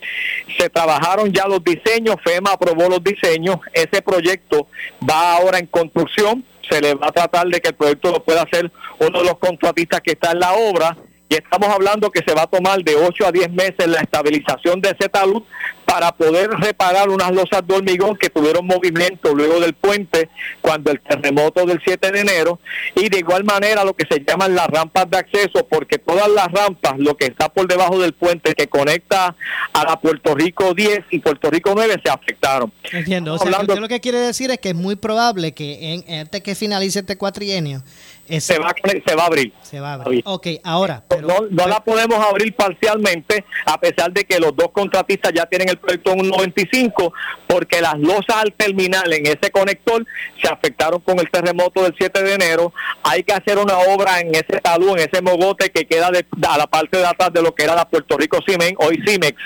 se 0.59 0.69
trabajaron 0.69 1.31
ya 1.31 1.47
los 1.47 1.63
diseños, 1.85 2.15
FEMA 2.23 2.51
aprobó 2.51 2.89
los 2.89 3.03
diseños, 3.03 3.57
ese 3.73 4.01
proyecto 4.01 4.67
va 5.07 5.33
ahora 5.33 5.59
en 5.59 5.67
construcción, 5.67 6.43
se 6.69 6.81
le 6.81 6.95
va 6.95 7.07
a 7.07 7.11
tratar 7.11 7.47
de 7.47 7.61
que 7.61 7.69
el 7.69 7.75
proyecto 7.75 8.11
lo 8.11 8.23
pueda 8.23 8.41
hacer 8.41 8.71
uno 8.99 9.19
de 9.19 9.25
los 9.25 9.37
contratistas 9.37 10.01
que 10.01 10.11
está 10.11 10.31
en 10.31 10.39
la 10.39 10.53
obra 10.53 10.97
y 11.27 11.35
estamos 11.35 11.69
hablando 11.69 12.11
que 12.11 12.21
se 12.25 12.33
va 12.35 12.43
a 12.43 12.47
tomar 12.47 12.83
de 12.83 12.95
8 12.95 13.25
a 13.27 13.31
10 13.31 13.51
meses 13.51 13.87
la 13.87 14.01
estabilización 14.01 14.79
de 14.81 14.89
ese 14.89 15.09
talud 15.09 15.41
para 15.83 16.11
poder 16.11 16.49
reparar 16.51 17.09
unas 17.09 17.31
losas 17.31 17.65
de 17.65 17.75
hormigón 17.75 18.15
que 18.15 18.29
tuvieron 18.29 18.65
movimiento 18.65 19.33
luego 19.33 19.59
del 19.59 19.73
puente 19.73 20.29
cuando 20.61 20.91
el 20.91 20.99
terremoto 21.01 21.65
del 21.65 21.79
7 21.83 22.11
de 22.11 22.19
enero 22.21 22.59
y 22.95 23.09
de 23.09 23.19
igual 23.19 23.43
manera 23.43 23.83
lo 23.83 23.93
que 23.95 24.05
se 24.09 24.23
llaman 24.23 24.55
las 24.55 24.67
rampas 24.67 25.09
de 25.09 25.17
acceso 25.17 25.65
porque 25.67 25.97
todas 25.97 26.27
las 26.29 26.51
rampas, 26.51 26.93
lo 26.97 27.15
que 27.17 27.25
está 27.25 27.49
por 27.49 27.67
debajo 27.67 27.99
del 27.99 28.13
puente 28.13 28.53
que 28.53 28.67
conecta 28.67 29.35
a 29.73 29.83
la 29.83 29.99
Puerto 29.99 30.35
Rico 30.35 30.73
10 30.73 31.05
y 31.11 31.19
Puerto 31.19 31.49
Rico 31.49 31.71
9 31.75 32.01
se 32.03 32.11
afectaron. 32.11 32.71
Entiendo. 32.91 33.33
O 33.33 33.37
sea, 33.37 33.45
que 33.47 33.53
Hablando- 33.55 33.73
usted 33.73 33.81
lo 33.81 33.87
que 33.87 33.99
quiere 33.99 34.19
decir 34.19 34.51
es 34.51 34.59
que 34.59 34.69
es 34.69 34.75
muy 34.75 34.95
probable 34.95 35.53
que 35.53 35.93
en, 35.93 36.19
antes 36.21 36.41
que 36.41 36.55
finalice 36.55 36.99
este 36.99 37.17
cuatrienio 37.17 37.83
Se 38.27 38.57
va, 38.59 38.73
se 39.05 39.15
va 39.15 39.23
a 39.23 39.25
abrir. 39.27 39.53
se 39.61 39.79
va 39.79 39.91
a 39.91 39.93
abrir. 39.95 40.21
Ok, 40.25 40.47
ahora. 40.63 41.03
no, 41.21 41.41
no 41.49 41.67
la 41.67 41.83
podemos 41.83 42.17
abrir 42.25 42.55
parcialmente, 42.55 43.45
a 43.65 43.79
pesar 43.79 44.11
de 44.11 44.23
que 44.25 44.39
los 44.39 44.55
dos 44.55 44.69
contratistas 44.71 45.31
ya 45.33 45.45
tienen 45.45 45.69
el 45.69 45.77
proyecto 45.77 46.11
en 46.13 46.21
un 46.21 46.29
95, 46.29 47.13
porque 47.47 47.81
las 47.81 47.99
losas 47.99 48.37
al 48.37 48.53
terminal 48.53 49.11
en 49.13 49.27
ese 49.27 49.51
conector 49.51 50.05
se 50.41 50.47
afectaron 50.47 50.99
con 51.01 51.19
el 51.19 51.29
terremoto 51.29 51.83
del 51.83 51.93
7 51.97 52.23
de 52.23 52.33
enero. 52.33 52.73
Hay 53.03 53.23
que 53.23 53.33
hacer 53.33 53.57
una 53.57 53.77
obra 53.77 54.19
en 54.19 54.33
ese 54.33 54.59
talú, 54.61 54.91
en 54.95 54.99
ese 54.99 55.21
mogote 55.21 55.69
que 55.69 55.85
queda 55.85 56.09
de- 56.09 56.25
a 56.47 56.57
la 56.57 56.67
parte 56.67 56.97
de 56.97 57.05
atrás 57.05 57.31
de 57.33 57.41
lo 57.41 57.53
que 57.53 57.63
era 57.63 57.75
la 57.75 57.87
Puerto 57.87 58.17
Rico 58.17 58.39
Cimen, 58.47 58.75
hoy 58.79 58.99
Cimex. 59.05 59.37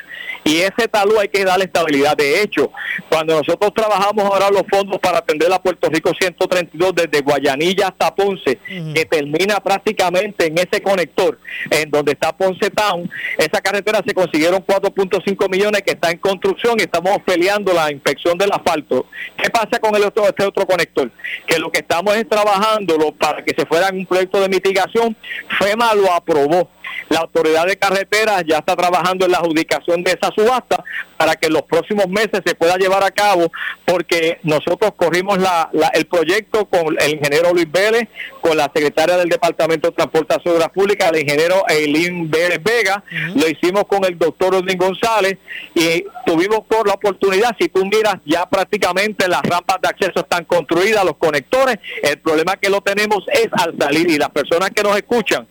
Y 0.44 0.58
ese 0.58 0.88
talú 0.90 1.20
hay 1.20 1.28
que 1.28 1.44
darle 1.44 1.66
estabilidad. 1.66 2.16
De 2.16 2.42
hecho, 2.42 2.72
cuando 3.10 3.38
nosotros 3.38 3.74
trabajamos 3.74 4.26
ahora 4.26 4.50
los 4.50 4.64
fondos 4.70 5.00
para 5.00 5.20
atender 5.20 5.52
a 5.52 5.62
Puerto 5.62 5.90
Rico 5.90 6.12
132 6.20 6.96
desde 6.96 7.22
Guayanilla 7.22 7.88
hasta 7.88 8.16
Ponce, 8.16 8.58
que 8.94 9.06
termina 9.06 9.60
prácticamente 9.60 10.48
en 10.48 10.58
ese 10.58 10.82
conector, 10.82 11.40
en 11.70 11.90
donde 11.90 12.14
está 12.14 12.36
Ponce 12.36 12.70
Town, 12.70 13.10
esa 13.38 13.62
carretera 13.62 14.02
se 14.06 14.14
consiguieron 14.14 14.66
4.5 14.66 15.50
millones 15.50 15.82
que 15.84 15.92
está 15.92 16.12
en 16.12 16.18
construcción 16.18 16.80
y 16.80 16.84
estamos 16.84 17.18
peleando 17.26 17.74
la 17.74 17.92
inspección 17.92 18.38
del 18.38 18.52
asfalto. 18.52 19.08
¿Qué 19.38 19.50
pasa 19.50 19.80
con 19.80 19.96
el 19.96 20.04
otro, 20.04 20.28
este 20.28 20.46
otro 20.46 20.66
conector? 20.66 21.12
Que 21.46 21.60
lo 21.60 21.72
que 21.72 21.80
estamos 21.80 22.16
es 22.16 22.28
trabajándolo 22.28 23.12
para 23.12 23.44
que 23.44 23.54
se 23.58 23.66
fuera 23.66 23.90
en 23.90 24.00
un 24.00 24.06
proyecto 24.06 24.40
de 24.42 24.50
mitigación. 24.50 25.16
FEMA 25.60 25.94
lo 25.96 26.12
aprobó. 26.12 26.70
La 27.10 27.20
autoridad 27.20 27.66
de 27.66 27.78
carreteras 27.78 28.44
ya 28.48 28.58
está 28.60 28.76
trabajando 28.76 29.26
en 29.26 29.32
la 29.32 29.38
adjudicación 29.40 30.04
de 30.04 30.12
esa 30.12 30.32
subasta 30.36 30.84
para 31.18 31.36
que 31.36 31.48
en 31.48 31.54
los 31.54 31.64
próximos 31.64 32.08
meses 32.08 32.42
se 32.46 32.56
pueda 32.56 32.78
llevar 32.78 33.04
a 33.04 33.12
cabo, 33.12 33.52
porque 33.86 34.40
nosotros 34.44 34.94
corrimos 34.96 35.38
la- 35.40 35.70
la- 35.74 35.90
el 35.90 36.06
proyecto 36.06 36.66
con 36.66 36.96
el 37.00 37.12
ingeniero 37.16 37.54
Luis 37.54 37.70
Vélez, 37.72 38.08
con 38.42 38.56
la 38.56 38.72
secretaria 38.74 39.18
del 39.18 39.28
Departamento 39.30 39.90
de 39.90 39.96
Transportación 39.96 40.54
de 40.54 40.58
Obras 40.60 40.70
Públicas, 40.74 41.10
el 41.12 41.20
ingeniero 41.22 41.64
Eileen 41.68 42.30
Vélez 42.30 42.62
Vega, 42.64 43.04
lo 43.36 43.48
hicimos 43.48 43.84
con 43.88 44.06
el 44.06 44.18
doctor 44.18 44.56
Odín 44.56 44.78
González 44.78 45.38
y 45.76 46.06
tuvimos 46.26 46.62
por 46.68 46.88
la 46.88 46.94
oportunidad, 46.94 47.56
si 47.60 47.68
tú 47.70 47.86
miras 47.86 48.16
ya 48.26 48.46
prácticamente 48.48 49.28
las 49.28 49.42
rampas 49.44 49.78
de 49.82 49.90
acceso 49.90 50.20
están 50.22 50.46
construidas, 50.46 51.04
los 51.04 51.18
conectores, 51.18 51.78
el 52.04 52.18
problema 52.20 52.56
que 52.58 52.70
lo 52.70 52.82
tenemos 52.82 53.24
es 53.32 53.48
al 53.54 53.78
salir 53.78 54.10
y 54.10 54.18
las 54.18 54.30
personas 54.30 54.70
que 54.72 54.84
nos 54.84 54.96
escuchan, 54.96 55.48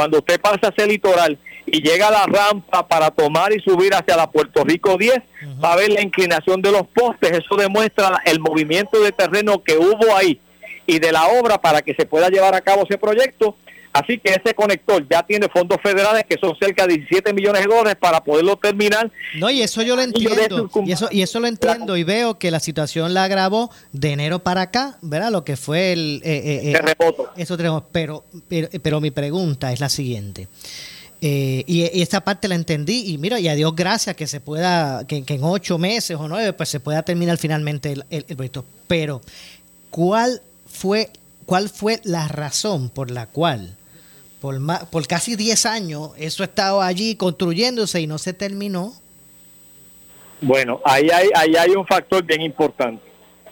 cuando 0.00 0.16
usted 0.16 0.40
pasa 0.40 0.72
ese 0.74 0.88
litoral 0.88 1.38
y 1.66 1.82
llega 1.82 2.08
a 2.08 2.10
la 2.10 2.24
rampa 2.24 2.88
para 2.88 3.10
tomar 3.10 3.52
y 3.52 3.60
subir 3.60 3.94
hacia 3.94 4.16
la 4.16 4.30
Puerto 4.30 4.64
Rico 4.64 4.96
10, 4.96 5.12
va 5.62 5.74
a 5.74 5.76
ver 5.76 5.90
la 5.90 6.00
inclinación 6.00 6.62
de 6.62 6.72
los 6.72 6.86
postes, 6.86 7.32
eso 7.32 7.54
demuestra 7.54 8.22
el 8.24 8.40
movimiento 8.40 8.98
de 9.02 9.12
terreno 9.12 9.62
que 9.62 9.76
hubo 9.76 10.16
ahí 10.16 10.40
y 10.86 11.00
de 11.00 11.12
la 11.12 11.26
obra 11.26 11.58
para 11.60 11.82
que 11.82 11.92
se 11.92 12.06
pueda 12.06 12.30
llevar 12.30 12.54
a 12.54 12.62
cabo 12.62 12.84
ese 12.88 12.96
proyecto. 12.96 13.56
Así 13.92 14.18
que 14.18 14.30
ese 14.30 14.54
conector 14.54 15.04
ya 15.10 15.24
tiene 15.24 15.48
fondos 15.48 15.78
federales 15.82 16.24
que 16.28 16.36
son 16.40 16.54
cerca 16.60 16.86
de 16.86 16.94
17 16.98 17.32
millones 17.32 17.62
de 17.62 17.68
dólares 17.68 17.96
para 18.00 18.22
poderlo 18.22 18.56
terminar. 18.56 19.10
No, 19.38 19.50
y 19.50 19.62
eso 19.62 19.82
yo 19.82 19.96
lo 19.96 20.02
entiendo. 20.02 20.70
Y 20.86 20.92
eso, 20.92 21.08
y 21.10 21.22
eso 21.22 21.40
lo 21.40 21.48
entiendo 21.48 21.96
y 21.96 22.04
veo 22.04 22.38
que 22.38 22.52
la 22.52 22.60
situación 22.60 23.14
la 23.14 23.24
agravó 23.24 23.70
de 23.92 24.12
enero 24.12 24.38
para 24.38 24.60
acá, 24.62 24.96
¿verdad? 25.02 25.32
Lo 25.32 25.42
que 25.44 25.56
fue 25.56 25.92
el 25.92 26.22
eh, 26.24 26.36
eh, 26.38 26.60
eh, 26.70 26.72
Terremoto. 26.72 27.30
Eso 27.36 27.56
tenemos. 27.56 27.82
Pero, 27.90 28.24
pero, 28.48 28.68
pero 28.80 29.00
mi 29.00 29.10
pregunta 29.10 29.72
es 29.72 29.80
la 29.80 29.88
siguiente. 29.88 30.46
Eh, 31.22 31.64
y, 31.66 31.80
y 31.98 32.00
esta 32.00 32.22
parte 32.22 32.48
la 32.48 32.54
entendí 32.54 33.12
y 33.12 33.18
mira, 33.18 33.38
y 33.40 33.48
a 33.48 33.54
Dios 33.54 33.74
gracias 33.76 34.16
que 34.16 34.26
se 34.26 34.40
pueda, 34.40 35.04
que, 35.06 35.22
que 35.24 35.34
en 35.34 35.44
ocho 35.44 35.76
meses 35.78 36.16
o 36.16 36.28
nueve, 36.28 36.52
pues 36.54 36.68
se 36.68 36.80
pueda 36.80 37.02
terminar 37.02 37.36
finalmente 37.38 37.92
el, 37.92 38.04
el- 38.08 38.24
el 38.28 38.36
proyecto. 38.36 38.64
Pero, 38.86 39.20
¿cuál 39.90 40.40
fue, 40.66 41.10
¿cuál 41.44 41.68
fue 41.68 42.00
la 42.04 42.26
razón 42.28 42.88
por 42.88 43.10
la 43.10 43.26
cual 43.26 43.76
por, 44.40 44.58
ma- 44.58 44.88
por 44.90 45.06
casi 45.06 45.36
10 45.36 45.66
años 45.66 46.10
eso 46.16 46.42
ha 46.42 46.46
estado 46.46 46.80
allí 46.82 47.14
construyéndose 47.16 48.00
y 48.00 48.06
no 48.06 48.18
se 48.18 48.32
terminó? 48.32 48.92
Bueno, 50.40 50.80
ahí 50.84 51.08
hay, 51.10 51.28
ahí 51.34 51.56
hay 51.56 51.70
un 51.70 51.86
factor 51.86 52.24
bien 52.24 52.40
importante. 52.40 53.02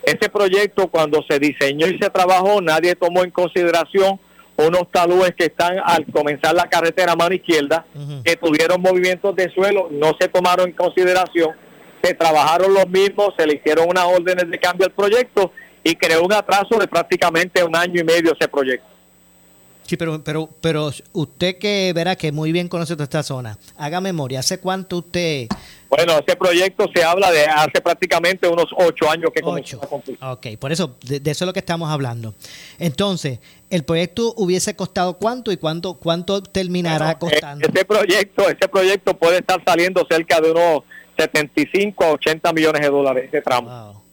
Ese 0.02 0.30
proyecto 0.30 0.88
cuando 0.88 1.22
se 1.28 1.38
diseñó 1.38 1.86
y 1.86 1.98
se 1.98 2.08
trabajó, 2.08 2.60
nadie 2.62 2.94
tomó 2.94 3.22
en 3.24 3.30
consideración 3.30 4.18
unos 4.56 4.90
talúes 4.90 5.32
que 5.36 5.44
están 5.46 5.78
al 5.84 6.06
comenzar 6.06 6.54
la 6.54 6.64
carretera 6.64 7.12
a 7.12 7.16
mano 7.16 7.34
izquierda, 7.34 7.84
que 8.24 8.36
tuvieron 8.36 8.80
movimientos 8.80 9.36
de 9.36 9.52
suelo, 9.52 9.88
no 9.90 10.16
se 10.18 10.28
tomaron 10.28 10.68
en 10.70 10.74
consideración, 10.74 11.50
se 12.02 12.14
trabajaron 12.14 12.72
los 12.74 12.88
mismos, 12.88 13.34
se 13.38 13.46
le 13.46 13.54
hicieron 13.56 13.88
unas 13.88 14.04
órdenes 14.06 14.50
de 14.50 14.58
cambio 14.58 14.86
al 14.86 14.92
proyecto 14.92 15.52
y 15.84 15.94
creó 15.94 16.24
un 16.24 16.32
atraso 16.32 16.76
de 16.78 16.88
prácticamente 16.88 17.62
un 17.62 17.76
año 17.76 18.00
y 18.00 18.04
medio 18.04 18.32
ese 18.36 18.48
proyecto. 18.48 18.86
Sí, 19.88 19.96
pero, 19.96 20.22
pero, 20.22 20.50
pero 20.60 20.90
usted 21.14 21.56
que 21.56 21.90
verá 21.94 22.14
que 22.14 22.30
muy 22.30 22.52
bien 22.52 22.68
conoce 22.68 22.92
toda 22.92 23.04
esta 23.04 23.22
zona, 23.22 23.58
haga 23.78 24.02
memoria, 24.02 24.40
¿hace 24.40 24.60
cuánto 24.60 24.98
usted... 24.98 25.48
Bueno, 25.88 26.18
ese 26.18 26.36
proyecto 26.36 26.90
se 26.94 27.02
habla 27.02 27.30
de 27.30 27.46
hace 27.46 27.80
prácticamente 27.80 28.46
unos 28.46 28.66
ocho 28.76 29.10
años 29.10 29.30
que 29.34 29.40
comenzó 29.40 29.82
a 29.82 29.88
construir. 29.88 30.18
Ok, 30.22 30.46
por 30.58 30.72
eso, 30.72 30.98
de, 31.06 31.20
de 31.20 31.30
eso 31.30 31.44
es 31.44 31.46
lo 31.46 31.54
que 31.54 31.60
estamos 31.60 31.88
hablando. 31.88 32.34
Entonces, 32.78 33.38
¿el 33.70 33.82
proyecto 33.84 34.34
hubiese 34.36 34.76
costado 34.76 35.16
cuánto 35.16 35.52
y 35.52 35.56
cuánto, 35.56 35.94
cuánto 35.94 36.42
terminará 36.42 37.18
costando? 37.18 37.66
Ese 37.66 37.84
proyecto, 37.86 38.46
ese 38.46 38.68
proyecto 38.68 39.16
puede 39.16 39.38
estar 39.38 39.64
saliendo 39.66 40.06
cerca 40.10 40.38
de 40.42 40.50
unos 40.50 40.82
75 41.16 42.04
a 42.04 42.10
80 42.10 42.52
millones 42.52 42.82
de 42.82 42.88
dólares 42.88 43.24
ese 43.28 43.40
tramo. 43.40 44.04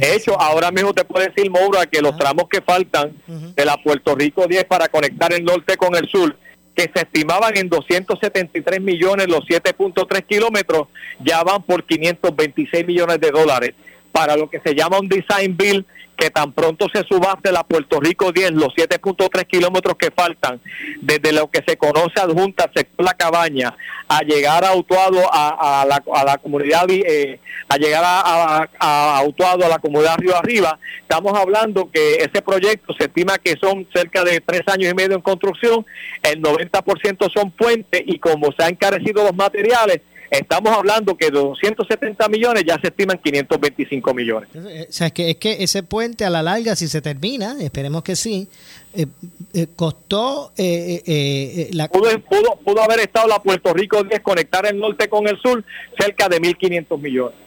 De 0.00 0.14
hecho, 0.14 0.40
ahora 0.40 0.70
mismo 0.70 0.94
te 0.94 1.04
puede 1.04 1.28
decir, 1.28 1.50
Moura, 1.50 1.86
que 1.86 2.00
los 2.00 2.16
tramos 2.16 2.48
que 2.48 2.62
faltan 2.62 3.12
de 3.26 3.64
la 3.64 3.76
Puerto 3.76 4.14
Rico 4.14 4.46
10 4.46 4.64
para 4.64 4.88
conectar 4.88 5.32
el 5.32 5.44
norte 5.44 5.76
con 5.76 5.94
el 5.94 6.08
sur, 6.08 6.36
que 6.74 6.90
se 6.94 7.02
estimaban 7.02 7.56
en 7.56 7.68
273 7.68 8.80
millones 8.80 9.28
los 9.28 9.40
7.3 9.40 10.24
kilómetros, 10.24 10.88
ya 11.22 11.42
van 11.42 11.62
por 11.62 11.84
526 11.84 12.86
millones 12.86 13.20
de 13.20 13.30
dólares 13.30 13.74
para 14.12 14.36
lo 14.36 14.50
que 14.50 14.60
se 14.60 14.74
llama 14.74 14.98
un 14.98 15.08
design 15.08 15.56
bill 15.56 15.86
que 16.20 16.30
tan 16.30 16.52
pronto 16.52 16.86
se 16.92 17.02
subaste 17.04 17.50
la 17.50 17.64
Puerto 17.64 17.98
Rico 17.98 18.30
10, 18.30 18.52
los 18.52 18.74
7.3 18.74 19.46
kilómetros 19.46 19.96
que 19.96 20.10
faltan, 20.10 20.60
desde 21.00 21.32
lo 21.32 21.50
que 21.50 21.62
se 21.66 21.78
conoce 21.78 22.20
adjunta 22.20 22.70
sector 22.74 23.06
La 23.06 23.14
Cabaña, 23.14 23.74
a 24.06 24.20
llegar 24.20 24.62
a 24.66 24.76
Utuado, 24.76 25.18
a, 25.32 25.80
a 25.80 25.86
la, 25.86 26.02
a 26.14 26.24
la 26.24 26.36
comunidad, 26.36 26.84
eh, 26.90 27.40
a 27.70 27.76
llegar 27.78 28.02
a, 28.04 28.68
a, 28.78 29.22
Utuado, 29.24 29.64
a 29.64 29.68
la 29.70 29.78
comunidad 29.78 30.18
Río 30.18 30.36
Arriba, 30.36 30.78
estamos 31.00 31.32
hablando 31.38 31.90
que 31.90 32.16
ese 32.16 32.42
proyecto 32.42 32.92
se 32.98 33.04
estima 33.04 33.38
que 33.38 33.56
son 33.56 33.88
cerca 33.94 34.22
de 34.22 34.42
tres 34.42 34.62
años 34.66 34.92
y 34.92 34.94
medio 34.94 35.16
en 35.16 35.22
construcción, 35.22 35.86
el 36.22 36.42
90% 36.42 37.32
son 37.32 37.50
puentes 37.52 38.02
y 38.04 38.18
como 38.18 38.52
se 38.52 38.62
han 38.62 38.72
encarecido 38.72 39.24
los 39.24 39.34
materiales, 39.34 40.02
estamos 40.30 40.72
hablando 40.72 41.16
que 41.16 41.26
de 41.26 41.32
270 41.32 42.28
millones 42.28 42.64
ya 42.66 42.78
se 42.80 42.88
estiman 42.88 43.18
525 43.18 44.14
millones. 44.14 44.48
Eh, 44.54 44.86
O 44.88 44.92
sea, 44.92 45.08
es 45.08 45.12
que, 45.12 45.30
es 45.30 45.36
que 45.36 45.62
ese 45.62 45.82
puente 45.82 46.24
a 46.24 46.30
la 46.30 46.42
larga, 46.42 46.76
si 46.76 46.88
se 46.88 47.00
termina, 47.00 47.56
esperemos 47.60 48.02
que 48.02 48.16
sí, 48.16 48.48
eh, 48.94 49.06
eh, 49.52 49.66
costó 49.76 50.52
eh, 50.56 51.68
la... 51.72 51.88
Pudo, 51.88 52.10
pudo, 52.20 52.56
pudo 52.64 52.82
haber 52.82 53.00
estado 53.00 53.28
la 53.28 53.42
Puerto 53.42 53.72
Rico 53.74 54.02
10 54.02 54.20
conectar 54.20 54.66
el 54.66 54.78
norte 54.78 55.08
con 55.08 55.26
el 55.28 55.38
sur 55.40 55.64
cerca 55.98 56.28
de 56.28 56.40
1.500 56.40 56.98
millones. 57.00 57.38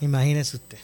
Imagínese 0.00 0.56
usted. 0.56 0.78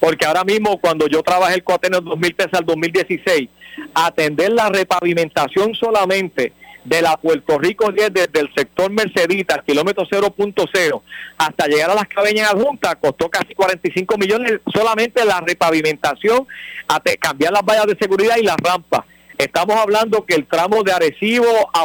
Porque 0.00 0.24
ahora 0.24 0.44
mismo 0.44 0.78
cuando 0.80 1.06
yo 1.08 1.22
trabajé 1.22 1.54
el 1.54 1.64
cuatenio 1.64 2.00
2013 2.00 2.56
al 2.56 2.64
2016, 2.64 3.48
atender 3.94 4.52
la 4.52 4.68
repavimentación 4.68 5.74
solamente 5.74 6.52
de 6.88 7.02
la 7.02 7.16
Puerto 7.16 7.58
Rico 7.58 7.92
10 7.92 8.12
desde 8.12 8.40
el 8.40 8.50
sector 8.54 8.90
Mercedita, 8.90 9.56
al 9.56 9.64
kilómetro 9.64 10.04
0.0, 10.10 11.02
hasta 11.36 11.66
llegar 11.66 11.90
a 11.90 11.94
las 11.94 12.08
cabañas 12.08 12.52
adjuntas, 12.52 12.96
costó 13.00 13.28
casi 13.28 13.54
45 13.54 14.16
millones 14.16 14.60
solamente 14.72 15.24
la 15.24 15.40
repavimentación, 15.40 16.46
ate- 16.88 17.18
cambiar 17.18 17.52
las 17.52 17.62
vallas 17.64 17.86
de 17.86 17.96
seguridad 18.00 18.36
y 18.38 18.42
las 18.44 18.56
rampas. 18.56 19.02
Estamos 19.36 19.76
hablando 19.76 20.24
que 20.26 20.34
el 20.34 20.46
tramo 20.46 20.82
de 20.82 20.92
Arecibo 20.92 21.46
a 21.72 21.84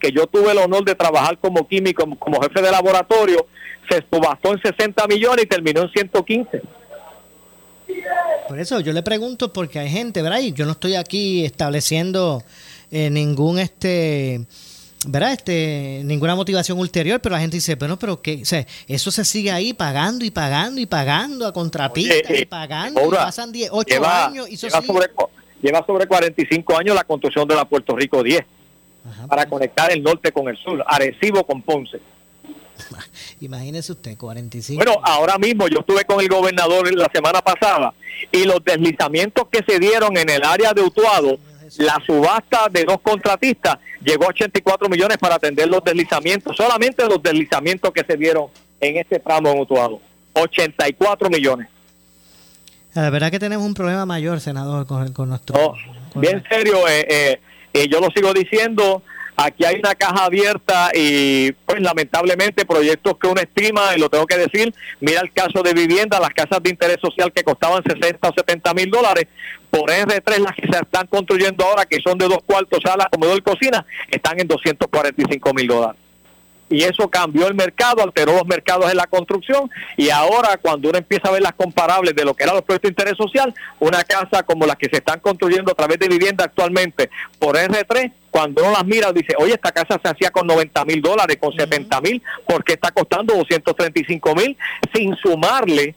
que 0.00 0.10
yo 0.10 0.26
tuve 0.26 0.50
el 0.52 0.58
honor 0.58 0.84
de 0.84 0.94
trabajar 0.96 1.38
como 1.38 1.68
químico, 1.68 2.02
como, 2.02 2.18
como 2.18 2.40
jefe 2.42 2.60
de 2.60 2.70
laboratorio, 2.72 3.46
se 3.88 4.04
subastó 4.12 4.52
en 4.52 4.60
60 4.60 5.06
millones 5.06 5.44
y 5.44 5.48
terminó 5.48 5.82
en 5.82 5.90
115. 5.90 6.60
Por 8.48 8.58
eso 8.58 8.80
yo 8.80 8.92
le 8.92 9.02
pregunto 9.02 9.52
porque 9.52 9.78
hay 9.78 9.88
gente, 9.90 10.22
¿verdad? 10.22 10.40
Y 10.40 10.52
yo 10.52 10.64
no 10.66 10.72
estoy 10.72 10.94
aquí 10.96 11.44
estableciendo 11.44 12.42
eh, 12.90 13.10
ningún 13.10 13.58
este 13.58 14.46
¿verdad? 15.06 15.32
Este, 15.32 16.02
ninguna 16.04 16.34
motivación 16.34 16.78
ulterior, 16.78 17.20
pero 17.20 17.34
la 17.34 17.40
gente 17.40 17.56
dice, 17.56 17.76
bueno, 17.76 17.98
pero 17.98 18.20
que, 18.20 18.42
o 18.42 18.44
sea, 18.44 18.66
eso 18.88 19.10
se 19.10 19.24
sigue 19.24 19.50
ahí 19.50 19.72
pagando 19.72 20.24
y 20.24 20.30
pagando 20.30 20.80
y 20.80 20.86
pagando 20.86 21.46
a 21.46 21.52
contratistas 21.52 22.30
Oye, 22.30 22.38
y 22.40 22.42
eh, 22.42 22.46
pagando, 22.46 23.06
y 23.06 23.10
pasan 23.10 23.52
10, 23.52 23.70
8 23.72 23.88
lleva, 23.88 24.26
años 24.26 24.50
y 24.50 24.54
eso 24.54 24.66
lleva 24.66 24.80
sigue. 24.80 24.92
sobre, 24.92 25.10
lleva 25.62 25.86
sobre 25.86 26.06
45 26.06 26.76
años 26.76 26.94
la 26.96 27.04
construcción 27.04 27.46
de 27.46 27.54
la 27.54 27.64
Puerto 27.64 27.94
Rico 27.94 28.22
10 28.22 28.40
para 29.28 29.46
conectar 29.48 29.90
el 29.90 30.02
norte 30.02 30.32
con 30.32 30.48
el 30.48 30.56
sur, 30.56 30.84
Arecibo 30.86 31.46
con 31.46 31.62
Ponce. 31.62 32.00
Imagínese 33.40 33.92
usted, 33.92 34.16
45. 34.16 34.82
Bueno, 34.82 35.00
ahora 35.02 35.38
mismo 35.38 35.68
yo 35.68 35.80
estuve 35.80 36.04
con 36.04 36.20
el 36.20 36.28
gobernador 36.28 36.92
la 36.94 37.08
semana 37.12 37.40
pasada 37.40 37.94
y 38.32 38.44
los 38.44 38.62
deslizamientos 38.64 39.46
que 39.50 39.62
se 39.66 39.78
dieron 39.78 40.16
en 40.16 40.28
el 40.28 40.44
área 40.44 40.72
de 40.72 40.82
Utuado, 40.82 41.38
la 41.76 42.02
subasta 42.04 42.68
de 42.70 42.84
dos 42.84 43.00
contratistas 43.00 43.78
llegó 44.02 44.24
a 44.24 44.28
84 44.28 44.88
millones 44.88 45.18
para 45.18 45.36
atender 45.36 45.68
los 45.68 45.82
deslizamientos, 45.84 46.56
solamente 46.56 47.06
los 47.06 47.22
deslizamientos 47.22 47.92
que 47.92 48.04
se 48.04 48.16
dieron 48.16 48.46
en 48.80 48.96
este 48.96 49.18
tramo 49.18 49.50
en 49.50 49.60
Utuado, 49.60 50.00
84 50.32 51.30
millones. 51.30 51.68
La 52.94 53.10
verdad 53.10 53.30
que 53.30 53.38
tenemos 53.38 53.66
un 53.66 53.74
problema 53.74 54.06
mayor, 54.06 54.40
senador, 54.40 54.86
con, 54.86 55.12
con 55.12 55.28
nuestro... 55.28 55.56
No, 56.14 56.20
bien 56.20 56.42
serio, 56.48 56.88
eh, 56.88 57.06
eh, 57.08 57.40
eh, 57.72 57.88
yo 57.88 58.00
lo 58.00 58.08
sigo 58.14 58.32
diciendo, 58.32 59.02
aquí 59.38 59.64
hay 59.64 59.76
una 59.76 59.94
caja 59.94 60.24
abierta 60.24 60.90
y 60.92 61.52
pues 61.52 61.80
lamentablemente 61.80 62.66
proyectos 62.66 63.16
que 63.18 63.28
uno 63.28 63.40
estima, 63.40 63.96
y 63.96 64.00
lo 64.00 64.10
tengo 64.10 64.26
que 64.26 64.36
decir, 64.36 64.74
mira 65.00 65.20
el 65.20 65.32
caso 65.32 65.62
de 65.62 65.72
vivienda, 65.72 66.18
las 66.18 66.30
casas 66.30 66.60
de 66.62 66.70
interés 66.70 66.98
social 67.00 67.32
que 67.32 67.44
costaban 67.44 67.82
60 67.84 68.28
o 68.28 68.32
70 68.32 68.74
mil 68.74 68.90
dólares, 68.90 69.26
por 69.70 69.90
R3 69.90 70.38
las 70.38 70.56
que 70.56 70.66
se 70.66 70.78
están 70.78 71.06
construyendo 71.06 71.64
ahora, 71.64 71.86
que 71.86 72.00
son 72.00 72.18
de 72.18 72.26
dos 72.26 72.40
cuartos, 72.44 72.80
sala, 72.84 73.08
comedor 73.10 73.40
cocina, 73.42 73.86
están 74.10 74.40
en 74.40 74.48
245 74.48 75.54
mil 75.54 75.68
dólares 75.68 76.07
y 76.70 76.82
eso 76.84 77.08
cambió 77.08 77.46
el 77.46 77.54
mercado, 77.54 78.02
alteró 78.02 78.32
los 78.32 78.46
mercados 78.46 78.90
en 78.90 78.96
la 78.96 79.06
construcción 79.06 79.70
y 79.96 80.10
ahora 80.10 80.56
cuando 80.58 80.88
uno 80.90 80.98
empieza 80.98 81.28
a 81.28 81.32
ver 81.32 81.42
las 81.42 81.54
comparables 81.54 82.14
de 82.14 82.24
lo 82.24 82.34
que 82.34 82.44
eran 82.44 82.56
los 82.56 82.64
proyectos 82.64 82.88
de 82.88 82.92
interés 82.92 83.16
social, 83.16 83.54
una 83.80 84.04
casa 84.04 84.42
como 84.42 84.66
las 84.66 84.76
que 84.76 84.88
se 84.90 84.98
están 84.98 85.20
construyendo 85.20 85.72
a 85.72 85.74
través 85.74 85.98
de 85.98 86.08
vivienda 86.08 86.44
actualmente 86.44 87.08
por 87.38 87.56
R3, 87.56 88.12
cuando 88.30 88.62
uno 88.62 88.72
las 88.72 88.84
mira 88.84 89.12
dice, 89.12 89.34
oye, 89.38 89.54
esta 89.54 89.72
casa 89.72 89.98
se 90.02 90.08
hacía 90.10 90.30
con 90.30 90.46
90 90.46 90.84
mil 90.84 91.00
dólares, 91.00 91.38
con 91.40 91.52
70 91.56 92.00
mil, 92.02 92.22
¿por 92.46 92.62
qué 92.62 92.74
está 92.74 92.90
costando 92.90 93.34
235 93.34 94.34
mil? 94.34 94.56
Sin 94.94 95.16
sumarle 95.16 95.94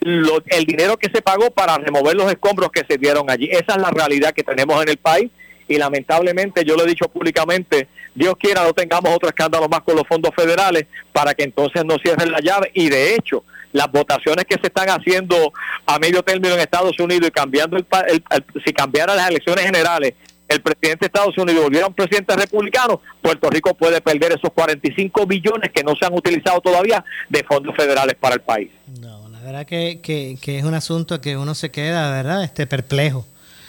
lo- 0.00 0.42
el 0.46 0.64
dinero 0.64 0.96
que 0.96 1.10
se 1.12 1.22
pagó 1.22 1.50
para 1.50 1.76
remover 1.78 2.14
los 2.16 2.30
escombros 2.30 2.70
que 2.70 2.84
se 2.88 2.98
dieron 2.98 3.30
allí. 3.30 3.48
Esa 3.50 3.74
es 3.74 3.82
la 3.82 3.90
realidad 3.90 4.32
que 4.32 4.42
tenemos 4.42 4.82
en 4.82 4.88
el 4.90 4.96
país 4.98 5.30
y 5.70 5.78
lamentablemente 5.78 6.64
yo 6.64 6.76
lo 6.76 6.84
he 6.84 6.88
dicho 6.88 7.08
públicamente, 7.08 7.88
Dios 8.14 8.34
quiera 8.38 8.64
no 8.64 8.72
tengamos 8.74 9.14
otro 9.14 9.28
escándalo 9.28 9.68
más 9.68 9.80
con 9.82 9.94
los 9.96 10.06
fondos 10.06 10.32
federales 10.34 10.86
para 11.12 11.32
que 11.34 11.44
entonces 11.44 11.84
no 11.84 11.96
cierren 12.02 12.30
la 12.32 12.40
llave 12.40 12.70
y 12.74 12.88
de 12.90 13.14
hecho 13.14 13.44
las 13.72 13.90
votaciones 13.90 14.44
que 14.46 14.56
se 14.56 14.66
están 14.66 14.88
haciendo 14.90 15.52
a 15.86 15.98
medio 16.00 16.22
término 16.24 16.54
en 16.54 16.60
Estados 16.60 16.98
Unidos 16.98 17.28
y 17.28 17.30
cambiando 17.30 17.76
el, 17.76 17.86
el- 18.08 18.24
el- 18.30 18.62
si 18.64 18.72
cambiaran 18.72 19.16
las 19.16 19.30
elecciones 19.30 19.64
generales 19.64 20.14
el 20.48 20.60
presidente 20.60 21.02
de 21.02 21.06
Estados 21.06 21.38
Unidos 21.38 21.62
volviera 21.62 21.86
un 21.86 21.94
presidente 21.94 22.34
republicano, 22.34 23.00
Puerto 23.22 23.48
Rico 23.48 23.72
puede 23.74 24.00
perder 24.00 24.32
esos 24.32 24.50
45 24.52 25.24
billones 25.24 25.70
que 25.72 25.84
no 25.84 25.94
se 25.94 26.04
han 26.04 26.12
utilizado 26.12 26.60
todavía 26.60 27.04
de 27.28 27.44
fondos 27.44 27.76
federales 27.76 28.16
para 28.18 28.34
el 28.34 28.40
país. 28.40 28.68
La 29.00 29.46
verdad 29.46 29.64
que, 29.64 30.00
que, 30.02 30.36
que 30.42 30.58
es 30.58 30.64
un 30.64 30.74
asunto 30.74 31.20
que 31.20 31.36
uno 31.36 31.54
se 31.54 31.70
queda, 31.70 32.10
¿verdad? 32.10 32.42
Este 32.42 32.66
perplejo. 32.66 33.24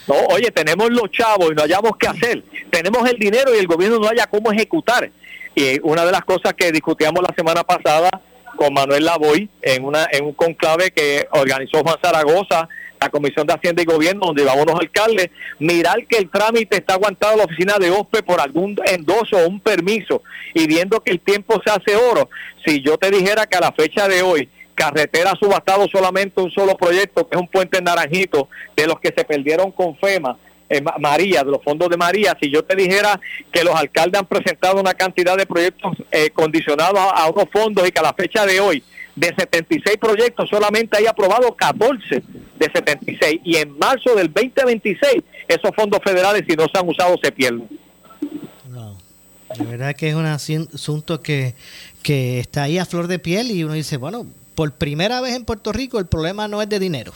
No, 0.07 0.15
oye, 0.29 0.51
tenemos 0.51 0.89
los 0.89 1.11
chavos 1.11 1.51
y 1.51 1.55
no 1.55 1.63
hayamos 1.63 1.91
qué 1.99 2.07
hacer. 2.07 2.43
Tenemos 2.69 3.07
el 3.09 3.17
dinero 3.17 3.53
y 3.55 3.59
el 3.59 3.67
gobierno 3.67 3.99
no 3.99 4.07
haya 4.07 4.27
cómo 4.27 4.51
ejecutar. 4.51 5.09
Y 5.55 5.79
una 5.83 6.05
de 6.05 6.11
las 6.11 6.21
cosas 6.21 6.53
que 6.53 6.71
discutíamos 6.71 7.21
la 7.21 7.33
semana 7.35 7.63
pasada 7.63 8.09
con 8.55 8.73
Manuel 8.73 9.05
Lavoy 9.05 9.49
en, 9.61 9.85
una, 9.85 10.07
en 10.11 10.25
un 10.25 10.33
conclave 10.33 10.91
que 10.91 11.27
organizó 11.31 11.81
Juan 11.81 11.97
Zaragoza, 12.01 12.67
la 12.99 13.09
Comisión 13.09 13.47
de 13.47 13.53
Hacienda 13.53 13.81
y 13.81 13.85
Gobierno, 13.85 14.27
donde 14.27 14.43
iban 14.43 14.59
unos 14.59 14.79
alcaldes, 14.79 15.29
mirar 15.59 16.05
que 16.05 16.17
el 16.17 16.29
trámite 16.29 16.77
está 16.77 16.93
aguantado 16.93 17.33
en 17.33 17.39
la 17.39 17.45
oficina 17.45 17.77
de 17.79 17.89
OSPE 17.89 18.23
por 18.23 18.39
algún 18.39 18.77
endoso 18.85 19.37
o 19.37 19.47
un 19.47 19.59
permiso 19.59 20.21
y 20.53 20.67
viendo 20.67 21.01
que 21.01 21.11
el 21.11 21.19
tiempo 21.19 21.59
se 21.65 21.71
hace 21.71 21.95
oro. 21.95 22.29
Si 22.65 22.81
yo 22.81 22.97
te 22.97 23.09
dijera 23.09 23.47
que 23.47 23.57
a 23.57 23.61
la 23.61 23.71
fecha 23.71 24.07
de 24.07 24.21
hoy, 24.21 24.47
carretera 24.85 25.31
ha 25.31 25.35
subastado 25.35 25.87
solamente 25.87 26.41
un 26.41 26.49
solo 26.51 26.75
proyecto, 26.75 27.27
que 27.27 27.35
es 27.35 27.41
un 27.41 27.47
puente 27.47 27.77
en 27.77 27.83
Naranjito, 27.83 28.49
de 28.75 28.87
los 28.87 28.99
que 28.99 29.13
se 29.15 29.23
perdieron 29.23 29.71
con 29.71 29.95
FEMA, 29.97 30.37
eh, 30.69 30.81
Ma- 30.81 30.95
María, 30.99 31.43
de 31.43 31.51
los 31.51 31.63
fondos 31.63 31.87
de 31.89 31.97
María, 31.97 32.35
si 32.41 32.49
yo 32.49 32.63
te 32.63 32.75
dijera 32.75 33.19
que 33.51 33.63
los 33.63 33.75
alcaldes 33.75 34.19
han 34.19 34.25
presentado 34.25 34.79
una 34.79 34.93
cantidad 34.93 35.37
de 35.37 35.45
proyectos 35.45 35.95
eh, 36.11 36.29
condicionados 36.31 36.99
a, 36.99 37.29
unos 37.29 37.45
fondos 37.51 37.87
y 37.87 37.91
que 37.91 37.99
a 37.99 38.03
la 38.03 38.13
fecha 38.13 38.45
de 38.45 38.59
hoy, 38.59 38.83
de 39.15 39.27
76 39.37 39.97
proyectos, 39.97 40.49
solamente 40.49 40.97
hay 40.97 41.05
aprobado 41.05 41.53
14 41.55 42.23
de 42.57 42.71
76 42.73 43.41
y 43.43 43.57
en 43.57 43.77
marzo 43.77 44.15
del 44.15 44.31
2026 44.33 45.21
esos 45.47 45.71
fondos 45.75 45.99
federales 46.03 46.43
si 46.47 46.55
no 46.55 46.65
se 46.73 46.77
han 46.79 46.87
usado 46.87 47.15
se 47.21 47.31
pierden. 47.31 47.67
No, 48.69 48.97
de 49.57 49.65
verdad 49.65 49.93
que 49.95 50.07
es 50.09 50.15
un 50.15 50.25
asunto 50.25 51.21
que, 51.21 51.55
que 52.01 52.39
está 52.39 52.63
ahí 52.63 52.77
a 52.77 52.85
flor 52.85 53.07
de 53.07 53.19
piel 53.19 53.51
y 53.51 53.65
uno 53.65 53.73
dice, 53.73 53.97
bueno, 53.97 54.25
por 54.55 54.71
primera 54.71 55.21
vez 55.21 55.35
en 55.35 55.45
Puerto 55.45 55.71
Rico 55.71 55.99
el 55.99 56.05
problema 56.05 56.47
no 56.47 56.61
es 56.61 56.69
de 56.69 56.79
dinero, 56.79 57.13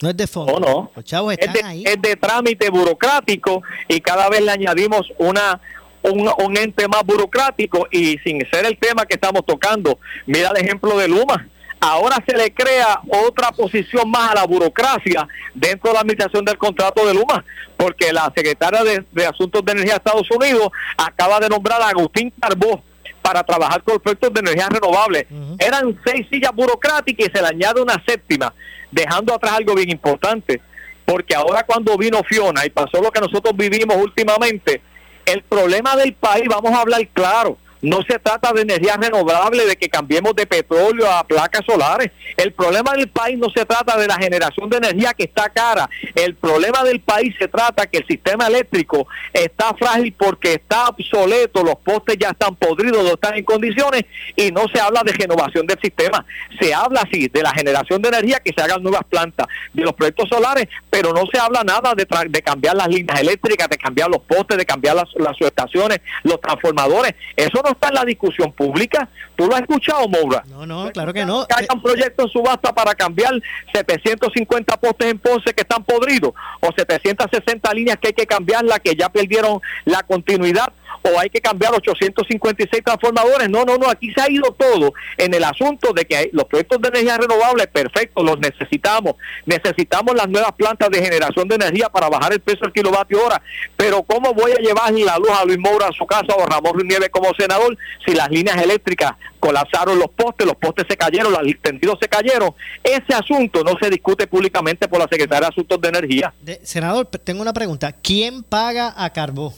no 0.00 0.10
es 0.10 0.16
de 0.16 0.26
fondo. 0.26 0.58
No, 0.58 0.66
no. 0.66 0.90
Los 0.94 1.04
chavos 1.04 1.32
es 1.32 1.38
están 1.38 1.54
de, 1.54 1.62
ahí. 1.62 1.84
es 1.86 2.00
de 2.00 2.16
trámite 2.16 2.70
burocrático 2.70 3.62
y 3.88 4.00
cada 4.00 4.28
vez 4.28 4.42
le 4.42 4.50
añadimos 4.50 5.12
una 5.18 5.60
un, 6.02 6.28
un 6.44 6.56
ente 6.56 6.88
más 6.88 7.04
burocrático 7.04 7.86
y 7.90 8.18
sin 8.18 8.40
ser 8.50 8.66
el 8.66 8.76
tema 8.76 9.06
que 9.06 9.14
estamos 9.14 9.46
tocando. 9.46 9.98
Mira 10.26 10.50
el 10.50 10.64
ejemplo 10.64 10.96
de 10.98 11.08
Luma. 11.08 11.46
Ahora 11.80 12.22
se 12.24 12.36
le 12.36 12.52
crea 12.52 13.00
otra 13.26 13.50
posición 13.50 14.08
más 14.08 14.30
a 14.30 14.34
la 14.36 14.46
burocracia 14.46 15.26
dentro 15.52 15.90
de 15.90 15.94
la 15.94 16.00
administración 16.00 16.44
del 16.44 16.56
contrato 16.56 17.04
de 17.04 17.12
Luma, 17.12 17.44
porque 17.76 18.12
la 18.12 18.32
secretaria 18.34 18.84
de, 18.84 19.04
de 19.10 19.26
Asuntos 19.26 19.64
de 19.64 19.72
Energía 19.72 19.94
de 19.94 19.98
Estados 19.98 20.30
Unidos 20.30 20.68
acaba 20.96 21.40
de 21.40 21.48
nombrar 21.48 21.82
a 21.82 21.88
Agustín 21.88 22.32
Carbó 22.40 22.82
para 23.22 23.42
trabajar 23.44 23.82
con 23.82 24.00
proyectos 24.00 24.34
de 24.34 24.40
energía 24.40 24.68
renovable. 24.68 25.26
Eran 25.58 25.98
seis 26.04 26.26
sillas 26.30 26.52
burocráticas 26.52 27.28
y 27.28 27.32
se 27.32 27.40
le 27.40 27.48
añade 27.48 27.80
una 27.80 28.02
séptima, 28.06 28.52
dejando 28.90 29.34
atrás 29.34 29.54
algo 29.54 29.74
bien 29.74 29.90
importante, 29.90 30.60
porque 31.06 31.34
ahora 31.34 31.62
cuando 31.64 31.96
vino 31.96 32.22
Fiona 32.24 32.66
y 32.66 32.70
pasó 32.70 33.00
lo 33.00 33.10
que 33.10 33.20
nosotros 33.20 33.54
vivimos 33.56 33.96
últimamente, 33.96 34.82
el 35.24 35.42
problema 35.42 35.96
del 35.96 36.14
país, 36.14 36.44
vamos 36.48 36.72
a 36.72 36.80
hablar 36.80 37.06
claro, 37.12 37.56
no 37.82 38.00
se 38.08 38.18
trata 38.20 38.52
de 38.52 38.62
energía 38.62 38.96
renovable, 38.96 39.66
de 39.66 39.76
que 39.76 39.88
cambiemos 39.88 40.34
de 40.36 40.46
petróleo 40.46 41.10
a 41.10 41.24
placas 41.24 41.62
solares. 41.66 42.12
El 42.36 42.52
problema 42.52 42.92
del 42.92 43.08
país 43.08 43.36
no 43.36 43.50
se 43.50 43.66
trata 43.66 43.98
de 43.98 44.06
la 44.06 44.16
generación 44.16 44.70
de 44.70 44.76
energía 44.76 45.12
que 45.14 45.24
está 45.24 45.48
cara. 45.48 45.90
El 46.14 46.36
problema 46.36 46.84
del 46.84 47.00
país 47.00 47.34
se 47.38 47.48
trata 47.48 47.86
que 47.86 47.98
el 47.98 48.06
sistema 48.06 48.46
eléctrico 48.46 49.08
está 49.32 49.74
frágil 49.74 50.14
porque 50.16 50.54
está 50.54 50.88
obsoleto, 50.88 51.64
los 51.64 51.76
postes 51.76 52.16
ya 52.18 52.30
están 52.30 52.54
podridos, 52.54 53.02
no 53.02 53.14
están 53.14 53.34
en 53.34 53.44
condiciones 53.44 54.04
y 54.36 54.52
no 54.52 54.66
se 54.72 54.80
habla 54.80 55.02
de 55.04 55.12
renovación 55.12 55.66
del 55.66 55.80
sistema. 55.80 56.24
Se 56.60 56.72
habla 56.72 57.02
sí 57.12 57.28
de 57.28 57.42
la 57.42 57.52
generación 57.52 58.00
de 58.00 58.10
energía, 58.10 58.38
que 58.38 58.52
se 58.56 58.62
hagan 58.62 58.82
nuevas 58.82 59.02
plantas, 59.08 59.48
de 59.72 59.82
los 59.82 59.92
proyectos 59.94 60.28
solares, 60.28 60.68
pero 60.88 61.12
no 61.12 61.24
se 61.32 61.38
habla 61.40 61.64
nada 61.64 61.94
de, 61.94 62.06
de 62.28 62.42
cambiar 62.42 62.76
las 62.76 62.88
líneas 62.88 63.20
eléctricas, 63.20 63.68
de 63.68 63.76
cambiar 63.76 64.08
los 64.08 64.22
postes, 64.22 64.56
de 64.56 64.64
cambiar 64.64 64.94
las, 64.94 65.08
las 65.16 65.36
subestaciones, 65.36 66.00
los 66.22 66.40
transformadores. 66.40 67.14
Eso 67.36 67.60
no 67.64 67.71
está 67.72 67.88
en 67.88 67.94
la 67.94 68.04
discusión 68.04 68.52
pública. 68.52 69.08
¿Tú 69.36 69.46
lo 69.46 69.54
has 69.54 69.62
escuchado, 69.62 70.08
Moura? 70.08 70.44
No, 70.48 70.66
no, 70.66 70.90
claro 70.92 71.12
que 71.12 71.24
no. 71.24 71.46
Que 71.46 71.54
haya 71.54 71.68
un 71.74 71.82
proyecto 71.82 72.24
en 72.24 72.28
subasta 72.28 72.74
para 72.74 72.94
cambiar 72.94 73.32
750 73.72 74.76
postes 74.78 75.10
en 75.10 75.18
Ponce 75.18 75.52
que 75.54 75.62
están 75.62 75.84
podridos 75.84 76.32
o 76.60 76.70
760 76.76 77.74
líneas 77.74 77.98
que 77.98 78.08
hay 78.08 78.14
que 78.14 78.26
cambiarlas 78.26 78.80
que 78.80 78.94
ya 78.94 79.08
perdieron 79.08 79.60
la 79.84 80.02
continuidad 80.02 80.72
o 81.02 81.18
hay 81.18 81.30
que 81.30 81.40
cambiar 81.40 81.74
856 81.74 82.82
transformadores. 82.84 83.48
No, 83.48 83.64
no, 83.64 83.76
no, 83.76 83.88
aquí 83.88 84.12
se 84.12 84.20
ha 84.20 84.30
ido 84.30 84.52
todo 84.52 84.92
en 85.16 85.34
el 85.34 85.44
asunto 85.44 85.92
de 85.92 86.04
que 86.04 86.30
los 86.32 86.44
proyectos 86.44 86.80
de 86.80 86.88
energía 86.88 87.16
renovable, 87.18 87.66
perfecto, 87.66 88.22
los 88.22 88.38
necesitamos. 88.38 89.14
Necesitamos 89.46 90.14
las 90.14 90.28
nuevas 90.28 90.52
plantas 90.52 90.90
de 90.90 91.02
generación 91.02 91.48
de 91.48 91.56
energía 91.56 91.88
para 91.88 92.08
bajar 92.08 92.32
el 92.32 92.40
precio 92.40 92.62
del 92.62 92.72
kilovatio 92.72 93.24
hora. 93.24 93.42
Pero 93.76 94.02
¿cómo 94.02 94.34
voy 94.34 94.52
a 94.52 94.56
llevar 94.56 94.92
la 94.92 95.18
luz 95.18 95.30
a 95.30 95.44
Luis 95.44 95.58
Moura 95.58 95.88
a 95.88 95.92
su 95.92 96.06
casa 96.06 96.34
o 96.34 96.42
a 96.42 96.46
Ramón 96.46 96.86
Nieves 96.86 97.10
como 97.10 97.32
senador 97.38 97.76
si 98.06 98.14
las 98.14 98.30
líneas 98.30 98.60
eléctricas 98.62 99.12
colapsaron 99.40 99.98
los 99.98 100.10
postes, 100.10 100.46
los 100.46 100.56
postes 100.56 100.86
se 100.88 100.96
cayeron, 100.96 101.32
los 101.32 101.42
tendidos 101.60 101.98
se 102.00 102.08
cayeron? 102.08 102.54
Ese 102.82 103.14
asunto 103.14 103.62
no 103.64 103.74
se 103.80 103.90
discute 103.90 104.26
públicamente 104.26 104.88
por 104.88 104.98
la 104.98 105.08
Secretaría 105.10 105.48
de 105.48 105.52
Asuntos 105.52 105.80
de 105.80 105.88
Energía. 105.88 106.34
Senador, 106.62 107.06
tengo 107.06 107.42
una 107.42 107.52
pregunta. 107.52 107.92
¿Quién 107.92 108.42
paga 108.42 108.92
a 108.96 109.10
Carbó? 109.10 109.54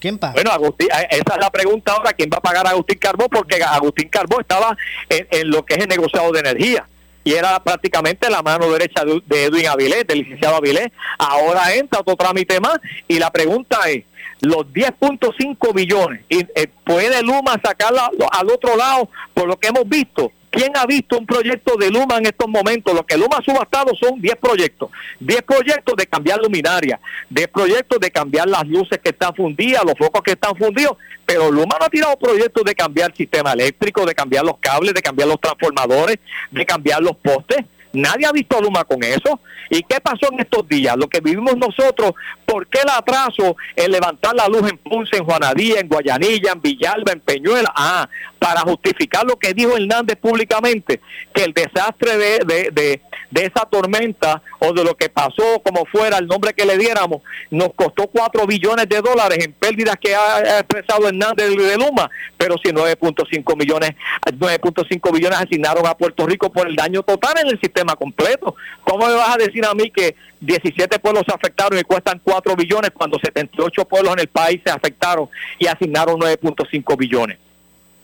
¿Quién 0.00 0.18
paga? 0.18 0.32
Bueno, 0.32 0.50
Agustín, 0.50 0.88
eh, 0.88 1.06
esa 1.10 1.34
es 1.34 1.40
la 1.40 1.50
pregunta 1.50 1.92
ahora, 1.92 2.12
¿quién 2.12 2.30
va 2.32 2.38
a 2.38 2.40
pagar 2.40 2.66
a 2.66 2.70
Agustín 2.70 2.98
Carbó? 2.98 3.28
Porque 3.28 3.62
Agustín 3.62 4.08
Carbó 4.08 4.40
estaba 4.40 4.76
en, 5.08 5.28
en 5.30 5.50
lo 5.50 5.64
que 5.64 5.74
es 5.74 5.80
el 5.80 5.88
negociado 5.88 6.32
de 6.32 6.40
energía 6.40 6.86
y 7.24 7.34
era 7.34 7.62
prácticamente 7.62 8.30
la 8.30 8.42
mano 8.42 8.70
derecha 8.70 9.04
de, 9.04 9.44
Edwin 9.44 9.66
Avilés, 9.66 10.06
del 10.06 10.18
licenciado 10.18 10.56
Avilés. 10.56 10.88
Ahora 11.18 11.74
entra 11.74 12.00
otro 12.00 12.16
trámite 12.16 12.60
más 12.60 12.78
y 13.06 13.18
la 13.18 13.30
pregunta 13.30 13.78
es, 13.88 14.04
los 14.42 14.66
10.5 14.72 15.74
billones, 15.74 16.22
y, 16.28 16.40
eh, 16.40 16.68
¿puede 16.84 17.22
Luma 17.22 17.60
sacarla 17.62 18.10
al 18.32 18.50
otro 18.50 18.76
lado 18.76 19.08
por 19.34 19.46
lo 19.46 19.58
que 19.58 19.68
hemos 19.68 19.88
visto? 19.88 20.32
¿Quién 20.50 20.72
ha 20.76 20.84
visto 20.84 21.16
un 21.16 21.26
proyecto 21.26 21.76
de 21.78 21.90
Luma 21.90 22.18
en 22.18 22.26
estos 22.26 22.48
momentos? 22.48 22.92
Lo 22.92 23.06
que 23.06 23.16
Luma 23.16 23.36
ha 23.38 23.42
subastado 23.42 23.94
son 23.94 24.20
10 24.20 24.34
proyectos. 24.36 24.90
10 25.20 25.42
proyectos 25.42 25.94
de 25.96 26.06
cambiar 26.06 26.40
luminaria, 26.40 26.98
10 27.28 27.48
proyectos 27.48 28.00
de 28.00 28.10
cambiar 28.10 28.48
las 28.48 28.66
luces 28.66 28.98
que 28.98 29.10
están 29.10 29.32
fundidas, 29.34 29.84
los 29.84 29.94
focos 29.96 30.22
que 30.22 30.32
están 30.32 30.56
fundidos, 30.56 30.96
pero 31.24 31.52
Luma 31.52 31.76
no 31.78 31.86
ha 31.86 31.88
tirado 31.88 32.16
proyectos 32.18 32.64
de 32.64 32.74
cambiar 32.74 33.10
el 33.10 33.16
sistema 33.16 33.52
eléctrico, 33.52 34.04
de 34.04 34.14
cambiar 34.14 34.44
los 34.44 34.58
cables, 34.58 34.92
de 34.92 35.02
cambiar 35.02 35.28
los 35.28 35.40
transformadores, 35.40 36.18
de 36.50 36.66
cambiar 36.66 37.00
los 37.00 37.16
postes. 37.16 37.64
Nadie 37.92 38.26
ha 38.26 38.32
visto 38.32 38.56
a 38.56 38.60
Luma 38.60 38.84
con 38.84 39.02
eso. 39.02 39.40
¿Y 39.68 39.82
qué 39.82 40.00
pasó 40.00 40.32
en 40.32 40.40
estos 40.40 40.68
días? 40.68 40.96
Lo 40.96 41.08
que 41.08 41.20
vivimos 41.20 41.56
nosotros, 41.56 42.12
¿por 42.44 42.66
qué 42.66 42.80
el 42.80 42.90
atraso 42.90 43.56
en 43.76 43.92
levantar 43.92 44.34
la 44.34 44.48
luz 44.48 44.68
en 44.68 44.78
Ponce, 44.78 45.16
en 45.16 45.24
Juanadía, 45.24 45.80
en 45.80 45.88
Guayanilla, 45.88 46.52
en 46.52 46.60
Villalba, 46.60 47.12
en 47.12 47.20
Peñuela? 47.20 47.72
Ah, 47.74 48.08
para 48.38 48.60
justificar 48.62 49.24
lo 49.24 49.38
que 49.38 49.54
dijo 49.54 49.76
Hernández 49.76 50.16
públicamente, 50.16 51.00
que 51.32 51.44
el 51.44 51.52
desastre 51.52 52.16
de, 52.16 52.38
de, 52.44 52.70
de, 52.72 53.02
de 53.30 53.42
esa 53.42 53.64
tormenta 53.66 54.42
o 54.58 54.72
de 54.72 54.84
lo 54.84 54.96
que 54.96 55.08
pasó, 55.08 55.60
como 55.64 55.84
fuera 55.86 56.18
el 56.18 56.26
nombre 56.26 56.52
que 56.52 56.64
le 56.64 56.76
diéramos, 56.76 57.22
nos 57.50 57.72
costó 57.74 58.08
4 58.08 58.46
billones 58.46 58.88
de 58.88 59.00
dólares 59.00 59.38
en 59.44 59.52
pérdidas 59.52 59.96
que 60.00 60.14
ha 60.14 60.58
expresado 60.58 61.08
Hernández 61.08 61.50
de 61.56 61.76
Luma, 61.76 62.10
pero 62.36 62.56
si 62.62 62.70
9.5 62.70 63.56
millones, 63.56 63.90
9.5 64.26 65.12
billones 65.12 65.38
asignaron 65.40 65.86
a 65.86 65.96
Puerto 65.96 66.26
Rico 66.26 66.50
por 66.50 66.68
el 66.68 66.76
daño 66.76 67.02
total 67.02 67.34
en 67.42 67.48
el 67.48 67.60
sistema 67.60 67.94
completo. 67.94 68.54
¿Cómo 68.84 69.06
me 69.06 69.14
vas 69.14 69.34
a 69.34 69.38
decir 69.38 69.64
a 69.64 69.74
mí 69.74 69.90
que 69.90 70.16
17 70.40 70.98
pueblos 70.98 71.24
se 71.26 71.34
afectaron 71.34 71.78
y 71.78 71.82
cuestan 71.82 72.20
4 72.22 72.56
billones 72.56 72.90
cuando 72.90 73.18
78 73.22 73.84
pueblos 73.84 74.12
en 74.14 74.20
el 74.20 74.28
país 74.28 74.60
se 74.64 74.70
afectaron 74.70 75.28
y 75.58 75.66
asignaron 75.66 76.18
9.5 76.18 76.96
billones? 76.96 77.38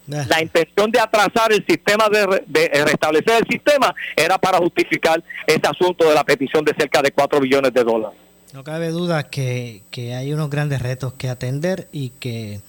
La 0.07 0.41
intención 0.43 0.91
de 0.91 1.01
atrasar 1.01 1.53
el 1.53 1.65
sistema, 1.67 2.09
de, 2.09 2.27
re- 2.27 2.45
de 2.47 2.69
restablecer 2.85 3.43
el 3.43 3.47
sistema, 3.51 3.95
era 4.17 4.39
para 4.39 4.59
justificar 4.59 5.23
ese 5.47 5.63
asunto 5.65 6.09
de 6.09 6.15
la 6.15 6.23
petición 6.25 6.65
de 6.65 6.73
cerca 6.79 7.03
de 7.03 7.11
4 7.11 7.41
billones 7.41 7.73
de 7.75 7.83
dólares. 7.85 8.19
No 8.53 8.63
cabe 8.65 8.89
duda 8.91 9.29
que, 9.29 9.83
que 9.91 10.15
hay 10.15 10.33
unos 10.33 10.49
grandes 10.49 10.81
retos 10.81 11.13
que 11.15 11.29
atender 11.29 11.89
y 11.93 12.11
que 12.11 12.61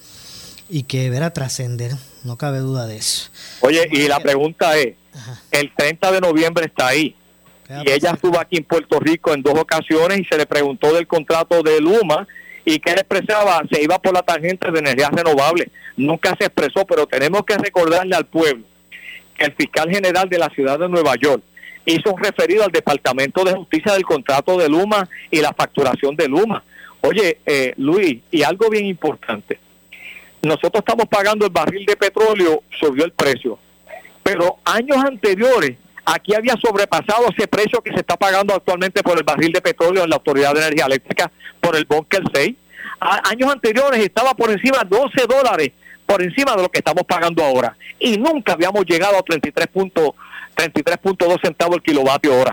y 0.70 0.82
que 0.82 1.08
ver 1.08 1.22
a 1.22 1.32
trascender. 1.32 1.92
No 2.24 2.36
cabe 2.36 2.58
duda 2.58 2.86
de 2.86 2.96
eso. 2.96 3.30
Oye, 3.60 3.88
y 3.90 4.06
la 4.08 4.20
pregunta 4.20 4.76
es, 4.76 4.96
el 5.50 5.72
30 5.74 6.12
de 6.12 6.20
noviembre 6.20 6.66
está 6.66 6.88
ahí. 6.88 7.14
Y 7.86 7.90
ella 7.90 8.10
estuvo 8.12 8.38
aquí 8.38 8.56
en 8.58 8.64
Puerto 8.64 8.98
Rico 8.98 9.32
en 9.32 9.42
dos 9.42 9.54
ocasiones 9.58 10.18
y 10.20 10.24
se 10.24 10.36
le 10.36 10.46
preguntó 10.46 10.92
del 10.92 11.06
contrato 11.06 11.62
de 11.62 11.80
Luma 11.80 12.26
y 12.68 12.80
que 12.80 12.90
él 12.90 12.98
expresaba, 12.98 13.62
se 13.72 13.82
iba 13.82 13.98
por 13.98 14.12
la 14.12 14.20
tangente 14.20 14.70
de 14.70 14.80
energía 14.80 15.08
renovable. 15.10 15.70
Nunca 15.96 16.36
se 16.38 16.44
expresó, 16.44 16.84
pero 16.84 17.06
tenemos 17.06 17.42
que 17.46 17.56
recordarle 17.56 18.14
al 18.14 18.26
pueblo 18.26 18.62
que 19.34 19.46
el 19.46 19.54
fiscal 19.54 19.88
general 19.88 20.28
de 20.28 20.36
la 20.36 20.50
ciudad 20.50 20.78
de 20.78 20.86
Nueva 20.86 21.14
York 21.16 21.42
hizo 21.86 22.12
un 22.12 22.22
referido 22.22 22.64
al 22.64 22.70
Departamento 22.70 23.42
de 23.42 23.54
Justicia 23.54 23.94
del 23.94 24.02
contrato 24.02 24.58
de 24.58 24.68
Luma 24.68 25.08
y 25.30 25.40
la 25.40 25.54
facturación 25.54 26.14
de 26.14 26.28
Luma. 26.28 26.62
Oye, 27.00 27.38
eh, 27.46 27.72
Luis, 27.78 28.18
y 28.30 28.42
algo 28.42 28.68
bien 28.68 28.84
importante, 28.84 29.58
nosotros 30.42 30.80
estamos 30.86 31.06
pagando 31.06 31.46
el 31.46 31.52
barril 31.52 31.86
de 31.86 31.96
petróleo, 31.96 32.64
subió 32.78 33.06
el 33.06 33.12
precio, 33.12 33.58
pero 34.22 34.58
años 34.66 34.98
anteriores 34.98 35.78
aquí 36.14 36.34
había 36.34 36.54
sobrepasado 36.62 37.26
ese 37.36 37.46
precio 37.48 37.80
que 37.82 37.90
se 37.92 38.00
está 38.00 38.16
pagando 38.16 38.54
actualmente 38.54 39.02
por 39.02 39.16
el 39.18 39.24
barril 39.24 39.52
de 39.52 39.60
petróleo 39.60 40.04
en 40.04 40.10
la 40.10 40.16
Autoridad 40.16 40.52
de 40.54 40.60
Energía 40.60 40.86
Eléctrica 40.86 41.30
por 41.60 41.76
el 41.76 41.84
Bunker 41.84 42.22
6. 42.32 42.54
A- 43.00 43.28
años 43.30 43.52
anteriores 43.52 44.00
estaba 44.00 44.34
por 44.34 44.50
encima 44.50 44.78
de 44.78 44.88
12 44.96 45.26
dólares 45.28 45.70
por 46.06 46.22
encima 46.22 46.56
de 46.56 46.62
lo 46.62 46.70
que 46.70 46.78
estamos 46.78 47.04
pagando 47.04 47.44
ahora. 47.44 47.76
Y 48.00 48.16
nunca 48.16 48.54
habíamos 48.54 48.84
llegado 48.86 49.18
a 49.18 49.22
33 49.22 49.66
punto- 49.68 50.14
33.2 50.56 51.38
centavos 51.42 51.76
el 51.76 51.82
kilovatio 51.82 52.34
hora. 52.38 52.52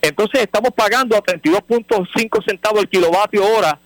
Entonces 0.00 0.42
estamos 0.42 0.70
pagando 0.74 1.16
a 1.16 1.20
32.5 1.22 2.42
centavos 2.46 2.80
el 2.82 2.88
kilovatio 2.88 3.44
hora 3.44 3.78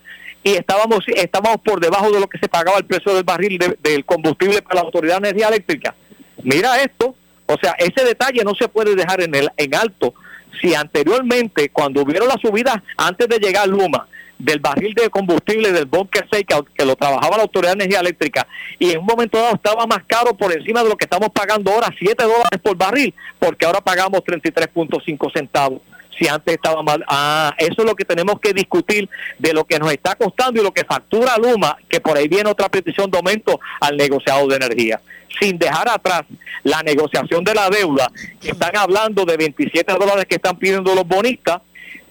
y 0.43 0.51
estábamos 0.53 1.01
estábamos 1.09 1.59
por 1.65 1.81
debajo 1.81 2.11
de 2.11 2.21
lo 2.21 2.29
que 2.29 2.39
se 2.39 2.49
pagaba 2.49 2.79
el 2.79 2.85
precio 2.85 3.15
del 3.15 3.25
barril 3.25 3.59
de- 3.59 3.79
del 3.83 4.05
combustible 4.05 4.61
para 4.63 4.77
la 4.77 4.81
Autoridad 4.83 5.15
de 5.21 5.29
Energía 5.31 5.49
Eléctrica. 5.49 5.95
Mira 6.43 6.81
esto, 6.83 7.15
o 7.51 7.59
sea, 7.61 7.75
ese 7.79 8.05
detalle 8.05 8.45
no 8.45 8.55
se 8.55 8.69
puede 8.69 8.95
dejar 8.95 9.21
en, 9.23 9.35
el, 9.35 9.51
en 9.57 9.75
alto. 9.75 10.15
Si 10.61 10.75
anteriormente, 10.75 11.71
cuando 11.71 12.03
hubieron 12.03 12.29
la 12.29 12.37
subida 12.41 12.83
antes 12.97 13.29
de 13.29 13.39
llegar 13.39 13.67
Luma, 13.67 14.07
del 14.39 14.61
barril 14.61 14.95
de 14.95 15.11
combustible 15.11 15.71
del 15.73 15.85
bunker 15.85 16.27
6 16.31 16.45
que, 16.47 16.57
que 16.75 16.85
lo 16.85 16.97
trabajaba 16.97 17.37
la 17.37 17.43
Autoridad 17.43 17.73
de 17.73 17.85
Energía 17.85 18.01
Eléctrica 18.01 18.47
y 18.79 18.91
en 18.91 19.01
un 19.01 19.07
momento 19.07 19.39
dado 19.39 19.55
estaba 19.55 19.87
más 19.87 20.03
caro 20.07 20.35
por 20.35 20.51
encima 20.51 20.83
de 20.83 20.89
lo 20.89 20.97
que 20.97 21.05
estamos 21.05 21.29
pagando 21.29 21.71
ahora, 21.71 21.89
7 21.99 22.23
dólares 22.23 22.61
por 22.63 22.77
barril, 22.77 23.15
porque 23.39 23.67
ahora 23.67 23.81
pagamos 23.81 24.21
33.5 24.21 25.33
centavos. 25.33 25.83
Si 26.19 26.29
antes 26.29 26.55
estaba 26.55 26.83
mal, 26.83 27.05
ah, 27.09 27.55
eso 27.59 27.77
es 27.79 27.85
lo 27.85 27.95
que 27.95 28.05
tenemos 28.05 28.41
que 28.41 28.53
discutir 28.53 29.09
de 29.39 29.53
lo 29.53 29.65
que 29.65 29.79
nos 29.79 29.93
está 29.93 30.15
costando 30.15 30.61
y 30.61 30.65
lo 30.65 30.73
que 30.73 30.85
factura 30.85 31.37
Luma, 31.39 31.77
que 31.89 32.01
por 32.01 32.17
ahí 32.17 32.29
viene 32.29 32.51
otra 32.51 32.69
petición 32.69 33.11
de 33.11 33.19
aumento 33.19 33.59
al 33.81 33.97
negociado 33.97 34.47
de 34.49 34.57
energía. 34.57 35.01
Sin 35.41 35.59
dejar 35.59 35.89
atrás 35.89 36.23
la 36.65 36.83
negociación 36.83 37.45
de 37.45 37.55
la 37.55 37.71
deuda, 37.71 38.11
están 38.43 38.77
hablando 38.77 39.25
de 39.25 39.37
27 39.37 39.93
dólares 39.93 40.27
que 40.29 40.35
están 40.35 40.59
pidiendo 40.59 40.95
los 40.95 41.07
bonistas, 41.07 41.61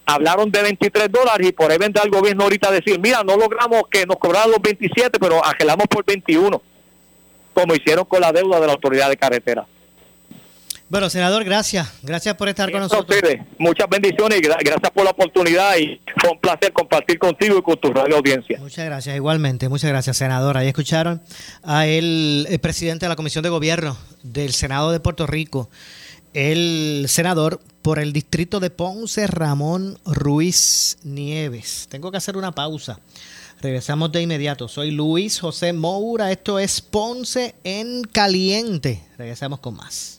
hablaron 0.06 0.50
de 0.50 0.64
23 0.64 1.12
dólares 1.12 1.48
y 1.48 1.52
por 1.52 1.70
ahí 1.72 1.78
vendrá 1.78 2.04
el 2.04 2.10
gobierno 2.10 2.44
ahorita 2.44 2.70
a 2.70 2.72
decir, 2.72 3.00
mira, 3.00 3.24
no 3.24 3.36
logramos 3.38 3.84
que 3.92 4.06
nos 4.06 4.18
cobraran 4.18 4.50
los 4.50 4.62
27, 4.62 5.20
pero 5.20 5.46
angelamos 5.46 5.86
por 5.88 6.04
21, 6.04 6.62
como 7.54 7.76
hicieron 7.76 8.06
con 8.06 8.22
la 8.22 8.32
deuda 8.32 8.60
de 8.60 8.68
la 8.68 8.74
autoridad 8.74 9.10
de 9.10 9.18
carretera. 9.18 9.68
Bueno, 10.90 11.08
senador, 11.10 11.44
gracias. 11.44 11.88
Gracias 12.02 12.36
por 12.36 12.50
estar 12.50 12.72
con 12.72 12.80
nosotros. 12.82 13.16
ustedes, 13.16 13.42
muchas 13.60 13.88
bendiciones 13.88 14.40
y 14.40 14.42
gra- 14.42 14.58
gracias 14.60 14.92
por 14.92 15.04
la 15.04 15.12
oportunidad 15.12 15.78
y 15.78 16.02
fue 16.20 16.32
un 16.32 16.40
placer 16.40 16.74
compartir 16.74 17.20
contigo 17.20 17.60
y 17.60 17.62
con 17.62 17.80
tu 17.80 17.94
radio 17.94 18.18
audiencia. 18.18 18.58
Muchas 18.60 18.86
gracias, 18.86 19.16
igualmente. 19.16 19.70
Muchas 19.70 19.92
gracias, 19.92 20.18
senador. 20.18 20.58
Ahí 20.58 20.68
escucharon 20.68 21.22
a 21.64 21.86
el 21.86 22.48
presidente 22.62 23.06
de 23.06 23.10
la 23.10 23.16
Comisión 23.16 23.44
de 23.44 23.50
Gobierno 23.50 23.96
del 24.24 24.52
Senado 24.54 24.92
de 24.92 25.00
Puerto 25.00 25.28
Rico, 25.28 25.70
el 26.34 27.06
senador 27.08 27.60
por 27.84 28.00
el 28.00 28.12
distrito 28.12 28.60
de 28.60 28.72
Ponce, 28.72 29.28
Ramón 29.28 30.00
Ruiz 30.06 30.98
Nieves. 31.04 31.86
Tengo 31.90 32.10
que 32.12 32.18
hacer 32.18 32.36
una 32.36 32.52
pausa. 32.54 33.00
Regresamos 33.62 34.12
de 34.12 34.22
inmediato. 34.24 34.68
Soy 34.68 34.90
Luis 34.92 35.40
José 35.40 35.72
Moura. 35.74 36.32
Esto 36.32 36.58
es 36.60 36.82
Ponce 36.82 37.54
en 37.64 38.04
Caliente. 38.04 39.04
Regresamos 39.18 39.60
con 39.60 39.76
más. 39.76 40.19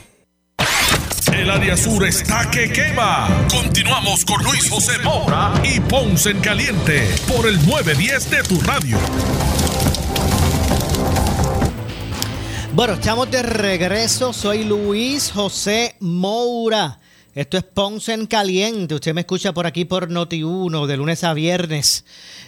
El 1.33 1.49
área 1.49 1.77
sur 1.77 2.05
está 2.05 2.49
que 2.51 2.71
quema. 2.71 3.47
Continuamos 3.49 4.25
con 4.25 4.43
Luis 4.43 4.69
José 4.69 4.99
Moura 4.99 5.53
y 5.63 5.79
Ponce 5.79 6.31
en 6.31 6.41
Caliente 6.41 7.07
por 7.27 7.47
el 7.47 7.55
910 7.65 8.29
de 8.29 8.43
tu 8.43 8.59
radio. 8.59 8.97
Bueno, 12.73 12.93
estamos 12.93 13.31
de 13.31 13.43
regreso. 13.43 14.33
Soy 14.33 14.65
Luis 14.65 15.31
José 15.31 15.95
Moura. 16.01 16.99
Esto 17.33 17.57
es 17.57 17.63
Ponce 17.63 18.13
en 18.13 18.27
Caliente. 18.27 18.95
Usted 18.95 19.13
me 19.13 19.21
escucha 19.21 19.53
por 19.53 19.65
aquí 19.65 19.85
por 19.85 20.09
Noti1 20.09 20.85
de 20.85 20.97
lunes 20.97 21.23
a 21.23 21.33
viernes 21.33 22.03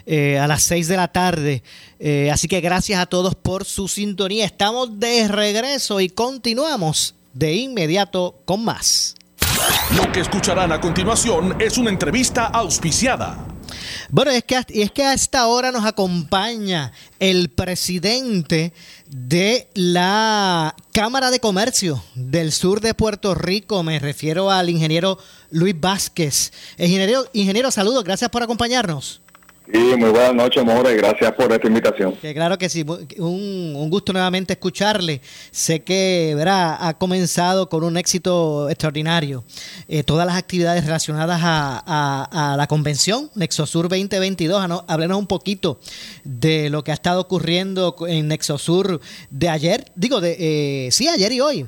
eh, 0.05 0.37
a 0.37 0.47
las 0.47 0.61
6 0.63 0.89
de 0.89 0.97
la 0.97 1.07
tarde. 1.07 1.63
Eh, 1.99 2.29
así 2.31 2.49
que 2.49 2.59
gracias 2.59 2.99
a 2.99 3.05
todos 3.05 3.33
por 3.33 3.63
su 3.63 3.87
sintonía. 3.87 4.43
Estamos 4.45 4.99
de 4.99 5.29
regreso 5.29 6.01
y 6.01 6.09
continuamos 6.09 7.15
de 7.33 7.53
inmediato 7.55 8.41
con 8.45 8.63
más. 8.63 9.15
Lo 9.95 10.11
que 10.11 10.21
escucharán 10.21 10.71
a 10.71 10.79
continuación 10.79 11.61
es 11.61 11.77
una 11.77 11.89
entrevista 11.89 12.45
auspiciada. 12.45 13.47
Bueno, 14.09 14.31
es 14.31 14.43
que, 14.43 14.61
y 14.69 14.81
es 14.81 14.91
que 14.91 15.03
a 15.03 15.13
esta 15.13 15.47
hora 15.47 15.71
nos 15.71 15.85
acompaña 15.85 16.91
el 17.19 17.49
presidente 17.49 18.73
de 19.07 19.69
la 19.73 20.75
Cámara 20.93 21.31
de 21.31 21.39
Comercio 21.39 22.03
del 22.15 22.51
sur 22.51 22.81
de 22.81 22.93
Puerto 22.93 23.35
Rico. 23.35 23.83
Me 23.83 23.99
refiero 23.99 24.51
al 24.51 24.69
ingeniero 24.69 25.17
Luis 25.49 25.79
Vázquez. 25.79 26.51
Ingeniero, 26.77 27.25
ingeniero 27.33 27.71
saludos, 27.71 28.03
gracias 28.03 28.29
por 28.29 28.43
acompañarnos. 28.43 29.22
Sí, 29.71 29.79
muy 29.97 30.09
buenas 30.09 30.35
noches, 30.35 30.63
More, 30.65 30.93
gracias 30.97 31.31
por 31.33 31.51
esta 31.51 31.67
invitación. 31.67 32.15
Que 32.17 32.33
claro 32.33 32.57
que 32.57 32.67
sí, 32.67 32.83
un, 33.17 33.73
un 33.77 33.89
gusto 33.89 34.11
nuevamente 34.11 34.53
escucharle. 34.53 35.21
Sé 35.51 35.83
que 35.83 36.33
verá, 36.35 36.85
ha 36.85 36.97
comenzado 36.97 37.69
con 37.69 37.83
un 37.83 37.95
éxito 37.95 38.69
extraordinario 38.69 39.45
eh, 39.87 40.03
todas 40.03 40.27
las 40.27 40.35
actividades 40.35 40.83
relacionadas 40.85 41.39
a, 41.43 41.81
a- 41.85 42.53
a 42.53 42.57
la 42.57 42.67
convención 42.67 43.31
Nexosur 43.35 43.87
2022. 43.87 44.61
Ah, 44.61 44.67
no, 44.67 44.83
Háblenos 44.87 45.17
un 45.17 45.27
poquito 45.27 45.79
de 46.25 46.69
lo 46.69 46.83
que 46.83 46.91
ha 46.91 46.95
estado 46.95 47.21
ocurriendo 47.21 47.95
en 48.07 48.27
Nexosur 48.27 48.99
de 49.29 49.47
ayer, 49.49 49.85
digo, 49.95 50.19
de 50.19 50.87
eh, 50.87 50.91
sí, 50.91 51.07
ayer 51.07 51.31
y 51.31 51.39
hoy. 51.39 51.65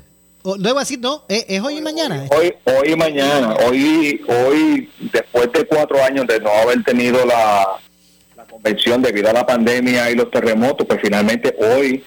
O, 0.48 0.58
Debo 0.58 0.80
decir, 0.80 1.00
no, 1.00 1.24
es, 1.28 1.44
es 1.50 1.60
hoy 1.60 1.80
y 1.80 1.82
mañana. 1.82 2.26
Hoy, 2.30 2.54
hoy 2.66 2.92
y 2.92 2.96
mañana, 2.96 3.56
hoy, 3.68 4.24
hoy, 4.28 4.88
después 5.12 5.52
de 5.52 5.66
cuatro 5.66 6.04
años 6.04 6.28
de 6.28 6.40
no 6.40 6.52
haber 6.52 6.84
tenido 6.84 7.26
la, 7.26 7.66
la 8.38 8.44
convención 8.46 9.02
debido 9.02 9.32
a 9.32 9.34
la 9.34 9.44
pandemia 9.44 10.12
y 10.12 10.16
los 10.16 10.30
terremotos, 10.30 10.86
pues 10.86 11.00
finalmente 11.02 11.56
hoy 11.58 12.04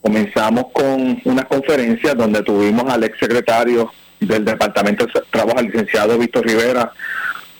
comenzamos 0.00 0.66
con 0.72 1.20
una 1.24 1.42
conferencia 1.42 2.14
donde 2.14 2.42
tuvimos 2.44 2.88
al 2.88 3.02
exsecretario 3.02 3.90
del 4.20 4.44
Departamento 4.44 5.06
de 5.06 5.12
Trabajo, 5.28 5.58
al 5.58 5.66
licenciado 5.66 6.16
Víctor 6.16 6.46
Rivera, 6.46 6.92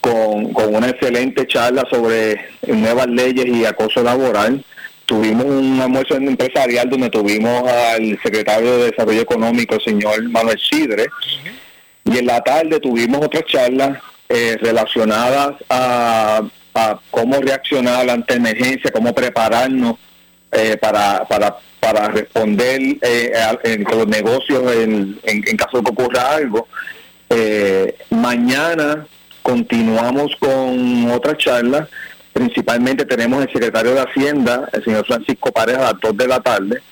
con, 0.01 0.53
con 0.53 0.73
una 0.77 0.91
excelente 0.91 1.45
charla 1.49 1.85
sobre 1.91 2.51
nuevas 2.69 3.09
leyes 3.09 3.47
y 3.47 3.65
acoso 3.65 4.01
laboral. 4.01 4.65
Tuvimos 5.11 5.45
un 5.45 5.81
almuerzo 5.81 6.15
empresarial 6.15 6.89
donde 6.89 7.11
tuvimos 7.11 7.69
al 7.69 8.17
secretario 8.23 8.79
de 8.79 8.91
Desarrollo 8.93 9.23
Económico, 9.23 9.81
señor 9.81 10.23
Manuel 10.29 10.57
Sidre, 10.61 11.09
y 12.05 12.17
en 12.19 12.27
la 12.27 12.41
tarde 12.43 12.79
tuvimos 12.79 13.21
otras 13.27 13.43
charlas 13.47 13.99
eh, 14.29 14.57
relacionadas 14.63 15.55
a, 15.69 16.43
cómo 17.11 17.41
reaccionar 17.41 18.09
ante 18.09 18.35
emergencia, 18.35 18.93
cómo 18.93 19.13
prepararnos 19.13 19.97
eh, 20.53 20.77
para, 20.81 21.25
para, 21.27 21.57
para 21.81 22.07
responder 22.11 22.81
eh, 23.03 23.33
los 23.93 24.07
negocios 24.07 24.63
en, 24.77 25.19
en- 25.25 25.45
en 25.45 25.57
caso 25.57 25.79
de 25.79 25.83
que 25.83 25.91
ocurra 25.91 26.37
algo. 26.37 26.69
Eh, 27.31 27.97
mañana 28.11 29.05
continuamos 29.43 30.37
con 30.39 31.11
otra 31.11 31.37
charla. 31.37 31.89
Principalmente 32.33 33.05
tenemos 33.05 33.43
el 33.43 33.53
secretario 33.53 33.95
de 33.95 34.01
Hacienda, 34.01 34.69
el 34.73 34.85
señor 34.85 35.07
Francisco 35.07 35.51
Pareja, 35.53 35.89
a 35.89 35.93
las 35.93 36.01
2 36.01 36.17
de 36.17 36.29
la 36.29 36.41
tarde, 36.41 36.83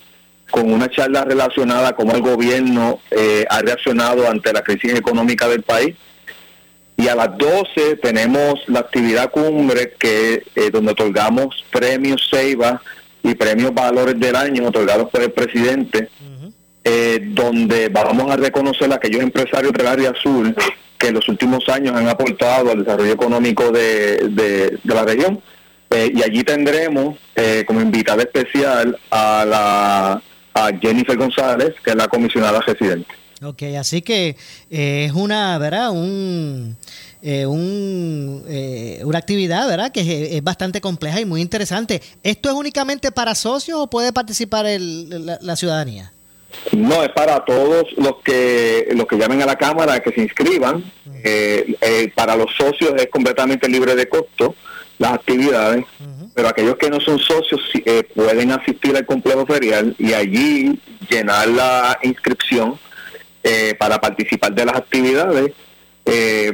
con 0.51 0.73
una 0.73 0.89
charla 0.89 1.25
relacionada 1.25 1.89
a 1.89 1.93
cómo 1.93 2.15
el 2.15 2.23
gobierno 2.23 3.01
eh, 3.11 3.45
ha 3.49 3.61
reaccionado 3.61 4.29
ante 4.29 4.53
la 4.53 4.63
crisis 4.63 4.95
económica 4.95 5.49
del 5.49 5.63
país. 5.63 5.95
Y 6.97 7.07
a 7.07 7.15
las 7.15 7.39
12 7.39 7.97
tenemos 8.03 8.61
la 8.67 8.81
actividad 8.81 9.31
cumbre 9.31 9.95
que 9.99 10.43
eh, 10.57 10.71
donde 10.73 10.93
otorgamos 10.93 11.65
premios 11.71 12.27
Ceiba 12.29 12.83
y 13.23 13.35
premios 13.35 13.73
Valores 13.73 14.19
del 14.19 14.35
Año 14.35 14.67
otorgados 14.67 15.09
por 15.11 15.23
el 15.23 15.31
presidente, 15.31 16.09
eh, 16.85 17.19
donde 17.35 17.89
vamos 17.89 18.31
a 18.31 18.37
reconocer 18.37 18.91
a 18.93 18.97
aquellos 18.97 19.23
empresarios 19.23 19.73
del 19.73 19.87
área 19.87 20.11
azul 20.11 20.55
que 20.99 21.09
en 21.09 21.15
los 21.15 21.29
últimos 21.29 21.69
años 21.69 21.95
han 21.97 22.09
aportado 22.09 22.71
al 22.73 22.85
desarrollo 22.85 23.13
económico 23.13 23.71
de, 23.71 24.17
de- 24.31 24.79
la 24.85 25.05
región. 25.05 25.41
Eh, 25.91 26.11
y 26.15 26.23
allí 26.23 26.43
tendremos 26.45 27.17
eh, 27.37 27.65
como 27.67 27.81
invitada 27.81 28.23
especial 28.23 28.99
a 29.11 29.45
la 29.47 30.23
a 30.55 30.71
Jennifer 30.81 31.17
González, 31.17 31.75
que 31.85 31.91
es 31.91 31.97
la 31.97 32.09
comisionada 32.09 32.61
residente. 32.61 33.07
Ok, 33.45 33.63
así 33.79 34.03
que 34.03 34.37
eh, 34.71 35.05
es 35.07 35.13
una, 35.13 35.57
¿verdad? 35.59 35.91
Un, 35.93 36.77
eh, 37.23 37.47
un, 37.47 38.43
eh, 38.49 39.01
una 39.05 39.19
actividad, 39.19 39.69
¿verdad? 39.69 39.93
Que 39.93 40.01
es, 40.01 40.33
es 40.33 40.43
bastante 40.43 40.81
compleja 40.81 41.21
y 41.21 41.25
muy 41.25 41.41
interesante. 41.41 42.03
¿Esto 42.25 42.49
es 42.49 42.57
únicamente 42.57 43.13
para 43.13 43.37
socios 43.37 43.79
o 43.79 43.87
puede 43.89 44.13
participar 44.13 44.67
el- 44.67 45.25
la, 45.27 45.39
la 45.41 45.55
ciudadanía? 45.55 46.11
No, 46.73 47.03
es 47.03 47.11
para 47.11 47.45
todos 47.45 47.85
los 47.97 48.17
que 48.25 48.89
los 48.93 49.07
que 49.07 49.17
llamen 49.17 49.43
a 49.43 49.47
la 49.47 49.57
Cámara 49.57 50.01
que 50.01 50.13
se 50.13 50.23
inscriban. 50.23 50.85
Eh, 51.25 51.75
eh, 51.81 52.13
para 52.15 52.37
los 52.37 52.55
socios 52.57 52.93
es 52.97 53.09
completamente 53.09 53.69
libre 53.69 53.97
de 53.97 54.09
costo 54.09 54.55
las 54.99 55.15
actividades, 55.15 55.85
pero 56.35 56.49
aquellos 56.49 56.77
que 56.77 56.91
no 56.91 57.01
son 57.01 57.19
socios 57.21 57.61
eh, 57.85 58.03
pueden 58.15 58.51
asistir 58.51 58.97
al 58.97 59.07
complejo 59.07 59.47
ferial 59.47 59.95
y 59.97 60.13
allí 60.13 60.81
llenar 61.09 61.47
la 61.49 62.01
inscripción 62.03 62.77
eh, 63.45 63.77
para 63.79 64.01
participar 64.01 64.53
de 64.55 64.65
las 64.65 64.75
actividades. 64.77 65.53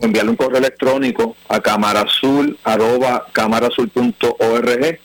enviarle 0.01 0.31
un 0.31 0.35
correo 0.35 0.57
electrónico 0.57 1.35
a 1.47 1.59
camarazul 1.59 2.57
arroba 2.63 3.27
camarazul.org. 3.31 4.99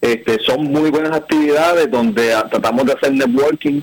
Este, 0.00 0.38
son 0.40 0.64
muy 0.64 0.90
buenas 0.90 1.12
actividades 1.12 1.90
donde 1.90 2.34
tratamos 2.50 2.86
de 2.86 2.92
hacer 2.94 3.12
networking, 3.12 3.82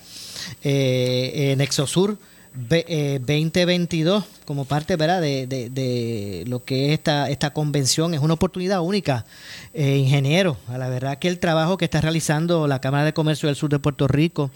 Eh, 0.63 1.51
en 1.53 1.61
Exosur 1.61 2.17
ve- 2.17 2.23
eh, 2.69 3.19
2022, 3.19 4.23
como 4.45 4.65
parte, 4.65 4.95
¿verdad? 4.97 5.21
De, 5.21 5.47
de- 5.47 5.69
de 5.69 6.43
lo 6.47 6.63
que 6.65 6.87
es 6.87 6.93
esta, 6.93 7.29
esta 7.29 7.51
convención, 7.53 8.13
es 8.13 8.19
una 8.19 8.33
oportunidad 8.33 8.81
única. 8.81 9.25
Eh, 9.73 9.95
ingeniero, 9.97 10.57
a 10.67 10.77
la 10.77 10.89
verdad 10.89 11.17
que 11.17 11.29
el 11.29 11.39
trabajo 11.39 11.77
que 11.77 11.85
está 11.85 12.01
realizando 12.01 12.67
la 12.67 12.81
Cámara 12.81 13.05
de 13.05 13.13
Comercio 13.13 13.47
del 13.47 13.55
Sur 13.55 13.69
de 13.69 13.79
Puerto 13.79 14.07
Rico 14.07 14.51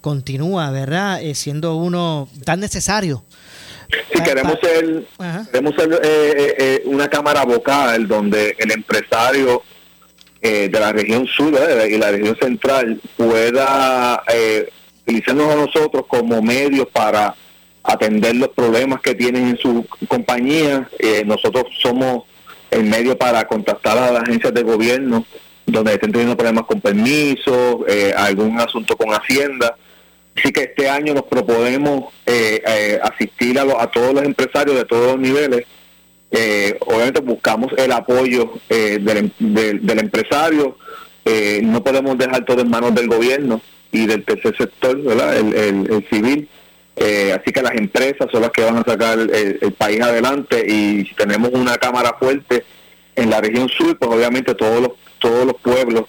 continúa, 0.00 0.70
¿verdad? 0.70 1.20
Eh, 1.22 1.34
siendo 1.34 1.74
uno 1.76 2.28
tan 2.44 2.60
necesario. 2.60 3.24
Si 4.14 4.22
queremos 4.22 4.54
ser, 4.62 5.04
queremos 5.50 5.74
ser 5.74 5.92
eh, 5.92 5.98
eh, 6.04 6.54
eh, 6.58 6.82
una 6.84 7.08
cámara 7.08 7.44
vocal 7.44 8.06
donde 8.06 8.54
el 8.58 8.70
empresario 8.70 9.64
eh, 10.40 10.68
de 10.72 10.80
la 10.80 10.92
región 10.92 11.26
sur 11.26 11.52
y 11.88 11.98
la 11.98 12.12
región 12.12 12.36
central 12.40 13.00
pueda 13.16 14.22
eh, 14.32 14.68
utilizarnos 15.10 15.52
a 15.52 15.56
nosotros 15.56 16.04
como 16.08 16.40
medios 16.40 16.86
para 16.92 17.34
atender 17.82 18.36
los 18.36 18.48
problemas 18.50 19.00
que 19.00 19.14
tienen 19.14 19.48
en 19.48 19.58
su 19.58 19.84
compañía. 20.06 20.88
Eh, 20.98 21.22
nosotros 21.26 21.64
somos 21.82 22.24
el 22.70 22.84
medio 22.84 23.18
para 23.18 23.46
contactar 23.46 23.98
a 23.98 24.12
las 24.12 24.22
agencias 24.22 24.54
de 24.54 24.62
gobierno 24.62 25.24
donde 25.66 25.92
estén 25.94 26.10
teniendo 26.12 26.36
problemas 26.36 26.64
con 26.66 26.80
permisos, 26.80 27.78
eh, 27.88 28.12
algún 28.16 28.58
asunto 28.60 28.96
con 28.96 29.10
Hacienda. 29.12 29.76
Así 30.36 30.52
que 30.52 30.62
este 30.62 30.88
año 30.88 31.14
nos 31.14 31.24
proponemos 31.24 32.12
eh, 32.26 32.62
eh, 32.66 32.98
asistir 33.02 33.58
a, 33.58 33.64
lo- 33.64 33.80
a 33.80 33.90
todos 33.90 34.14
los 34.14 34.24
empresarios 34.24 34.76
de 34.76 34.84
todos 34.84 35.12
los 35.12 35.18
niveles. 35.20 35.64
Obviamente 36.86 37.20
buscamos 37.20 37.72
el 37.76 37.90
apoyo 37.92 38.52
del, 38.68 39.04
del- 39.38 39.84
del 39.86 39.98
empresario. 39.98 40.76
No 41.62 41.82
podemos 41.82 42.16
dejar 42.18 42.44
todo 42.44 42.60
en 42.62 42.70
manos 42.70 42.94
del 42.94 43.08
gobierno 43.08 43.60
y 43.92 44.06
del 44.06 44.24
tercer 44.24 44.56
sector, 44.56 45.00
¿verdad? 45.02 45.36
El, 45.36 45.54
el- 45.54 45.92
el 45.92 46.08
civil. 46.08 46.48
Eh, 46.96 47.32
así 47.32 47.50
que 47.52 47.62
las 47.62 47.74
empresas 47.76 48.28
son 48.30 48.42
las 48.42 48.50
que 48.50 48.62
van 48.62 48.76
a 48.76 48.82
sacar 48.84 49.18
el, 49.18 49.72
país 49.78 50.00
adelante 50.02 50.64
y 50.68 51.06
si 51.06 51.14
tenemos 51.14 51.50
una 51.52 51.78
cámara 51.78 52.14
fuerte 52.18 52.64
en 53.16 53.30
la 53.30 53.40
región 53.40 53.68
sur, 53.70 53.96
pues 53.98 54.10
obviamente 54.10 54.54
todos 54.54 54.82
los 54.82 54.90
todos 55.18 55.46
los 55.46 55.56
pueblos 55.62 56.04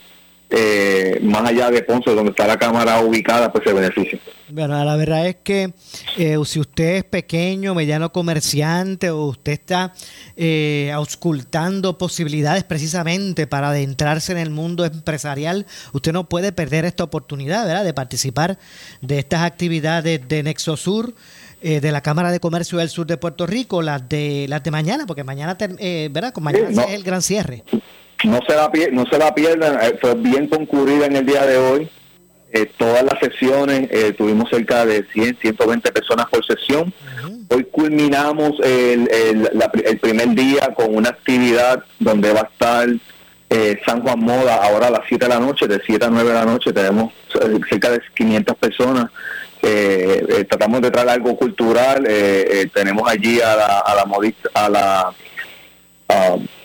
eh, 0.51 1.19
más 1.23 1.47
allá 1.49 1.71
de 1.71 1.81
Ponce, 1.81 2.11
donde 2.13 2.31
está 2.31 2.45
la 2.45 2.57
cámara 2.57 2.99
ubicada, 3.01 3.51
pues 3.51 3.63
se 3.65 3.73
benefician. 3.73 4.19
Bueno, 4.49 4.83
la 4.83 4.95
verdad 4.97 5.27
es 5.27 5.37
que 5.43 5.73
eh, 6.17 6.37
si 6.45 6.59
usted 6.59 6.97
es 6.97 7.03
pequeño, 7.05 7.73
mediano 7.73 8.11
comerciante 8.11 9.09
o 9.09 9.25
usted 9.27 9.53
está 9.53 9.93
eh, 10.35 10.91
auscultando 10.93 11.97
posibilidades 11.97 12.65
precisamente 12.65 13.47
para 13.47 13.69
adentrarse 13.69 14.33
en 14.33 14.37
el 14.39 14.49
mundo 14.49 14.83
empresarial, 14.83 15.65
usted 15.93 16.11
no 16.11 16.27
puede 16.27 16.51
perder 16.51 16.83
esta 16.83 17.05
oportunidad, 17.05 17.65
¿verdad? 17.65 17.85
De 17.85 17.93
participar 17.93 18.57
de 19.01 19.19
estas 19.19 19.41
actividades 19.43 20.27
de 20.27 20.43
Nexo 20.43 20.75
Sur. 20.75 21.13
eh, 21.63 21.79
de 21.79 21.91
la 21.91 22.01
Cámara 22.01 22.31
de 22.31 22.39
Comercio 22.39 22.79
del 22.79 22.89
Sur 22.89 23.05
de 23.05 23.17
Puerto 23.17 23.45
Rico, 23.45 23.83
las 23.83 24.09
de 24.09 24.47
las 24.49 24.63
de 24.63 24.71
mañana, 24.71 25.05
porque 25.05 25.23
mañana, 25.23 25.55
eh, 25.77 26.09
¿verdad? 26.11 26.33
Con 26.33 26.43
mañana 26.43 26.69
Sí, 26.69 26.75
no. 26.75 26.81
es 26.81 26.89
el 26.89 27.03
gran 27.03 27.21
cierre. 27.21 27.63
No 28.27 28.39
se 28.47 28.55
la 28.55 28.71
no 28.91 29.05
se 29.05 29.17
la 29.17 29.33
pierdan 29.33 29.77
eh, 29.81 29.97
fue 29.99 30.13
bien 30.15 30.47
concurrida 30.47 31.05
en 31.05 31.15
el 31.17 31.25
día 31.25 31.45
de 31.45 31.57
hoy. 31.57 31.89
Eh, 32.53 32.69
todas 32.77 33.03
las 33.03 33.17
sesiones 33.21 33.87
eh, 33.91 34.13
tuvimos 34.17 34.49
cerca 34.49 34.85
de 34.85 35.05
100 35.13 35.37
120 35.41 35.91
personas 35.93 36.25
por 36.29 36.45
sesión. 36.45 36.93
Hoy 37.49 37.63
culminamos 37.71 38.51
el, 38.63 39.09
el, 39.09 39.49
la 39.53 39.71
pri- 39.71 39.83
el 39.85 39.99
primer 39.99 40.29
día 40.29 40.73
con 40.75 40.93
una 40.95 41.09
actividad 41.09 41.81
donde 41.99 42.33
va 42.33 42.41
a 42.41 42.49
estar 42.51 42.89
eh, 43.49 43.79
San 43.85 44.01
Juan 44.01 44.19
Moda 44.19 44.55
ahora 44.55 44.87
a 44.87 44.91
las 44.91 45.01
7 45.07 45.25
de 45.25 45.29
la 45.29 45.39
noche 45.39 45.67
de 45.67 45.81
7 45.85 46.05
a 46.05 46.09
9 46.09 46.27
de 46.29 46.35
la 46.35 46.45
noche. 46.45 46.73
Tenemos 46.73 47.13
cerca 47.69 47.89
de 47.89 48.01
500 48.15 48.57
personas. 48.57 49.05
Tratamos 50.49 50.81
de 50.81 50.91
traer 50.91 51.09
algo 51.09 51.35
cultural. 51.37 52.03
Tenemos 52.73 53.09
allí 53.09 53.39
a 53.39 53.55
la, 53.55 53.79
a 53.79 53.95
la 53.95 54.05
modista 54.05 54.49
a 54.53 54.69
la 54.69 55.13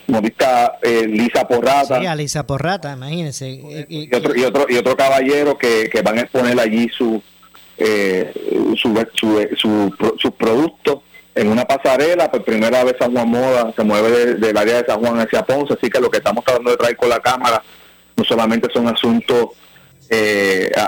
modista 0.08 0.78
eh, 0.82 1.06
Lisa 1.06 1.46
Porrata 1.46 1.98
Sí, 2.00 2.06
Alisa 2.06 2.46
Porrata, 2.46 2.92
imagínense. 2.92 3.50
Eh, 3.50 3.60
eh, 3.80 3.86
y 3.88 4.14
otro 4.14 4.34
y 4.36 4.44
otro 4.44 4.66
y 4.68 4.76
otro 4.76 4.96
caballero 4.96 5.56
que, 5.58 5.88
que 5.90 6.02
van 6.02 6.18
a 6.18 6.22
exponer 6.22 6.58
allí 6.60 6.88
su 6.96 7.22
eh, 7.78 8.32
su, 8.80 8.94
su, 9.14 9.46
su, 9.56 10.14
sus 10.18 10.30
productos 10.32 10.98
en 11.34 11.48
una 11.48 11.64
pasarela 11.66 12.30
por 12.30 12.42
primera 12.44 12.82
vez 12.84 12.94
San 12.98 13.12
Juan 13.12 13.28
Moda 13.28 13.72
se 13.76 13.84
mueve 13.84 14.10
de- 14.10 14.34
del 14.36 14.56
área 14.56 14.80
de 14.82 14.86
San 14.86 15.00
Juan 15.00 15.20
hacia 15.20 15.44
Ponce 15.44 15.74
así 15.74 15.90
que 15.90 16.00
lo 16.00 16.10
que 16.10 16.18
estamos 16.18 16.42
tratando 16.44 16.70
de 16.70 16.76
traer 16.78 16.96
con 16.96 17.08
la 17.10 17.20
cámara 17.20 17.62
no 18.16 18.24
solamente 18.24 18.68
son 18.72 18.88
asuntos 18.88 19.48
eh, 20.10 20.70
a, 20.76 20.82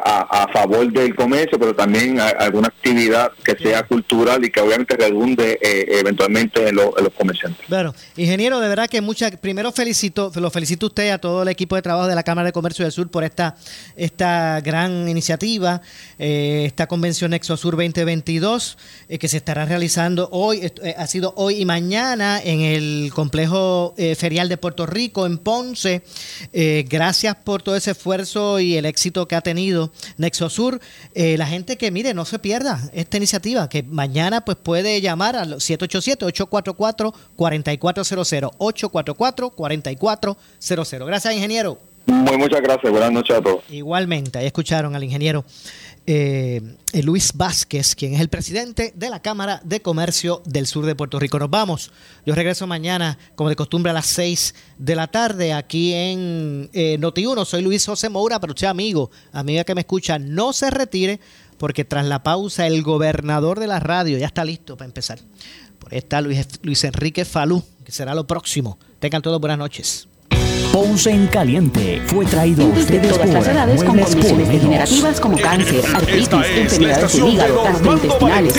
a- 0.44 0.48
favor 0.52 0.90
del 0.92 1.14
comercio 1.14 1.58
pero 1.58 1.74
también 1.74 2.20
a- 2.20 2.28
alguna 2.28 2.68
actividad 2.68 3.32
que 3.44 3.54
sea 3.56 3.82
cultural 3.82 4.44
y 4.44 4.50
que 4.50 4.60
obviamente 4.60 4.96
redunde 4.96 5.58
eh, 5.60 5.86
eventualmente 6.00 6.68
en, 6.68 6.74
lo- 6.76 6.96
en 6.96 7.04
los 7.04 7.12
comerciantes 7.12 7.66
Bueno, 7.68 7.94
ingeniero, 8.16 8.60
de 8.60 8.68
verdad 8.68 8.88
que 8.88 9.00
muchas. 9.00 9.36
Primero 9.36 9.72
felicito, 9.72 10.30
lo 10.36 10.50
felicito 10.50 10.86
a 10.86 10.88
usted 10.88 11.06
y 11.06 11.10
a 11.10 11.18
todo 11.18 11.42
el 11.42 11.48
equipo 11.48 11.76
de 11.76 11.82
trabajo 11.82 12.06
de 12.06 12.14
la 12.14 12.22
Cámara 12.22 12.46
de 12.46 12.52
Comercio 12.52 12.84
del 12.84 12.92
Sur 12.92 13.10
por 13.10 13.24
esta, 13.24 13.56
esta 13.96 14.60
gran 14.60 15.08
iniciativa, 15.08 15.80
eh, 16.18 16.64
esta 16.66 16.86
convención 16.86 17.34
Exosur 17.34 17.76
2022, 17.76 18.78
eh, 19.08 19.18
que 19.18 19.28
se 19.28 19.36
estará 19.38 19.64
realizando 19.64 20.28
hoy, 20.32 20.70
ha 20.96 21.06
sido 21.06 21.34
hoy 21.36 21.56
y 21.60 21.64
mañana 21.64 22.40
en 22.42 22.60
el 22.60 23.10
complejo 23.14 23.94
eh, 23.98 24.14
ferial 24.14 24.48
de 24.48 24.56
Puerto 24.56 24.86
Rico, 24.86 25.26
en 25.26 25.38
Ponce. 25.38 26.02
Gracias 26.52 27.36
por 27.36 27.62
todo 27.62 27.76
ese 27.76 27.90
esfuerzo 27.92 28.60
y 28.60 28.76
el 28.76 28.84
éxito 28.86 29.07
que 29.12 29.36
ha 29.36 29.40
tenido 29.40 29.90
Nexosur. 30.16 30.80
Eh, 31.14 31.36
la 31.38 31.46
gente 31.46 31.76
que, 31.76 31.90
mire, 31.90 32.14
no 32.14 32.24
se 32.24 32.38
pierda 32.38 32.80
esta 32.92 33.16
iniciativa, 33.16 33.68
que 33.68 33.82
mañana 33.82 34.44
pues 34.44 34.56
puede 34.56 35.00
llamar 35.00 35.34
al 35.36 35.54
787-844-4400. 35.54 38.52
844-4400. 38.58 41.06
Gracias, 41.06 41.34
ingeniero. 41.34 41.78
muy 42.06 42.38
muchas 42.38 42.62
gracias 42.62 42.90
buenas 42.90 43.12
noches 43.12 43.36
a 43.36 43.42
todos 43.42 43.62
Igualmente, 43.68 44.38
ahí 44.38 44.46
escucharon 44.46 44.96
al 44.96 45.04
ingeniero 45.04 45.44
eh, 46.10 46.62
eh, 46.94 47.02
Luis 47.02 47.32
Vázquez, 47.34 47.94
quien 47.94 48.14
es 48.14 48.22
el 48.22 48.30
presidente 48.30 48.94
de 48.96 49.10
la 49.10 49.20
Cámara 49.20 49.60
de 49.62 49.82
Comercio 49.82 50.40
del 50.46 50.66
Sur 50.66 50.86
de 50.86 50.94
Puerto 50.94 51.18
Rico. 51.18 51.38
Nos 51.38 51.50
vamos. 51.50 51.90
Yo 52.24 52.34
regreso 52.34 52.66
mañana, 52.66 53.18
como 53.34 53.50
de 53.50 53.56
costumbre, 53.56 53.90
a 53.90 53.92
las 53.92 54.06
6 54.06 54.54
de 54.78 54.96
la 54.96 55.08
tarde 55.08 55.52
aquí 55.52 55.92
en 55.92 56.70
eh, 56.72 56.96
Noti1. 56.98 57.44
Soy 57.44 57.60
Luis 57.60 57.84
José 57.84 58.08
Moura, 58.08 58.40
pero 58.40 58.54
usted, 58.54 58.68
amigo, 58.68 59.10
amiga 59.32 59.64
que 59.64 59.74
me 59.74 59.82
escucha, 59.82 60.18
no 60.18 60.54
se 60.54 60.70
retire, 60.70 61.20
porque 61.58 61.84
tras 61.84 62.06
la 62.06 62.22
pausa, 62.22 62.66
el 62.66 62.82
gobernador 62.82 63.60
de 63.60 63.66
la 63.66 63.78
radio 63.78 64.16
ya 64.16 64.28
está 64.28 64.46
listo 64.46 64.78
para 64.78 64.86
empezar 64.86 65.18
Por 65.78 65.92
ahí 65.92 65.98
está 65.98 66.22
Luis, 66.22 66.46
Luis 66.62 66.84
Enrique 66.84 67.26
Falú, 67.26 67.62
que 67.84 67.92
será 67.92 68.14
lo 68.14 68.26
próximo. 68.26 68.78
Tengan 68.98 69.20
todos 69.20 69.38
buenas 69.42 69.58
noches. 69.58 70.07
Ponce 70.78 71.10
en 71.10 71.26
Caliente 71.26 72.00
fue 72.06 72.24
traído 72.24 72.62
a 72.62 72.68
ustedes 72.68 73.08
todas 73.08 73.26
por 73.26 73.34
las 73.34 73.48
edades 73.48 73.82
con 73.82 73.98
condiciones 73.98 74.48
degenerativas 74.48 75.18
como 75.18 75.36
cáncer, 75.36 75.84
artritis, 75.92 76.30
enfermedades 76.56 77.16
del 77.16 77.28
hígado, 77.30 77.64
gastrointestinales. 77.64 78.54